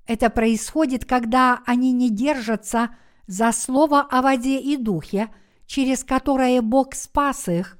Это 0.07 0.31
происходит, 0.31 1.05
когда 1.05 1.61
они 1.67 1.91
не 1.91 2.09
держатся 2.09 2.89
за 3.27 3.51
слово 3.51 4.01
о 4.01 4.21
воде 4.21 4.59
и 4.59 4.77
духе, 4.77 5.29
через 5.65 6.03
которое 6.03 6.61
Бог 6.61 6.95
спас 6.95 7.47
их, 7.47 7.77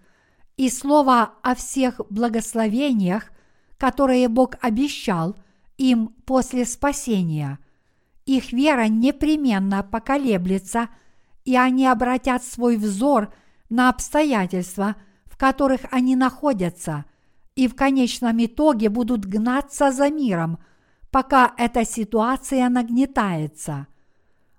и 0.58 0.70
слово 0.70 1.34
о 1.42 1.56
всех 1.56 2.02
благословениях, 2.10 3.32
которые 3.78 4.28
Бог 4.28 4.56
обещал 4.62 5.36
им 5.78 6.10
после 6.26 6.66
спасения. 6.66 7.60
Их 8.26 8.54
вера 8.54 8.88
непременно 8.88 9.84
поколеблется, 9.84 10.90
и 11.44 11.56
они 11.56 11.88
обратят 11.88 12.44
свой 12.44 12.78
взор 12.78 13.34
на 13.70 13.90
обстоятельства, 13.90 14.96
в 15.26 15.38
которых 15.38 15.82
они 15.92 16.16
находятся, 16.16 17.06
и 17.56 17.68
в 17.68 17.76
конечном 17.76 18.46
итоге 18.46 18.90
будут 18.90 19.26
гнаться 19.26 19.92
за 19.92 20.10
миром, 20.10 20.60
пока 21.10 21.54
эта 21.58 21.84
ситуация 21.84 22.70
нагнетается. 22.70 23.88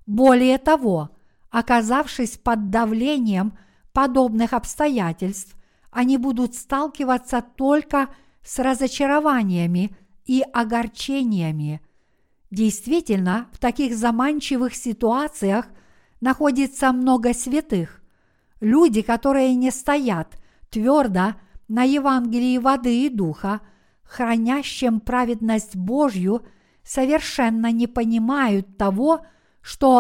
Более 0.07 0.59
того, 0.59 1.11
оказавшись 1.50 2.38
под 2.38 2.70
давлением 2.70 3.57
подобных 3.92 4.53
обстоятельств, 4.53 5.57
они 5.90 6.16
будут 6.16 6.55
сталкиваться 6.55 7.44
только 7.57 8.09
с 8.42 8.59
разочарованиями 8.59 9.94
и 10.24 10.42
огорчениями. 10.53 11.80
Действительно, 12.50 13.48
в 13.53 13.59
таких 13.59 13.96
заманчивых 13.96 14.74
ситуациях 14.74 15.66
находится 16.20 16.92
много 16.92 17.34
святых, 17.34 18.03
люди, 18.61 19.03
которые 19.03 19.55
не 19.55 19.70
стоят 19.70 20.38
твердо 20.70 21.34
на 21.68 21.84
Евангелии 21.84 22.59
воды 22.59 23.07
и 23.07 23.09
духа, 23.09 23.61
хранящем 24.03 25.00
праведность 25.00 25.76
Божью, 25.76 26.42
совершенно 26.82 27.70
не 27.70 27.86
понимают 27.86 28.76
того, 28.76 29.18
что 29.18 29.26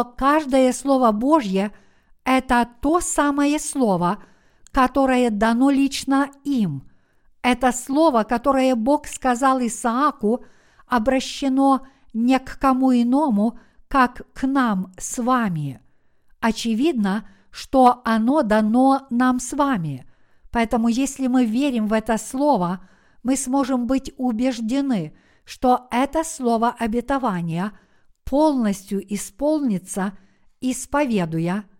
каждое 0.04 0.72
Слово 0.72 1.12
Божье– 1.12 1.72
это 2.24 2.68
то 2.80 3.00
самое 3.00 3.58
Слово– 3.58 4.18
которое 4.72 5.30
дано 5.30 5.70
лично 5.70 6.30
им. 6.44 6.88
Это 7.42 7.72
слово, 7.72 8.24
которое 8.24 8.74
Бог 8.74 9.06
сказал 9.06 9.60
Исааку, 9.60 10.44
обращено 10.86 11.86
не 12.14 12.38
к 12.38 12.58
кому 12.58 12.92
иному, 12.92 13.58
как 13.88 14.22
к 14.32 14.46
нам 14.46 14.92
с 14.98 15.22
вами. 15.22 15.80
Очевидно, 16.40 17.28
что 17.50 18.00
оно 18.04 18.42
дано 18.42 19.06
нам 19.10 19.38
с 19.38 19.52
вами. 19.52 20.06
Поэтому 20.50 20.88
если 20.88 21.26
мы 21.26 21.44
верим 21.44 21.86
в 21.86 21.92
это 21.92 22.16
слово, 22.16 22.80
мы 23.22 23.36
сможем 23.36 23.86
быть 23.86 24.12
убеждены, 24.16 25.14
что 25.44 25.88
это 25.90 26.24
слово 26.24 26.74
обетования 26.78 27.72
полностью 28.24 29.02
исполнится, 29.14 30.16
исповедуя– 30.60 31.64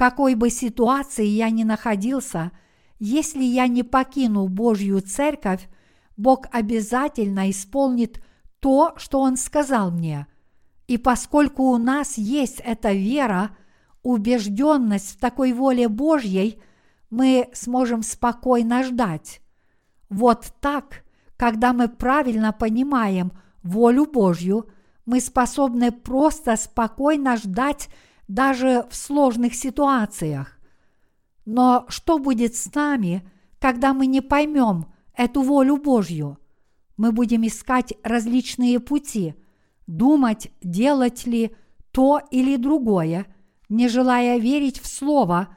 какой 0.00 0.34
бы 0.34 0.48
ситуации 0.48 1.26
я 1.26 1.50
ни 1.50 1.62
находился, 1.62 2.52
если 2.98 3.42
я 3.44 3.66
не 3.66 3.82
покину 3.82 4.48
Божью 4.48 5.02
церковь, 5.02 5.68
Бог 6.16 6.46
обязательно 6.52 7.50
исполнит 7.50 8.24
то, 8.60 8.94
что 8.96 9.20
Он 9.20 9.36
сказал 9.36 9.90
мне. 9.90 10.26
И 10.86 10.96
поскольку 10.96 11.64
у 11.64 11.76
нас 11.76 12.16
есть 12.16 12.60
эта 12.64 12.92
вера, 12.92 13.54
убежденность 14.02 15.16
в 15.16 15.20
такой 15.20 15.52
воле 15.52 15.86
Божьей, 15.86 16.62
мы 17.10 17.50
сможем 17.52 18.02
спокойно 18.02 18.82
ждать. 18.84 19.42
Вот 20.08 20.50
так, 20.62 21.04
когда 21.36 21.74
мы 21.74 21.90
правильно 21.90 22.54
понимаем 22.54 23.32
волю 23.62 24.06
Божью, 24.06 24.70
мы 25.06 25.20
способны 25.20 25.92
просто 25.92 26.56
спокойно 26.56 27.36
ждать 27.36 27.88
даже 28.28 28.86
в 28.90 28.94
сложных 28.94 29.54
ситуациях. 29.54 30.58
Но 31.44 31.86
что 31.88 32.18
будет 32.18 32.54
с 32.54 32.72
нами, 32.74 33.28
когда 33.58 33.92
мы 33.92 34.06
не 34.06 34.20
поймем 34.20 34.86
эту 35.14 35.42
волю 35.42 35.78
Божью? 35.78 36.38
Мы 36.96 37.12
будем 37.12 37.46
искать 37.46 37.94
различные 38.02 38.78
пути, 38.78 39.34
думать, 39.86 40.52
делать 40.62 41.26
ли 41.26 41.56
то 41.92 42.20
или 42.30 42.56
другое, 42.56 43.26
не 43.68 43.88
желая 43.88 44.38
верить 44.38 44.80
в 44.80 44.86
Слово 44.86 45.48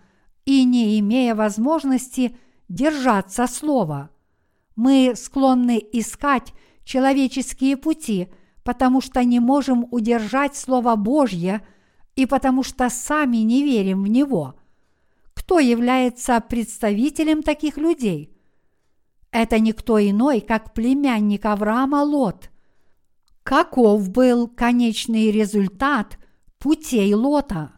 и 0.46 0.64
не 0.64 1.00
имея 1.00 1.36
возможности 1.36 2.38
держаться 2.70 3.46
Слова. 3.48 4.10
Мы 4.76 5.14
склонны 5.16 5.84
искать 5.92 6.54
человеческие 6.84 7.78
пути, 7.78 8.30
потому 8.64 9.02
что 9.02 9.24
не 9.24 9.40
можем 9.40 9.88
удержать 9.92 10.56
Слово 10.56 10.96
Божье– 10.96 11.62
и 12.16 12.26
потому 12.26 12.64
что 12.64 12.90
сами 12.90 13.38
не 13.38 13.64
верим 13.64 14.04
в 14.04 14.08
Него. 14.08 14.56
Кто 15.34 15.60
является 15.60 16.40
представителем 16.40 17.42
таких 17.42 17.78
людей? 17.78 18.38
Это 19.32 19.60
никто 19.60 20.00
иной, 20.00 20.42
как 20.42 20.74
племянник 20.74 21.46
Авраама 21.46 22.04
Лот. 22.04 22.52
Каков 23.42 24.10
был 24.10 24.48
конечный 24.48 25.32
результат 25.32 26.20
путей 26.60 27.14
Лота? 27.14 27.72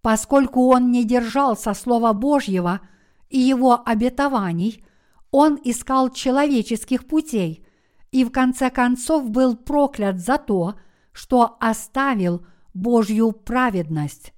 Поскольку 0.00 0.68
он 0.68 0.90
не 0.90 1.04
держался 1.04 1.74
Слова 1.74 2.14
Божьего 2.14 2.80
и 3.28 3.38
его 3.38 3.80
обетований, 3.84 4.82
он 5.30 5.60
искал 5.62 6.08
человеческих 6.08 7.06
путей 7.06 7.66
и 8.10 8.24
в 8.24 8.30
конце 8.30 8.70
концов 8.70 9.30
был 9.30 9.56
проклят 9.56 10.18
за 10.18 10.38
то, 10.38 10.74
что 11.12 11.56
оставил– 11.60 12.44
Божью 12.78 13.32
праведность. 13.32 14.32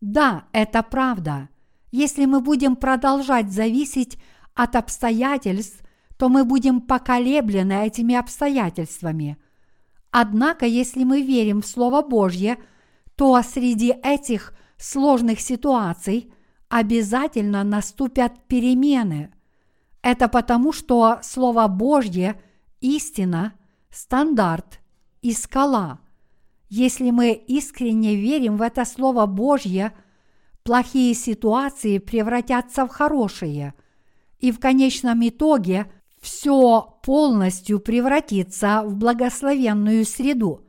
Да, 0.00 0.44
это 0.52 0.82
правда. 0.82 1.48
Если 1.90 2.26
мы 2.26 2.40
будем 2.40 2.76
продолжать 2.76 3.50
зависеть 3.50 4.18
от 4.54 4.76
обстоятельств, 4.76 5.82
то 6.18 6.28
мы 6.28 6.44
будем 6.44 6.82
поколеблены 6.82 7.86
этими 7.86 8.14
обстоятельствами. 8.14 9.38
Однако, 10.10 10.66
если 10.66 11.04
мы 11.04 11.22
верим 11.22 11.62
в 11.62 11.66
Слово 11.66 12.02
Божье, 12.02 12.58
то 13.16 13.40
среди 13.42 13.94
этих 14.02 14.52
сложных 14.76 15.40
ситуаций 15.40 16.32
обязательно 16.68 17.64
наступят 17.64 18.46
перемены. 18.46 19.32
Это 20.02 20.28
потому, 20.28 20.72
что 20.72 21.18
Слово 21.22 21.66
Божье– 21.66 22.40
истина, 22.80 23.54
стандарт 23.90 24.80
и 25.22 25.32
скала– 25.32 26.00
если 26.70 27.10
мы 27.10 27.32
искренне 27.32 28.14
верим 28.14 28.56
в 28.56 28.62
это 28.62 28.84
Слово 28.84 29.26
Божье, 29.26 29.92
плохие 30.62 31.14
ситуации 31.14 31.98
превратятся 31.98 32.86
в 32.86 32.90
хорошие, 32.90 33.74
и 34.38 34.52
в 34.52 34.60
конечном 34.60 35.28
итоге 35.28 35.90
все 36.20 37.00
полностью 37.02 37.80
превратится 37.80 38.84
в 38.84 38.94
благословенную 38.94 40.04
среду. 40.04 40.64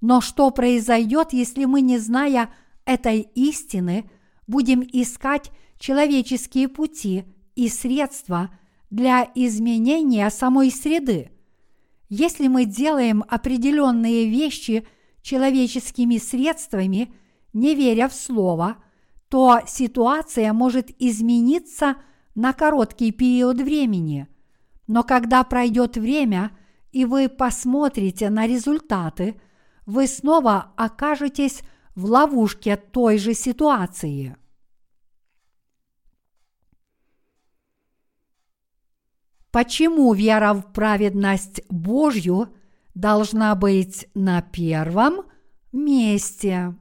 Но 0.00 0.22
что 0.22 0.50
произойдет, 0.50 1.34
если 1.34 1.66
мы, 1.66 1.82
не 1.82 1.98
зная 1.98 2.48
этой 2.86 3.20
истины, 3.20 4.10
будем 4.46 4.82
искать 4.90 5.50
человеческие 5.78 6.68
пути 6.68 7.24
и 7.56 7.68
средства 7.68 8.48
для 8.88 9.30
изменения 9.34 10.30
самой 10.30 10.70
среды? 10.70 11.30
Если 12.08 12.48
мы 12.48 12.64
делаем 12.64 13.24
определенные 13.28 14.28
вещи– 14.28 14.86
человеческими 15.26 16.18
средствами, 16.18 17.12
не 17.52 17.74
веря 17.74 18.08
в 18.08 18.14
Слово, 18.14 18.76
то 19.28 19.60
ситуация 19.66 20.52
может 20.52 20.90
измениться 21.00 21.96
на 22.36 22.52
короткий 22.52 23.10
период 23.10 23.60
времени. 23.60 24.28
Но 24.86 25.02
когда 25.02 25.42
пройдет 25.42 25.96
время, 25.96 26.56
и 26.92 27.04
вы 27.04 27.28
посмотрите 27.28 28.30
на 28.30 28.46
результаты, 28.46 29.40
вы 29.84 30.06
снова 30.06 30.72
окажетесь 30.76 31.62
в 31.96 32.04
ловушке 32.04 32.76
той 32.76 33.18
же 33.18 33.34
ситуации. 33.34 34.36
Почему 39.56 40.12
вера 40.12 40.52
в 40.52 40.70
праведность 40.74 41.62
Божью– 41.70 42.54
должна 42.94 43.54
быть 43.54 44.06
на 44.12 44.42
первом 44.42 45.22
месте. 45.72 46.74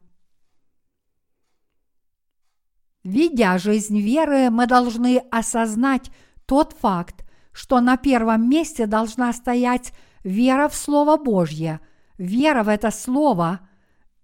Ведя 3.05 3.59
жизнь 3.59 4.01
веры, 4.01 4.49
мы 4.49 4.67
должны 4.67 5.19
осознать 5.31 6.11
тот 6.45 6.73
факт, 6.73 7.25
что 7.53 7.79
на 7.79 7.95
первом 7.95 8.49
месте 8.49 8.87
должна 8.87 9.31
стоять 9.31 9.93
вера 10.25 10.67
в 10.67 10.75
Слово 10.75 11.15
Божье, 11.15 11.79
вера 12.17 12.63
в 12.63 12.67
это 12.67 12.91
Слово 12.91 13.61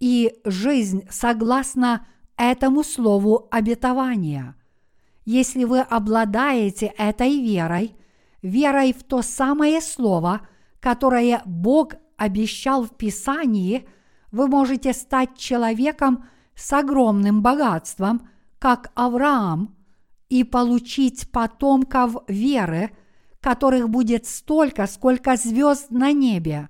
и 0.01 0.33
жизнь 0.43 1.07
согласно 1.09 2.05
этому 2.35 2.83
Слову 2.83 3.47
обетования. 3.49 4.55
Если 5.23 5.63
вы 5.63 5.79
обладаете 5.79 6.87
этой 6.97 7.39
верой, 7.39 7.95
верой 8.41 8.93
в 8.93 9.03
то 9.03 9.21
самое 9.21 9.81
Слово, 9.81 10.47
которое 10.79 11.41
Бог 11.45 11.93
обещал 12.17 12.83
в 12.83 12.95
Писании, 12.95 13.87
вы 14.31 14.47
можете 14.47 14.93
стать 14.93 15.37
человеком 15.37 16.25
с 16.55 16.71
огромным 16.73 17.41
богатством, 17.41 18.29
как 18.59 18.91
Авраам, 18.95 19.75
и 20.29 20.45
получить 20.45 21.29
потомков 21.29 22.15
веры, 22.27 22.91
которых 23.41 23.89
будет 23.89 24.25
столько, 24.27 24.87
сколько 24.87 25.35
звезд 25.35 25.91
на 25.91 26.13
небе. 26.13 26.69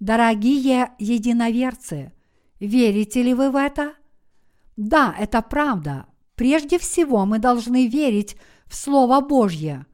Дорогие 0.00 0.92
единоверцы, 0.98 2.12
верите 2.60 3.22
ли 3.22 3.34
вы 3.34 3.50
в 3.50 3.56
это? 3.56 3.92
Да, 4.76 5.14
это 5.18 5.42
правда. 5.42 6.06
Прежде 6.34 6.78
всего 6.78 7.26
мы 7.26 7.40
должны 7.40 7.88
верить 7.88 8.36
в 8.66 8.74
Слово 8.76 9.20
Божье. 9.20 9.86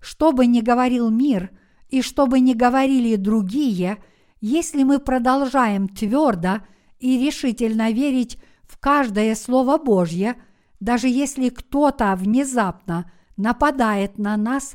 Что 0.00 0.32
бы 0.32 0.46
ни 0.46 0.60
говорил 0.60 1.10
мир 1.10 1.50
и 1.88 2.02
что 2.02 2.26
бы 2.26 2.40
ни 2.40 2.54
говорили 2.54 3.16
другие, 3.16 4.02
если 4.40 4.82
мы 4.82 4.98
продолжаем 4.98 5.88
твердо 5.88 6.62
и 6.98 7.18
решительно 7.18 7.92
верить 7.92 8.38
в 8.66 8.78
каждое 8.78 9.34
Слово 9.34 9.78
Божье, 9.78 10.36
даже 10.80 11.08
если 11.08 11.50
кто-то 11.50 12.14
внезапно 12.16 13.10
нападает 13.36 14.18
на 14.18 14.36
нас 14.36 14.74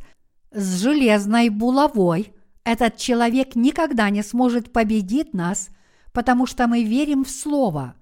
с 0.51 0.82
железной 0.82 1.49
булавой, 1.49 2.34
этот 2.63 2.97
человек 2.97 3.55
никогда 3.55 4.09
не 4.09 4.23
сможет 4.23 4.71
победить 4.71 5.34
нас, 5.34 5.69
потому 6.13 6.45
что 6.45 6.67
мы 6.67 6.84
верим 6.84 7.23
в 7.23 7.30
Слово. 7.30 7.95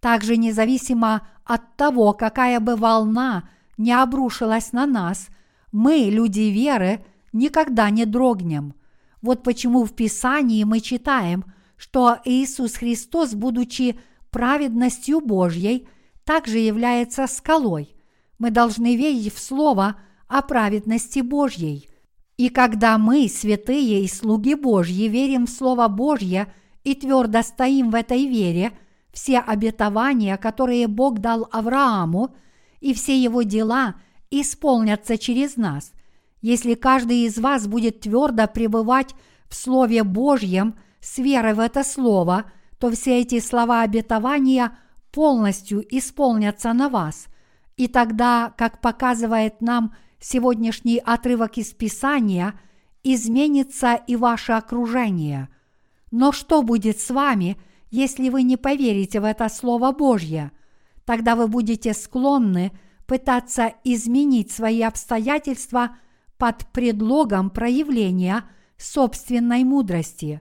Также 0.00 0.36
независимо 0.36 1.26
от 1.44 1.76
того, 1.76 2.12
какая 2.12 2.60
бы 2.60 2.76
волна 2.76 3.48
не 3.76 3.92
обрушилась 3.92 4.72
на 4.72 4.86
нас, 4.86 5.28
мы, 5.72 6.08
люди 6.10 6.40
веры, 6.40 7.04
никогда 7.32 7.90
не 7.90 8.04
дрогнем. 8.04 8.74
Вот 9.22 9.42
почему 9.42 9.84
в 9.84 9.92
Писании 9.94 10.64
мы 10.64 10.80
читаем, 10.80 11.44
что 11.76 12.18
Иисус 12.24 12.76
Христос, 12.76 13.34
будучи 13.34 13.98
праведностью 14.30 15.20
Божьей, 15.20 15.88
также 16.24 16.58
является 16.58 17.26
скалой. 17.26 17.94
Мы 18.38 18.50
должны 18.50 18.96
верить 18.96 19.34
в 19.34 19.38
Слово 19.38 19.96
о 20.28 20.42
праведности 20.42 21.20
Божьей. 21.20 21.88
И 22.36 22.50
когда 22.50 22.98
мы, 22.98 23.28
святые 23.28 24.04
и 24.04 24.08
слуги 24.08 24.54
Божьи, 24.54 25.08
верим 25.08 25.46
в 25.46 25.50
Слово 25.50 25.88
Божье 25.88 26.52
и 26.84 26.94
твердо 26.94 27.42
стоим 27.42 27.90
в 27.90 27.94
этой 27.94 28.26
вере, 28.26 28.72
все 29.12 29.38
обетования, 29.38 30.36
которые 30.36 30.86
Бог 30.88 31.20
дал 31.20 31.48
Аврааму, 31.50 32.34
и 32.80 32.92
все 32.92 33.18
его 33.18 33.42
дела 33.42 33.94
исполнятся 34.30 35.18
через 35.18 35.56
нас. 35.56 35.92
Если 36.40 36.74
каждый 36.74 37.26
из 37.26 37.38
вас 37.38 37.66
будет 37.66 38.00
твердо 38.00 38.46
пребывать 38.46 39.14
в 39.48 39.54
Слове 39.54 40.04
Божьем 40.04 40.76
с 41.00 41.18
верой 41.18 41.54
в 41.54 41.60
это 41.60 41.82
Слово, 41.84 42.50
то 42.78 42.90
все 42.90 43.20
эти 43.20 43.40
слова 43.40 43.82
обетования 43.82 44.76
полностью 45.10 45.84
исполнятся 45.96 46.72
на 46.72 46.88
вас. 46.88 47.28
И 47.76 47.88
тогда, 47.88 48.52
как 48.56 48.80
показывает 48.80 49.60
нам 49.60 49.94
сегодняшний 50.20 50.98
отрывок 50.98 51.58
из 51.58 51.72
Писания, 51.72 52.58
изменится 53.02 53.94
и 53.94 54.16
ваше 54.16 54.52
окружение. 54.52 55.48
Но 56.10 56.32
что 56.32 56.62
будет 56.62 57.00
с 57.00 57.10
вами, 57.10 57.56
если 57.90 58.28
вы 58.28 58.42
не 58.42 58.56
поверите 58.56 59.20
в 59.20 59.24
это 59.24 59.48
Слово 59.48 59.92
Божье? 59.92 60.52
Тогда 61.04 61.36
вы 61.36 61.46
будете 61.46 61.94
склонны 61.94 62.72
пытаться 63.06 63.74
изменить 63.84 64.50
свои 64.50 64.82
обстоятельства 64.82 65.96
под 66.38 66.66
предлогом 66.72 67.50
проявления 67.50 68.44
собственной 68.76 69.64
мудрости. 69.64 70.40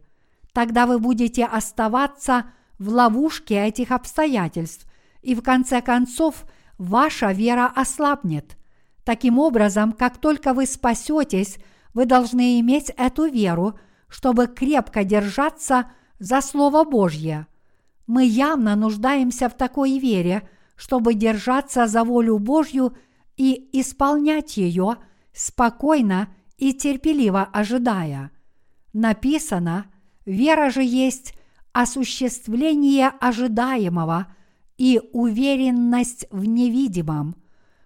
Тогда 0.54 0.86
вы 0.86 1.00
будете 1.00 1.46
оставаться 1.46 2.46
в 2.80 2.90
ловушке 2.90 3.66
этих 3.66 3.92
обстоятельств, 3.92 4.88
и 5.22 5.36
в 5.36 5.42
конце 5.42 5.82
концов 5.82 6.46
ваша 6.78 7.32
вера 7.32 7.72
ослабнет– 7.74 8.58
Таким 9.06 9.38
образом, 9.38 9.92
как 9.94 10.18
только 10.18 10.54
вы 10.54 10.66
спасетесь, 10.66 11.60
вы 11.94 12.06
должны 12.06 12.60
иметь 12.60 12.92
эту 12.98 13.28
веру, 13.28 13.80
чтобы 14.10 14.48
крепко 14.48 15.04
держаться 15.04 15.92
за 16.18 16.42
Слово 16.42 16.84
Божье. 16.84 17.46
Мы 18.08 18.26
явно 18.26 18.76
нуждаемся 18.76 19.48
в 19.48 19.54
такой 19.54 20.00
вере, 20.00 20.50
чтобы 20.76 21.14
держаться 21.14 21.88
за 21.88 22.04
волю 22.04 22.40
Божью 22.40 22.96
и 23.38 23.70
исполнять 23.74 24.58
ее, 24.58 24.98
спокойно 25.34 26.30
и 26.58 26.74
терпеливо 26.74 27.44
ожидая. 27.44 28.32
Написано, 28.94 29.88
вера 30.26 30.70
же 30.70 30.84
есть 30.84 31.34
осуществление 31.74 33.10
ожидаемого 33.20 34.28
и 34.78 35.02
уверенность 35.12 36.28
в 36.32 36.46
невидимом. 36.46 37.36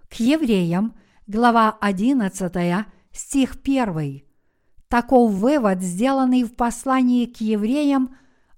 К 0.09 0.15
евреям– 0.15 0.95
глава 1.29 1.77
11, 1.79 2.87
стих 3.11 3.57
1. 3.63 4.23
Таков 4.87 5.31
вывод, 5.31 5.79
сделанный 5.79 6.43
в 6.43 6.55
послании 6.55 7.27
к 7.27 7.39
евреям 7.39 8.15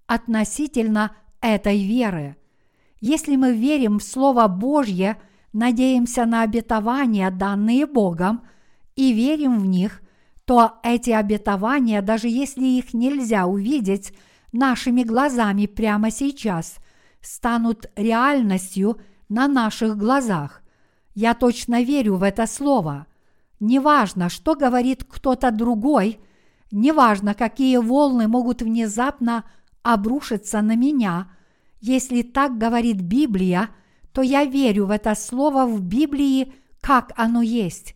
относительно 0.07 1.13
этой 1.41 1.85
веры. 1.85 2.37
Если 3.01 3.35
мы 3.35 3.53
верим 3.53 3.97
в 3.97 4.03
Слово 4.03 4.47
Божье, 4.47 5.19
надеемся 5.53 6.25
на 6.25 6.43
обетования, 6.43 7.31
данные 7.31 7.87
Богом, 7.87 8.43
и 8.95 9.11
верим 9.11 9.59
в 9.59 9.65
них, 9.65 10.01
то 10.45 10.73
эти 10.83 11.09
обетования, 11.09 12.01
даже 12.03 12.27
если 12.27 12.63
их 12.63 12.93
нельзя 12.93 13.47
увидеть 13.47 14.13
нашими 14.51 15.03
глазами 15.03 15.65
прямо 15.65 16.11
сейчас, 16.11 16.75
станут 17.21 17.89
реальностью 17.95 19.01
на 19.29 19.47
наших 19.47 19.97
глазах. 19.97 20.61
Я 21.15 21.33
точно 21.33 21.81
верю 21.81 22.17
в 22.17 22.23
это 22.23 22.45
слово. 22.45 23.07
Неважно, 23.59 24.29
что 24.29 24.55
говорит 24.55 25.05
кто-то 25.05 25.51
другой, 25.51 26.19
неважно, 26.71 27.33
какие 27.33 27.77
волны 27.77 28.27
могут 28.27 28.61
внезапно 28.61 29.43
обрушиться 29.83 30.61
на 30.61 30.75
меня, 30.75 31.31
если 31.81 32.21
так 32.21 32.57
говорит 32.57 33.01
Библия, 33.01 33.69
то 34.13 34.21
я 34.21 34.45
верю 34.45 34.85
в 34.85 34.91
это 34.91 35.15
слово 35.15 35.65
в 35.65 35.81
Библии, 35.81 36.53
как 36.79 37.11
оно 37.17 37.41
есть. 37.41 37.95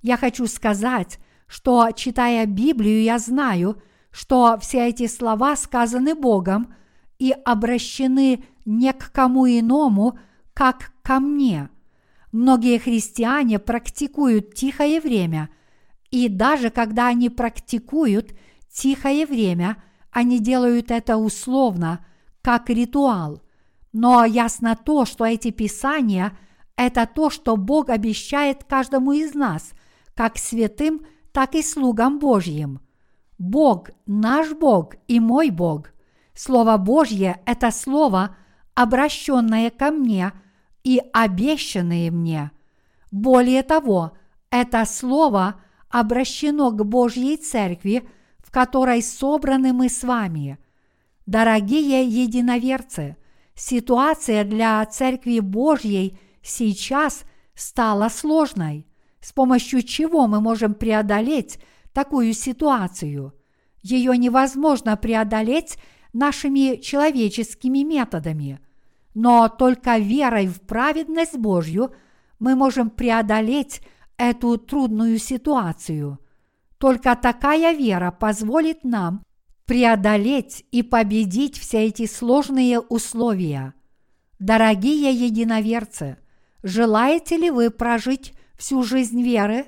Я 0.00 0.16
хочу 0.16 0.46
сказать, 0.46 1.18
что, 1.46 1.90
читая 1.94 2.46
Библию, 2.46 3.02
я 3.02 3.18
знаю, 3.18 3.82
что 4.10 4.58
все 4.60 4.88
эти 4.88 5.06
слова 5.06 5.56
сказаны 5.56 6.14
Богом 6.14 6.74
и 7.18 7.32
обращены 7.44 8.44
не 8.64 8.92
к 8.92 9.12
кому 9.12 9.46
иному, 9.46 10.18
как 10.54 10.92
ко 11.02 11.20
мне– 11.20 11.68
Многие 12.34 12.80
христиане 12.80 13.60
практикуют 13.60 14.54
тихое 14.54 15.00
время, 15.00 15.50
и 16.10 16.28
даже 16.28 16.70
когда 16.70 17.06
они 17.06 17.30
практикуют 17.30 18.32
тихое 18.68 19.24
время, 19.24 19.80
они 20.10 20.40
делают 20.40 20.90
это 20.90 21.16
условно, 21.16 22.04
как 22.44 22.70
ритуал. 22.70 23.42
Но 23.92 24.24
ясно 24.24 24.76
то, 24.76 25.04
что 25.04 25.24
эти 25.24 25.50
писания– 25.50 26.38
это 26.76 27.08
то, 27.12 27.30
что 27.30 27.56
Бог 27.56 27.88
обещает 27.88 28.62
каждому 28.62 29.12
из 29.12 29.34
нас, 29.34 29.72
как 30.14 30.38
святым, 30.38 31.00
так 31.32 31.54
и 31.56 31.62
слугам 31.62 32.20
Божьим. 32.20 32.80
Бог– 33.38 33.90
наш 34.06 34.52
Бог 34.52 34.94
и 35.08 35.18
мой 35.18 35.50
Бог. 35.50 35.90
Слово 36.34 36.76
Божье– 36.76 37.40
это 37.46 37.70
слово, 37.72 38.36
обращенное 38.74 39.70
ко 39.70 39.90
мне– 39.90 40.32
и 40.84 41.00
обещанные 41.12 42.10
мне. 42.10 42.52
Более 43.10 43.62
того, 43.62 44.12
это 44.50 44.84
слово 44.84 45.60
обращено 45.88 46.70
к 46.70 46.84
Божьей 46.84 47.36
Церкви, 47.36 48.08
в 48.38 48.52
которой 48.52 49.02
собраны 49.02 49.72
мы 49.72 49.88
с 49.88 50.04
вами. 50.04 50.58
Дорогие 51.26 52.06
единоверцы, 52.06 53.16
ситуация 53.54 54.44
для 54.44 54.84
Церкви 54.86 55.40
Божьей 55.40 56.18
сейчас 56.42 57.24
стала 57.54 58.08
сложной. 58.08 58.86
С 59.20 59.32
помощью 59.32 59.82
чего 59.82 60.26
мы 60.26 60.40
можем 60.40 60.74
преодолеть 60.74 61.58
такую 61.92 62.34
ситуацию? 62.34 63.32
Ее 63.82 64.16
невозможно 64.16 64.96
преодолеть 64.96 65.78
нашими 66.12 66.76
человеческими 66.80 67.82
методами– 67.82 68.60
но 69.14 69.48
только 69.48 69.98
верой 69.98 70.48
в 70.48 70.60
праведность 70.60 71.38
Божью 71.38 71.94
мы 72.40 72.56
можем 72.56 72.90
преодолеть 72.90 73.80
эту 74.16 74.58
трудную 74.58 75.18
ситуацию. 75.18 76.18
Только 76.78 77.14
такая 77.14 77.74
вера 77.74 78.10
позволит 78.10 78.82
нам 78.84 79.22
преодолеть 79.66 80.64
и 80.70 80.82
победить 80.82 81.58
все 81.58 81.86
эти 81.86 82.06
сложные 82.06 82.80
условия. 82.80 83.74
Дорогие 84.38 85.12
единоверцы, 85.12 86.18
желаете 86.62 87.36
ли 87.36 87.50
вы 87.50 87.70
прожить 87.70 88.34
всю 88.56 88.82
жизнь 88.82 89.22
веры? 89.22 89.66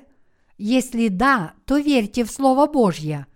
Если 0.57 1.07
да, 1.07 1.53
то 1.65 1.77
верьте 1.77 2.23
в 2.23 2.31
Слово 2.31 2.67
Божье, 2.67 3.27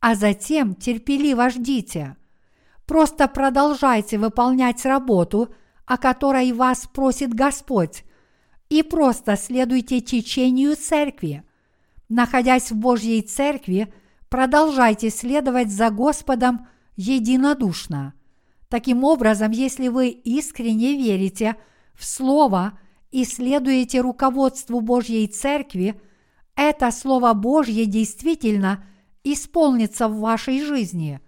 а 0.00 0.14
затем 0.14 0.74
терпеливо 0.74 1.50
ждите. 1.50 2.16
Просто 2.86 3.28
продолжайте 3.28 4.18
выполнять 4.18 4.84
работу, 4.84 5.54
о 5.86 5.98
которой 5.98 6.52
вас 6.52 6.88
просит 6.92 7.32
Господь, 7.34 8.04
и 8.68 8.82
просто 8.82 9.36
следуйте 9.36 10.00
течению 10.00 10.76
церкви. 10.76 11.44
Находясь 12.08 12.70
в 12.70 12.76
Божьей 12.76 13.22
церкви, 13.22 13.92
продолжайте 14.32 15.10
следовать 15.10 15.70
за 15.70 15.90
Господом 15.90 16.66
единодушно. 16.96 18.14
Таким 18.70 19.04
образом, 19.04 19.50
если 19.50 19.88
вы 19.88 20.08
искренне 20.08 20.96
верите 20.96 21.56
в 21.92 22.06
Слово 22.06 22.78
и 23.10 23.26
следуете 23.26 24.00
руководству 24.00 24.80
Божьей 24.80 25.26
Церкви, 25.26 26.00
это 26.56 26.90
Слово 26.92 27.34
Божье 27.34 27.84
действительно 27.84 28.86
исполнится 29.22 30.08
в 30.08 30.18
вашей 30.20 30.62
жизни. 30.62 31.20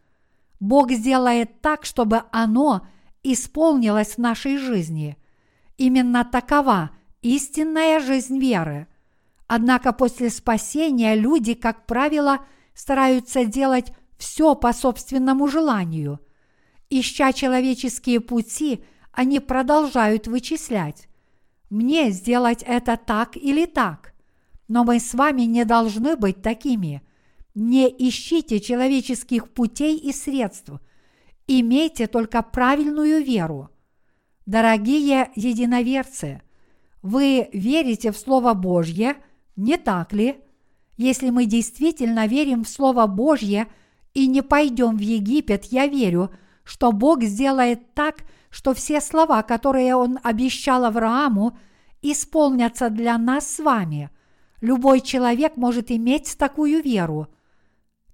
Бог 0.59 0.91
сделает 0.91 1.61
так, 1.61 1.85
чтобы 1.85 2.23
оно 2.33 2.87
исполнилось 3.23 4.15
в 4.15 4.19
нашей 4.19 4.57
жизни. 4.57 5.19
Именно 5.77 6.25
такова 6.25 6.93
истинная 7.21 8.01
жизнь 8.01 8.39
веры. 8.39 8.87
Однако 9.47 9.93
после 9.93 10.31
спасения 10.31 11.15
люди, 11.15 11.53
как 11.53 11.85
правило, 11.85 12.39
стараются 12.75 13.45
делать 13.45 13.93
все 14.19 14.55
по 14.55 14.73
собственному 14.73 15.49
желанию. 15.49 16.21
Ища 16.91 17.33
человеческие 17.33 18.21
пути, 18.21 18.85
они 19.13 19.41
продолжают 19.41 20.27
вычислять. 20.27 21.09
Мне 21.71 22.11
сделать 22.11 22.63
это 22.67 22.97
так 22.97 23.37
или 23.37 23.67
так. 23.67 24.15
Но 24.69 24.85
мы 24.85 25.01
с 25.01 25.15
вами 25.15 25.43
не 25.43 25.65
должны 25.65 26.17
быть 26.17 26.43
такими. 26.43 27.03
Не 27.55 27.89
ищите 27.89 28.61
человеческих 28.61 29.53
путей 29.53 29.97
и 29.97 30.13
средств. 30.13 30.71
Имейте 31.47 32.07
только 32.07 32.43
правильную 32.43 33.23
веру. 33.23 33.71
Дорогие 34.47 35.31
единоверцы, 35.35 36.43
вы 37.03 37.49
верите 37.53 38.13
в 38.13 38.17
Слово 38.17 38.55
Божье, 38.55 39.17
не 39.57 39.77
так 39.77 40.13
ли? 40.13 40.44
Если 40.97 41.31
мы 41.31 41.47
действительно 41.47 42.27
верим 42.27 42.65
в 42.65 42.69
Слово 42.69 43.07
Божье 43.07 43.67
и 44.13 44.27
не 44.27 44.43
пойдем 44.43 44.97
в 44.97 45.01
Египет, 45.01 45.65
я 45.67 45.87
верю, 45.87 46.31
что 46.63 46.93
Бог 46.93 47.23
сделает 47.25 47.95
так, 47.95 48.25
что 48.51 48.75
все 48.75 49.01
слова, 49.01 49.43
которые 49.43 49.97
Он 49.97 50.19
обещал 50.23 50.85
Аврааму, 50.85 51.59
исполнятся 52.01 52.91
для 52.91 53.19
нас 53.19 53.49
с 53.49 53.59
вами. 53.59 54.11
Любой 54.61 55.01
человек 55.01 55.57
может 55.57 55.91
иметь 55.91 56.37
такую 56.39 56.83
веру. 56.83 57.27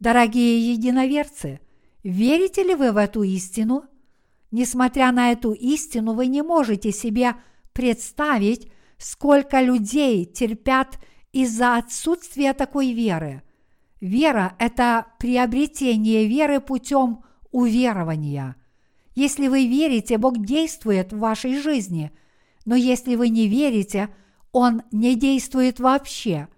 Дорогие 0.00 0.72
единоверцы, 0.72 1.60
верите 2.02 2.62
ли 2.62 2.74
вы 2.74 2.92
в 2.92 2.96
эту 2.96 3.22
истину? 3.22 3.84
Несмотря 4.50 5.12
на 5.12 5.32
эту 5.32 5.52
истину, 5.52 6.14
вы 6.14 6.26
не 6.26 6.42
можете 6.42 6.90
себе 6.90 7.36
представить, 7.72 8.72
сколько 8.96 9.60
людей 9.60 10.24
терпят 10.24 10.98
из-за 11.32 11.76
отсутствия 11.76 12.52
такой 12.54 12.92
веры. 12.92 13.42
Вера– 14.00 14.54
это 14.58 15.06
приобретение 15.18 16.26
веры 16.26 16.60
путем 16.60 17.22
уверования. 17.50 18.56
Если 19.14 19.48
вы 19.48 19.66
верите, 19.66 20.18
Бог 20.18 20.38
действует 20.38 21.12
в 21.12 21.18
вашей 21.18 21.60
жизни, 21.60 22.10
но 22.64 22.74
если 22.74 23.16
вы 23.16 23.28
не 23.28 23.46
верите, 23.48 24.08
Он 24.52 24.82
не 24.90 25.14
действует 25.14 25.80
вообще. 25.80 26.48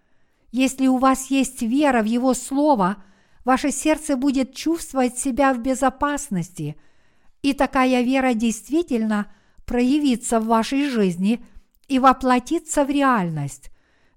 Если 0.53 0.87
у 0.87 0.99
вас 0.99 1.31
есть 1.31 1.63
вера 1.63 2.03
в 2.03 2.07
Его 2.07 2.35
Слово, 2.35 3.03
ваше 3.45 3.73
сердце 3.73 4.17
будет 4.17 4.55
чувствовать 4.55 5.19
себя 5.19 5.53
в 5.53 5.61
безопасности, 5.61 6.77
и 7.43 7.55
такая 7.55 8.03
вера 8.03 8.35
действительно 8.35 9.33
проявится 9.65 10.39
в 10.39 10.47
вашей 10.47 10.89
жизни 10.89 11.45
и 11.89 11.99
воплотится 11.99 12.85
в 12.85 12.91
реальность. 12.91 13.72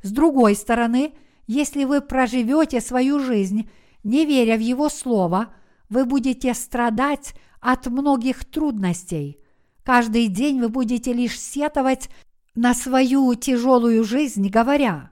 С 0.05 0.11
другой 0.11 0.55
стороны, 0.55 1.13
если 1.47 1.83
вы 1.83 1.99
проживете 1.99 2.79
свою 2.79 3.19
жизнь, 3.19 3.67
не 4.03 4.27
веря 4.27 4.55
в 4.55 4.59
Его 4.59 4.87
Слово, 4.87 5.51
вы 5.89 6.05
будете 6.05 6.53
страдать 6.53 7.33
от 7.59 7.87
многих 7.87 8.45
трудностей. 8.45 9.39
Каждый 9.83 10.27
день 10.27 10.59
вы 10.59 10.69
будете 10.69 11.11
лишь 11.11 11.39
сетовать 11.39 12.11
на 12.53 12.75
свою 12.75 13.33
тяжелую 13.33 14.03
жизнь, 14.03 14.47
говоря, 14.47 15.09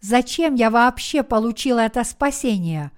«Зачем 0.00 0.56
я 0.56 0.68
вообще 0.68 1.22
получил 1.22 1.78
это 1.78 2.02
спасение? 2.02 2.90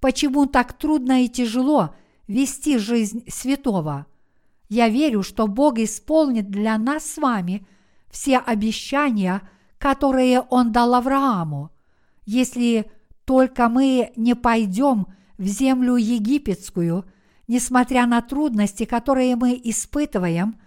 Почему 0.00 0.46
так 0.46 0.72
трудно 0.72 1.22
и 1.22 1.28
тяжело 1.28 1.94
вести 2.26 2.78
жизнь 2.78 3.22
святого?» 3.28 4.06
Я 4.68 4.88
верю, 4.88 5.22
что 5.22 5.46
Бог 5.46 5.78
исполнит 5.78 6.50
для 6.50 6.76
нас 6.78 7.04
с 7.04 7.16
вами 7.16 7.64
все 8.10 8.38
обещания– 8.38 9.42
которые 9.80 10.42
он 10.42 10.72
дал 10.72 10.94
Аврааму. 10.94 11.70
Если 12.26 12.90
только 13.24 13.68
мы 13.68 14.12
не 14.14 14.34
пойдем 14.34 15.06
в 15.38 15.46
землю 15.46 15.96
египетскую, 15.96 17.06
несмотря 17.48 18.06
на 18.06 18.20
трудности, 18.20 18.84
которые 18.84 19.36
мы 19.36 19.58
испытываем, 19.64 20.60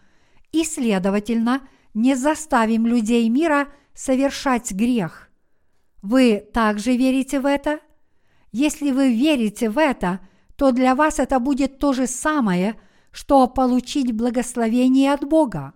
и, 0.52 0.64
следовательно, 0.64 1.62
не 1.94 2.16
заставим 2.16 2.88
людей 2.88 3.30
мира 3.30 3.68
совершать 3.94 4.72
грех. 4.72 5.30
Вы 6.02 6.44
также 6.52 6.98
верите 6.98 7.40
в 7.40 7.46
это? 7.46 7.80
Если 8.52 8.92
вы 8.92 9.16
верите 9.16 9.70
в 9.70 9.78
это, 9.78 10.22
то 10.56 10.72
для 10.72 10.96
вас 10.96 11.20
это 11.20 11.40
будет 11.40 11.78
то 11.78 11.94
же 11.94 12.08
самое, 12.08 12.76
что 13.12 13.48
получить 13.48 14.12
благословение 14.12 15.14
от 15.14 15.24
Бога. 15.24 15.74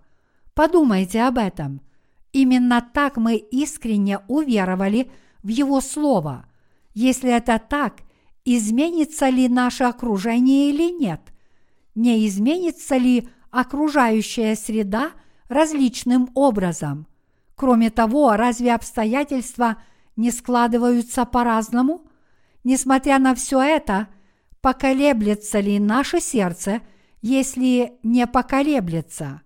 Подумайте 0.54 1.22
об 1.22 1.38
этом– 1.38 1.82
Именно 2.32 2.86
так 2.92 3.16
мы 3.16 3.36
искренне 3.36 4.20
уверовали 4.28 5.10
в 5.42 5.48
Его 5.48 5.80
Слово. 5.80 6.46
Если 6.94 7.30
это 7.30 7.58
так, 7.58 8.00
изменится 8.44 9.28
ли 9.28 9.48
наше 9.48 9.84
окружение 9.84 10.70
или 10.70 10.90
нет? 10.90 11.20
Не 11.94 12.26
изменится 12.26 12.96
ли 12.96 13.28
окружающая 13.50 14.56
среда 14.56 15.12
различным 15.48 16.30
образом? 16.34 17.06
Кроме 17.54 17.90
того, 17.90 18.36
разве 18.36 18.74
обстоятельства 18.74 19.82
не 20.16 20.30
складываются 20.30 21.24
по-разному? 21.24 22.02
Несмотря 22.62 23.18
на 23.18 23.34
все 23.34 23.60
это, 23.60 24.08
поколеблется 24.60 25.60
ли 25.60 25.78
наше 25.78 26.20
сердце, 26.20 26.82
если 27.22 27.98
не 28.02 28.26
поколеблется? 28.26 29.42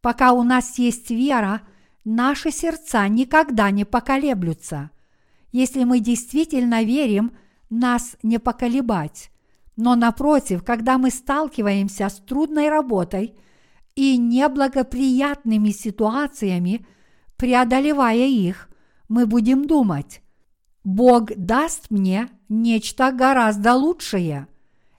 Пока 0.00 0.32
у 0.32 0.42
нас 0.42 0.78
есть 0.78 1.10
вера– 1.10 1.60
наши 2.04 2.50
сердца 2.50 3.06
никогда 3.08 3.70
не 3.70 3.84
поколеблются. 3.84 4.90
Если 5.50 5.84
мы 5.84 6.00
действительно 6.00 6.82
верим, 6.82 7.32
нас 7.70 8.16
не 8.22 8.38
поколебать. 8.38 9.30
Но 9.76 9.94
напротив, 9.94 10.64
когда 10.64 10.98
мы 10.98 11.10
сталкиваемся 11.10 12.08
с 12.08 12.16
трудной 12.16 12.68
работой 12.68 13.34
и 13.94 14.16
неблагоприятными 14.16 15.70
ситуациями, 15.70 16.86
преодолевая 17.36 18.26
их, 18.26 18.68
мы 19.08 19.26
будем 19.26 19.66
думать, 19.66 20.22
Бог 20.84 21.34
даст 21.36 21.90
мне 21.90 22.28
нечто 22.48 23.12
гораздо 23.12 23.74
лучшее. 23.74 24.48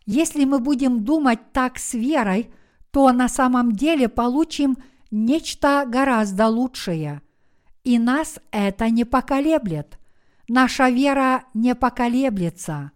Если 0.05 0.45
мы 0.45 0.59
будем 0.59 1.03
думать 1.03 1.39
так 1.51 1.77
с 1.77 1.93
верой, 1.93 2.51
то 2.91 3.11
на 3.11 3.27
самом 3.27 3.71
деле 3.71 4.07
получим– 4.09 4.77
нечто 5.13 5.85
гораздо 5.87 6.47
лучшее. 6.47 7.21
И 7.83 7.99
нас 7.99 8.39
это 8.51 8.89
не 8.89 9.05
поколеблет. 9.05 9.99
Наша 10.47 10.89
вера 10.89 11.43
не 11.53 11.75
поколеблется. 11.75 12.91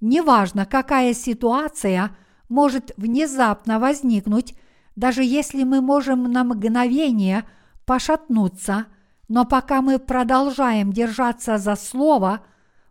Неважно, 0.00 0.64
какая 0.64 1.12
ситуация 1.12 2.16
может 2.48 2.92
внезапно 2.96 3.80
возникнуть, 3.80 4.54
даже 4.94 5.24
если 5.24 5.64
мы 5.64 5.80
можем 5.80 6.30
на 6.30 6.44
мгновение 6.44 7.44
пошатнуться, 7.84 8.86
но 9.26 9.44
пока 9.44 9.82
мы 9.82 9.98
продолжаем 9.98 10.92
держаться 10.92 11.58
за 11.58 11.74
слово, 11.74 12.40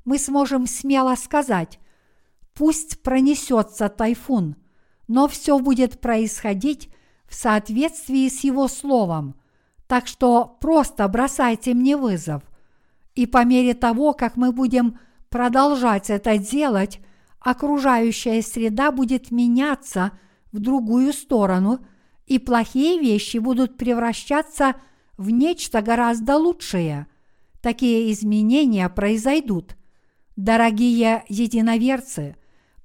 мы 0.03 0.19
сможем 0.19 0.67
смело 0.67 1.15
сказать, 1.15 1.79
пусть 2.53 3.01
пронесется 3.01 3.87
тайфун, 3.89 4.55
но 5.07 5.27
все 5.27 5.57
будет 5.57 6.01
происходить 6.01 6.89
в 7.27 7.35
соответствии 7.35 8.29
с 8.29 8.43
Его 8.43 8.67
Словом, 8.67 9.35
так 9.87 10.07
что 10.07 10.57
просто 10.59 11.07
бросайте 11.07 11.73
мне 11.73 11.97
вызов. 11.97 12.43
И 13.15 13.25
по 13.25 13.43
мере 13.45 13.73
того, 13.73 14.13
как 14.13 14.37
мы 14.37 14.51
будем 14.51 14.99
продолжать 15.29 16.09
это 16.09 16.37
делать, 16.37 16.99
окружающая 17.39 18.41
среда 18.41 18.91
будет 18.91 19.31
меняться 19.31 20.11
в 20.51 20.59
другую 20.59 21.13
сторону, 21.13 21.79
и 22.25 22.39
плохие 22.39 22.99
вещи 22.99 23.37
будут 23.37 23.77
превращаться 23.77 24.75
в 25.17 25.29
нечто 25.29 25.81
гораздо 25.81 26.37
лучшее. 26.37 27.07
Такие 27.61 28.11
изменения 28.11 28.87
произойдут. 28.89 29.77
Дорогие 30.35 31.23
единоверцы, 31.29 32.35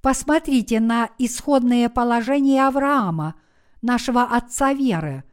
посмотрите 0.01 0.79
на 0.79 1.09
исходное 1.19 1.89
положение 1.89 2.65
Авраама, 2.65 3.35
нашего 3.83 4.23
отца 4.23 4.73
веры. 4.73 5.23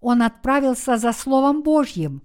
Он 0.00 0.22
отправился 0.22 0.96
за 0.96 1.12
Словом 1.12 1.62
Божьим. 1.62 2.22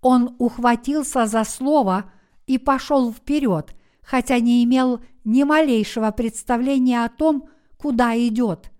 Он 0.00 0.34
ухватился 0.38 1.26
за 1.26 1.44
Слово 1.44 2.10
и 2.46 2.58
пошел 2.58 3.12
вперед, 3.12 3.74
хотя 4.02 4.40
не 4.40 4.64
имел 4.64 5.00
ни 5.24 5.42
малейшего 5.42 6.10
представления 6.10 7.04
о 7.04 7.08
том, 7.08 7.48
куда 7.76 8.16
идет. 8.16 8.70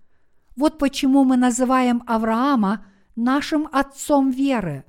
Вот 0.56 0.78
почему 0.78 1.24
мы 1.24 1.36
называем 1.36 2.02
Авраама 2.06 2.84
нашим 3.16 3.68
отцом 3.72 4.30
веры. 4.30 4.84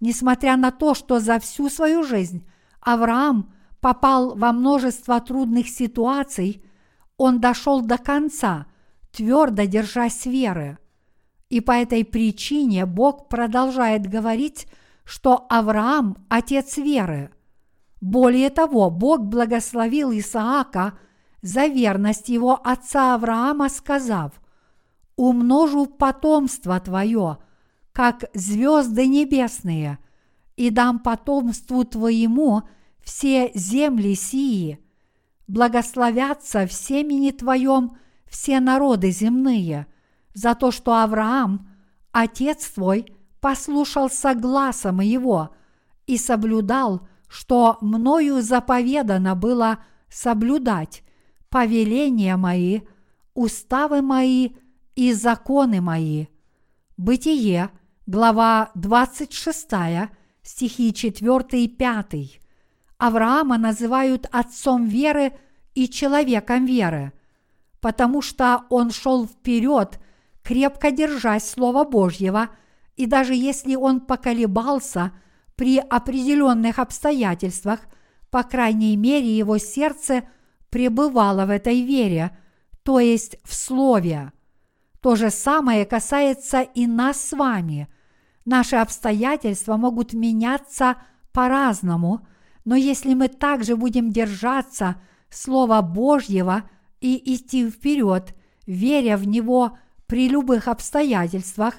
Несмотря 0.00 0.56
на 0.56 0.70
то, 0.70 0.94
что 0.94 1.20
за 1.20 1.38
всю 1.38 1.68
свою 1.68 2.02
жизнь 2.02 2.46
Авраам 2.80 3.52
попал 3.80 4.34
во 4.34 4.52
множество 4.52 5.20
трудных 5.20 5.68
ситуаций, 5.68 6.62
он 7.16 7.40
дошел 7.40 7.82
до 7.82 7.98
конца, 7.98 8.66
твердо 9.12 9.64
держась 9.64 10.24
веры. 10.24 10.78
И 11.50 11.60
по 11.60 11.72
этой 11.72 12.04
причине 12.04 12.86
Бог 12.86 13.28
продолжает 13.28 14.06
говорить, 14.06 14.66
что 15.04 15.46
Авраам– 15.50 16.24
отец 16.30 16.78
веры. 16.78 17.30
Более 18.00 18.48
того, 18.48 18.88
Бог 18.90 19.20
благословил 19.20 20.10
Исаака 20.12 20.98
за 21.42 21.66
верность 21.66 22.30
его 22.30 22.58
отца 22.64 23.14
Авраама, 23.14 23.68
сказав, 23.68 24.40
«Умножу 25.16 25.86
потомство 25.86 26.80
твое, 26.80 27.36
как 27.92 28.24
звезды 28.32 29.06
небесные, 29.06 29.98
и 30.56 30.70
дам 30.70 30.98
потомству 31.00 31.84
твоему– 31.84 32.62
все 33.02 33.50
земли 33.54 34.14
сии, 34.14 34.78
благословятся 35.48 36.66
в 36.66 36.72
семени 36.72 37.30
Твоем 37.30 37.96
все 38.26 38.60
народы 38.60 39.10
земные, 39.10 39.86
за 40.34 40.54
то, 40.54 40.70
что 40.70 41.02
Авраам, 41.02 41.68
отец 42.12 42.70
твой, 42.70 43.14
послушался 43.40 44.34
гласа 44.34 44.90
его 44.90 45.54
и 46.06 46.18
соблюдал, 46.18 47.08
что 47.28 47.78
мною 47.80 48.42
заповедано 48.42 49.34
было 49.34 49.78
соблюдать 50.08 51.02
повеления 51.48 52.36
мои, 52.36 52.80
уставы 53.34 54.02
мои 54.02 54.50
и 54.94 55.12
законы 55.12 55.80
мои. 55.80 56.26
Бытие, 56.96 57.70
глава 58.06 58.70
26, 58.74 59.68
стихи 60.42 60.92
4 60.92 61.64
и 61.64 61.68
5. 61.68 62.40
Авраама 62.98 63.56
называют 63.56 64.26
отцом 64.30 64.86
веры 64.86 65.32
и 65.74 65.88
человеком 65.88 66.66
веры, 66.66 67.12
потому 67.80 68.20
что 68.20 68.64
он 68.68 68.90
шел 68.90 69.26
вперед, 69.26 69.98
крепко 70.50 70.90
держась 70.90 71.48
Слова 71.48 71.84
Божьего, 71.84 72.48
и 72.96 73.06
даже 73.06 73.34
если 73.34 73.76
он 73.76 74.00
поколебался 74.00 75.12
при 75.54 75.78
определенных 75.78 76.80
обстоятельствах, 76.80 77.78
по 78.30 78.42
крайней 78.42 78.96
мере 78.96 79.36
его 79.36 79.58
сердце 79.58 80.24
пребывало 80.68 81.46
в 81.46 81.50
этой 81.50 81.82
вере, 81.82 82.36
то 82.82 82.98
есть 82.98 83.36
в 83.44 83.54
Слове. 83.54 84.32
То 85.00 85.14
же 85.14 85.30
самое 85.30 85.86
касается 85.86 86.62
и 86.62 86.88
нас 86.88 87.20
с 87.20 87.32
вами. 87.32 87.86
Наши 88.44 88.74
обстоятельства 88.74 89.76
могут 89.76 90.14
меняться 90.14 90.96
по-разному– 91.32 92.26
но 92.64 92.76
если 92.76 93.14
мы 93.14 93.28
также 93.28 93.76
будем 93.76 94.10
держаться 94.10 95.00
Слова 95.30 95.80
Божьего 95.80 96.64
и 97.00 97.34
идти 97.34 97.68
вперед, 97.70 98.34
веря 98.66 99.16
в 99.16 99.26
Него 99.26 99.78
при 100.10 100.28
любых 100.28 100.66
обстоятельствах, 100.66 101.76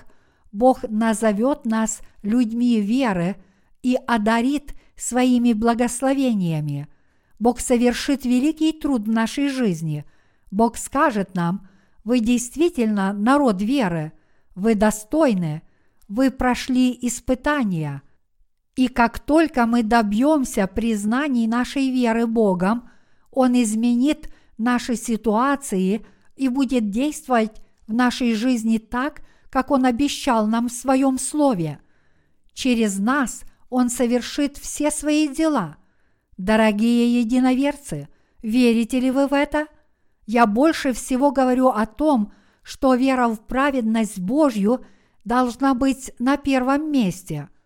Бог 0.53 0.83
назовет 0.87 1.65
нас 1.65 1.99
людьми 2.23 2.79
веры 2.79 3.35
и 3.83 3.97
одарит 4.07 4.73
своими 4.95 5.51
благословениями. 5.51 6.87
Бог 7.39 7.59
совершит 7.59 8.23
великий 8.23 8.71
труд 8.71 9.05
в 9.05 9.11
нашей 9.11 9.49
жизни. 9.49 10.05
Бог 10.49 10.77
скажет 10.77 11.35
нам, 11.35 11.67
вы 12.05 12.21
действительно 12.21 13.11
народ 13.11 13.61
веры, 13.61 14.13
вы 14.55 14.75
достойны, 14.75 15.61
вы 16.07 16.31
прошли 16.31 16.97
испытания– 17.01 18.01
и 18.77 18.87
как 18.87 19.19
только 19.19 19.65
мы 19.65 19.83
добьемся 19.83 20.65
признаний 20.65 21.45
нашей 21.45 21.91
веры 21.91 22.25
Богом, 22.25 22.89
Он 23.29 23.61
изменит 23.61 24.33
наши 24.57 24.95
ситуации 24.95 26.05
и 26.37 26.47
будет 26.47 26.89
действовать 26.89 27.61
в 27.91 27.93
нашей 27.93 28.33
жизни 28.33 28.77
так, 28.77 29.21
как 29.49 29.69
Он 29.69 29.85
обещал 29.85 30.47
нам 30.47 30.69
в 30.69 30.71
Своем 30.71 31.19
Слове. 31.19 31.79
Через 32.53 32.97
нас 32.97 33.43
Он 33.69 33.89
совершит 33.89 34.57
все 34.57 34.89
свои 34.89 35.27
дела. 35.27 35.77
Дорогие 36.37 37.21
единоверцы, 37.21 38.07
верите 38.41 38.99
ли 38.99 39.11
вы 39.11 39.27
в 39.27 39.33
это? 39.33 39.67
Я 40.25 40.47
больше 40.47 40.93
всего 40.93 41.31
говорю 41.31 41.67
о 41.67 41.85
том, 41.85 42.33
что 42.63 42.95
вера 42.95 43.27
в 43.27 43.39
праведность 43.45 44.19
Божью 44.19 44.83
должна 45.23 45.73
быть 45.73 46.11
на 46.17 46.37
первом 46.37 46.91
месте– 46.91 47.49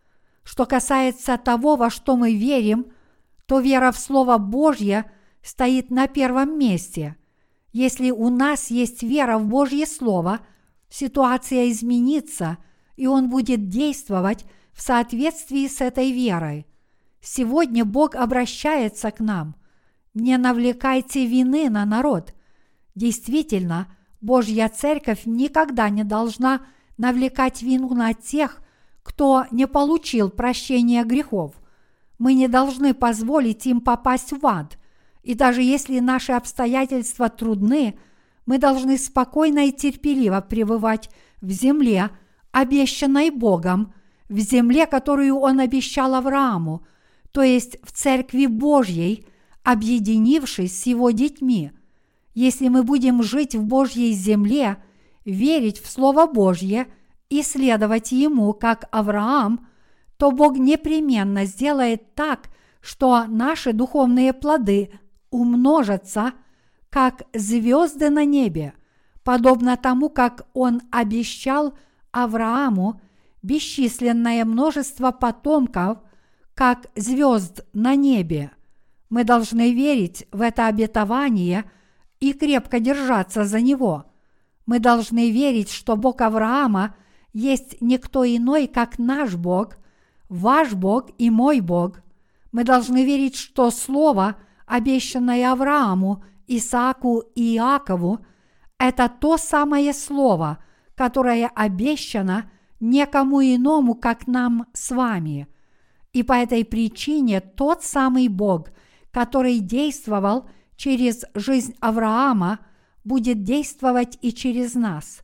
что 0.46 0.66
касается 0.66 1.38
того, 1.38 1.76
во 1.76 1.90
что 1.90 2.16
мы 2.16 2.34
верим, 2.34 2.86
то 3.48 3.60
вера 3.60 3.92
в 3.92 3.98
Слово 3.98 4.38
Божье 4.38 5.12
стоит 5.42 5.90
на 5.90 6.08
первом 6.08 6.58
месте. 6.58 7.18
Если 7.76 8.10
у 8.10 8.30
нас 8.30 8.72
есть 8.72 9.04
вера 9.04 9.38
в 9.38 9.48
Божье 9.48 9.86
Слово, 9.86 10.40
ситуация 10.90 11.70
изменится, 11.70 12.58
и 12.96 13.06
Он 13.06 13.30
будет 13.30 13.68
действовать 13.68 14.46
в 14.72 14.82
соответствии 14.82 15.68
с 15.68 15.82
этой 15.82 16.14
верой. 16.14 16.68
Сегодня 17.20 17.84
Бог 17.84 18.16
обращается 18.16 19.12
к 19.12 19.20
нам. 19.20 19.58
Не 20.14 20.38
навлекайте 20.38 21.26
вины 21.26 21.70
на 21.70 21.84
народ. 21.84 22.34
Действительно, 22.96 23.94
Божья 24.22 24.70
Церковь 24.70 25.24
никогда 25.26 25.90
не 25.90 26.06
должна 26.06 26.62
навлекать 26.96 27.62
вину 27.62 27.94
на 27.94 28.14
тех, 28.14 28.62
кто 29.04 29.48
не 29.52 29.68
получил 29.68 30.30
прощения 30.30 31.04
грехов. 31.04 31.54
Мы 32.20 32.36
не 32.36 32.48
должны 32.48 32.94
позволить 32.94 33.66
им 33.66 33.82
попасть 33.82 34.32
в 34.32 34.48
ад. 34.48 34.78
И 35.26 35.34
даже 35.34 35.62
если 35.62 36.00
наши 36.00 36.32
обстоятельства 36.32 37.28
трудны, 37.28 38.00
мы 38.46 38.58
должны 38.58 38.98
спокойно 38.98 39.68
и 39.68 39.74
терпеливо 39.74 40.40
пребывать 40.40 41.10
в 41.42 41.52
земле, 41.52 42.10
обещанной 42.52 43.30
Богом, 43.32 43.94
в 44.30 44.40
земле, 44.40 44.86
которую 44.86 45.36
Он 45.36 45.60
обещал 45.60 46.16
Аврааму, 46.16 46.86
то 47.32 47.42
есть 47.42 47.78
в 47.84 47.92
Церкви 47.92 48.46
Божьей, 48.46 49.28
объединившись 49.64 50.80
с 50.80 50.86
Его 50.86 51.12
детьми. 51.12 51.72
Если 52.34 52.70
мы 52.70 52.84
будем 52.84 53.22
жить 53.22 53.56
в 53.56 53.64
Божьей 53.64 54.14
земле, 54.14 54.78
верить 55.26 55.82
в 55.82 55.92
Слово 55.92 56.28
Божье– 56.28 56.88
и 57.30 57.42
следовать 57.44 58.12
ему, 58.12 58.54
как 58.54 58.86
Авраам, 58.92 59.68
то 60.18 60.32
Бог 60.32 60.58
непременно 60.58 61.46
сделает 61.46 62.16
так, 62.16 62.50
что 62.82 63.26
наши 63.26 63.74
духовные 63.74 64.32
плоды 64.34 64.92
умножатся, 65.36 66.34
как 66.90 67.24
звезды 67.34 68.10
на 68.10 68.26
небе, 68.26 68.74
подобно 69.24 69.78
тому, 69.78 70.10
как 70.10 70.48
Он 70.54 70.82
обещал 70.92 71.78
Аврааму 72.12 73.02
бесчисленное 73.42 74.46
множество 74.46 75.12
потомков, 75.12 76.00
как 76.54 76.88
звезд 76.96 77.66
на 77.74 77.96
небе. 77.96 78.52
Мы 79.10 79.24
должны 79.24 79.74
верить 79.74 80.28
в 80.32 80.42
это 80.42 80.68
обетование 80.68 81.70
и 82.20 82.34
крепко 82.34 82.80
держаться 82.80 83.44
за 83.44 83.62
него. 83.62 84.06
Мы 84.66 84.80
должны 84.80 85.32
верить, 85.32 85.70
что 85.70 85.96
Бог 85.96 86.22
Авраама– 86.22 86.96
есть 87.36 87.82
никто 87.82 88.24
иной, 88.24 88.66
как 88.68 88.98
наш 88.98 89.36
Бог, 89.36 89.76
ваш 90.30 90.72
Бог 90.74 91.10
и 91.18 91.30
мой 91.30 91.60
Бог. 91.60 92.00
Мы 92.54 92.64
должны 92.64 93.04
верить, 93.04 93.36
что 93.36 93.72
Слово, 93.72 94.38
обещанное 94.66 95.52
Аврааму, 95.52 96.24
Исааку 96.48 97.24
и 97.36 97.56
Иакову, 97.56 98.20
это 98.78 99.10
то 99.10 99.38
самое 99.38 99.94
Слово, 99.94 100.60
которое 100.96 101.48
обещано 101.48 102.50
некому 102.80 103.42
иному, 103.42 103.96
как 103.96 104.28
нам 104.28 104.68
с 104.74 104.92
вами. 104.92 105.48
И 106.14 106.24
по 106.24 106.34
этой 106.34 106.64
причине 106.64 107.42
тот 107.42 107.84
самый 107.84 108.28
Бог, 108.28 108.70
который 109.12 109.60
действовал 109.60 110.50
через 110.76 111.26
жизнь 111.34 111.76
Авраама, 111.80 112.60
будет 113.04 113.44
действовать 113.44 114.18
и 114.22 114.34
через 114.34 114.76
нас. 114.76 115.22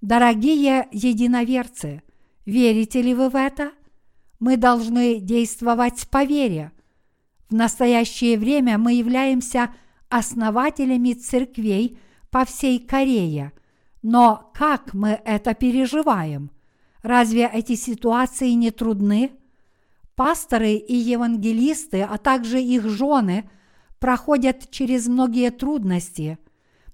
Дорогие 0.00 0.88
единоверцы, 0.92 2.02
верите 2.46 3.02
ли 3.02 3.14
вы 3.14 3.28
в 3.28 3.36
это? 3.36 3.72
Мы 4.38 4.56
должны 4.56 5.20
действовать 5.20 6.08
по 6.10 6.24
вере. 6.24 6.72
В 7.50 7.54
настоящее 7.54 8.38
время 8.38 8.78
мы 8.78 8.94
являемся 8.94 9.74
основателями 10.08 11.14
церквей 11.14 11.98
по 12.30 12.44
всей 12.44 12.78
Корее. 12.78 13.52
Но 14.02 14.52
как 14.54 14.94
мы 14.94 15.20
это 15.24 15.54
переживаем? 15.54 16.52
Разве 17.02 17.50
эти 17.52 17.74
ситуации 17.74 18.50
не 18.50 18.70
трудны? 18.70 19.32
Пасторы 20.14 20.74
и 20.74 20.94
евангелисты, 20.94 22.02
а 22.02 22.18
также 22.18 22.60
их 22.60 22.88
жены 22.88 23.50
проходят 23.98 24.70
через 24.70 25.08
многие 25.08 25.50
трудности. 25.50 26.38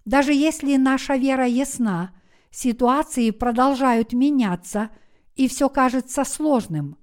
Даже 0.07 0.33
если 0.33 0.77
наша 0.77 1.17
вера 1.17 1.47
ясна, 1.47 2.13
ситуации 2.51 3.31
продолжают 3.31 4.15
меняться, 4.15 4.91
и 5.35 5.49
все 5.49 5.69
кажется 5.69 6.25
сложным. 6.25 6.97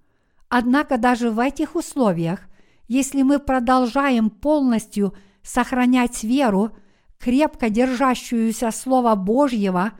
Однако 0.50 0.98
даже 0.98 1.30
в 1.30 1.40
этих 1.40 1.76
условиях, 1.76 2.48
если 2.88 3.22
мы 3.22 3.40
продолжаем 3.40 4.30
полностью 4.30 5.14
сохранять 5.42 6.24
веру, 6.24 6.72
крепко 7.20 7.70
держащуюся 7.70 8.72
Слова 8.72 9.16
Божьего, 9.16 9.94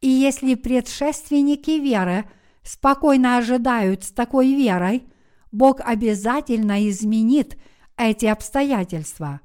и 0.00 0.08
если 0.08 0.54
предшественники 0.54 1.72
веры 1.72 2.24
спокойно 2.62 3.38
ожидают 3.38 4.04
с 4.04 4.12
такой 4.12 4.54
верой– 4.54 5.04
Бог 5.52 5.80
обязательно 5.80 6.88
изменит 6.88 7.56
эти 7.96 8.26
обстоятельства. 8.26 9.40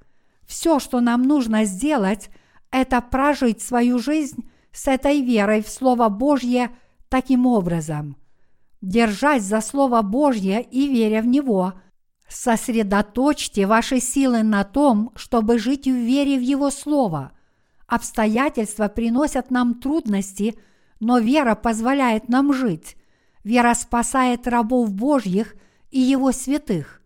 Все, 0.45 0.80
что 0.80 0.99
нам 0.99 1.23
нужно 1.23 1.65
сделать, 1.65 2.30
это 2.72 3.01
прожить 3.01 3.61
свою 3.61 3.99
жизнь 3.99 4.49
с 4.72 4.88
этой 4.88 5.22
верой 5.22 5.64
в 5.64 5.69
Слово 5.69 6.10
Божье 6.10 6.72
таким 7.10 7.45
образом. 7.45 8.18
Держась 8.81 9.43
за 9.43 9.61
Слово 9.61 10.01
Божье 10.01 10.61
и 10.61 10.88
веря 10.88 11.22
в 11.22 11.27
Него, 11.27 11.73
сосредоточьте 12.27 13.67
ваши 13.67 13.99
силы 13.99 14.43
на 14.43 14.63
том, 14.63 15.11
чтобы 15.15 15.59
жить 15.59 15.87
в 15.87 15.93
вере 15.93 16.37
в 16.37 16.41
Его 16.41 16.69
Слово. 16.69 17.31
Обстоятельства 17.87 18.87
приносят 18.87 19.51
нам 19.51 19.75
трудности, 19.75 20.57
но 20.99 21.19
вера 21.19 21.55
позволяет 21.55 22.29
нам 22.29 22.53
жить. 22.53 22.95
Вера 23.43 23.73
спасает 23.73 24.47
рабов 24.47 24.93
Божьих– 24.93 25.55
и 25.93 25.99
его 25.99 26.31
святых. 26.31 27.01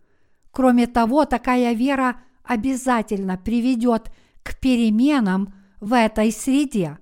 Кроме 0.50 0.86
того, 0.86 1.26
такая 1.26 1.74
вера 1.74 2.22
обязательно 2.42 3.36
приведет 3.36 4.10
к 4.42 4.58
переменам 4.58 5.54
в 5.78 5.92
этой 5.92 6.32
среде. 6.32 6.98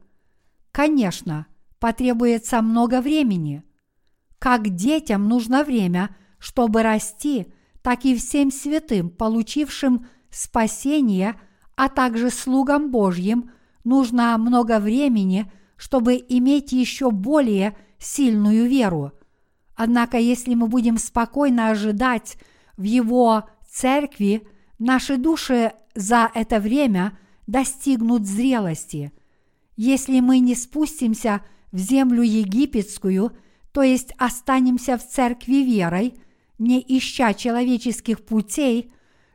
Конечно, 0.73 1.47
потребуется 1.79 2.61
много 2.61 3.01
времени. 3.01 3.63
Как 4.41 4.69
детям 4.75 5.29
нужно 5.29 5.63
время, 5.63 6.15
чтобы 6.39 6.83
расти, 6.83 7.55
так 7.87 8.05
и 8.05 8.17
всем 8.17 8.51
святым, 8.51 9.11
получившим 9.11 10.09
спасение, 10.29 11.37
а 11.77 11.89
также 11.89 12.31
слугам 12.31 12.91
Божьим, 12.91 13.53
нужно 13.85 14.37
много 14.39 14.81
времени, 14.81 15.53
чтобы 15.77 16.17
иметь 16.17 16.73
еще 16.73 17.13
более 17.13 17.77
сильную 18.01 18.69
веру. 18.69 19.13
Однако, 19.77 20.19
если 20.19 20.57
мы 20.57 20.67
будем 20.67 20.99
спокойно 20.99 21.69
ожидать 21.69 22.39
в 22.77 22.83
Его 22.83 23.45
церкви, 23.71 24.49
наши 24.81 25.17
души 25.17 25.71
за 25.95 26.29
это 26.35 26.59
время 26.59 27.17
достигнут 27.47 28.27
зрелости. 28.27 29.13
Если 29.77 30.19
мы 30.19 30.41
не 30.41 30.57
спустимся 30.57 31.41
в 31.71 31.79
землю 31.79 32.25
египетскую, 32.25 33.31
то 33.71 33.83
есть 33.83 34.13
останемся 34.19 34.99
в 34.99 35.07
церкви 35.07 35.63
верой, 35.63 36.15
не 36.59 36.85
ища 36.87 37.35
человеческих 37.35 38.25
путей, 38.25 38.93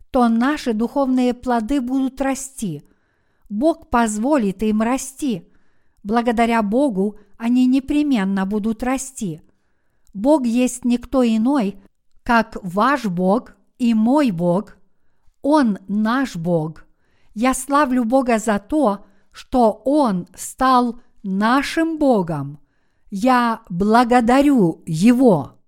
то 0.09 0.27
наши 0.27 0.73
духовные 0.73 1.33
плоды 1.33 1.81
будут 1.81 2.19
расти. 2.21 2.83
Бог 3.49 3.89
позволит 3.89 4.63
им 4.63 4.81
расти. 4.81 5.47
Благодаря 6.03 6.61
Богу 6.61 7.17
они 7.37 7.65
непременно 7.65 8.45
будут 8.45 8.83
расти– 8.83 9.41
Бог 10.13 10.45
есть 10.45 10.83
никто 10.85 11.23
иной, 11.23 11.81
как 12.23 12.57
ваш 12.61 13.05
Бог 13.05 13.55
и 13.77 13.93
мой 13.93 14.31
Бог. 14.31 14.77
Он 15.41 15.79
наш 15.87 16.35
Бог. 16.35 16.85
Я 17.33 17.53
славлю 17.53 18.03
Бога 18.03 18.37
за 18.37 18.59
то, 18.59 19.05
что 19.31 19.81
Он 19.85 20.27
стал 20.35 20.99
нашим 21.23 21.97
Богом. 21.97 22.59
Я 23.09 23.61
благодарю 23.69 24.83
Его. 24.85 25.60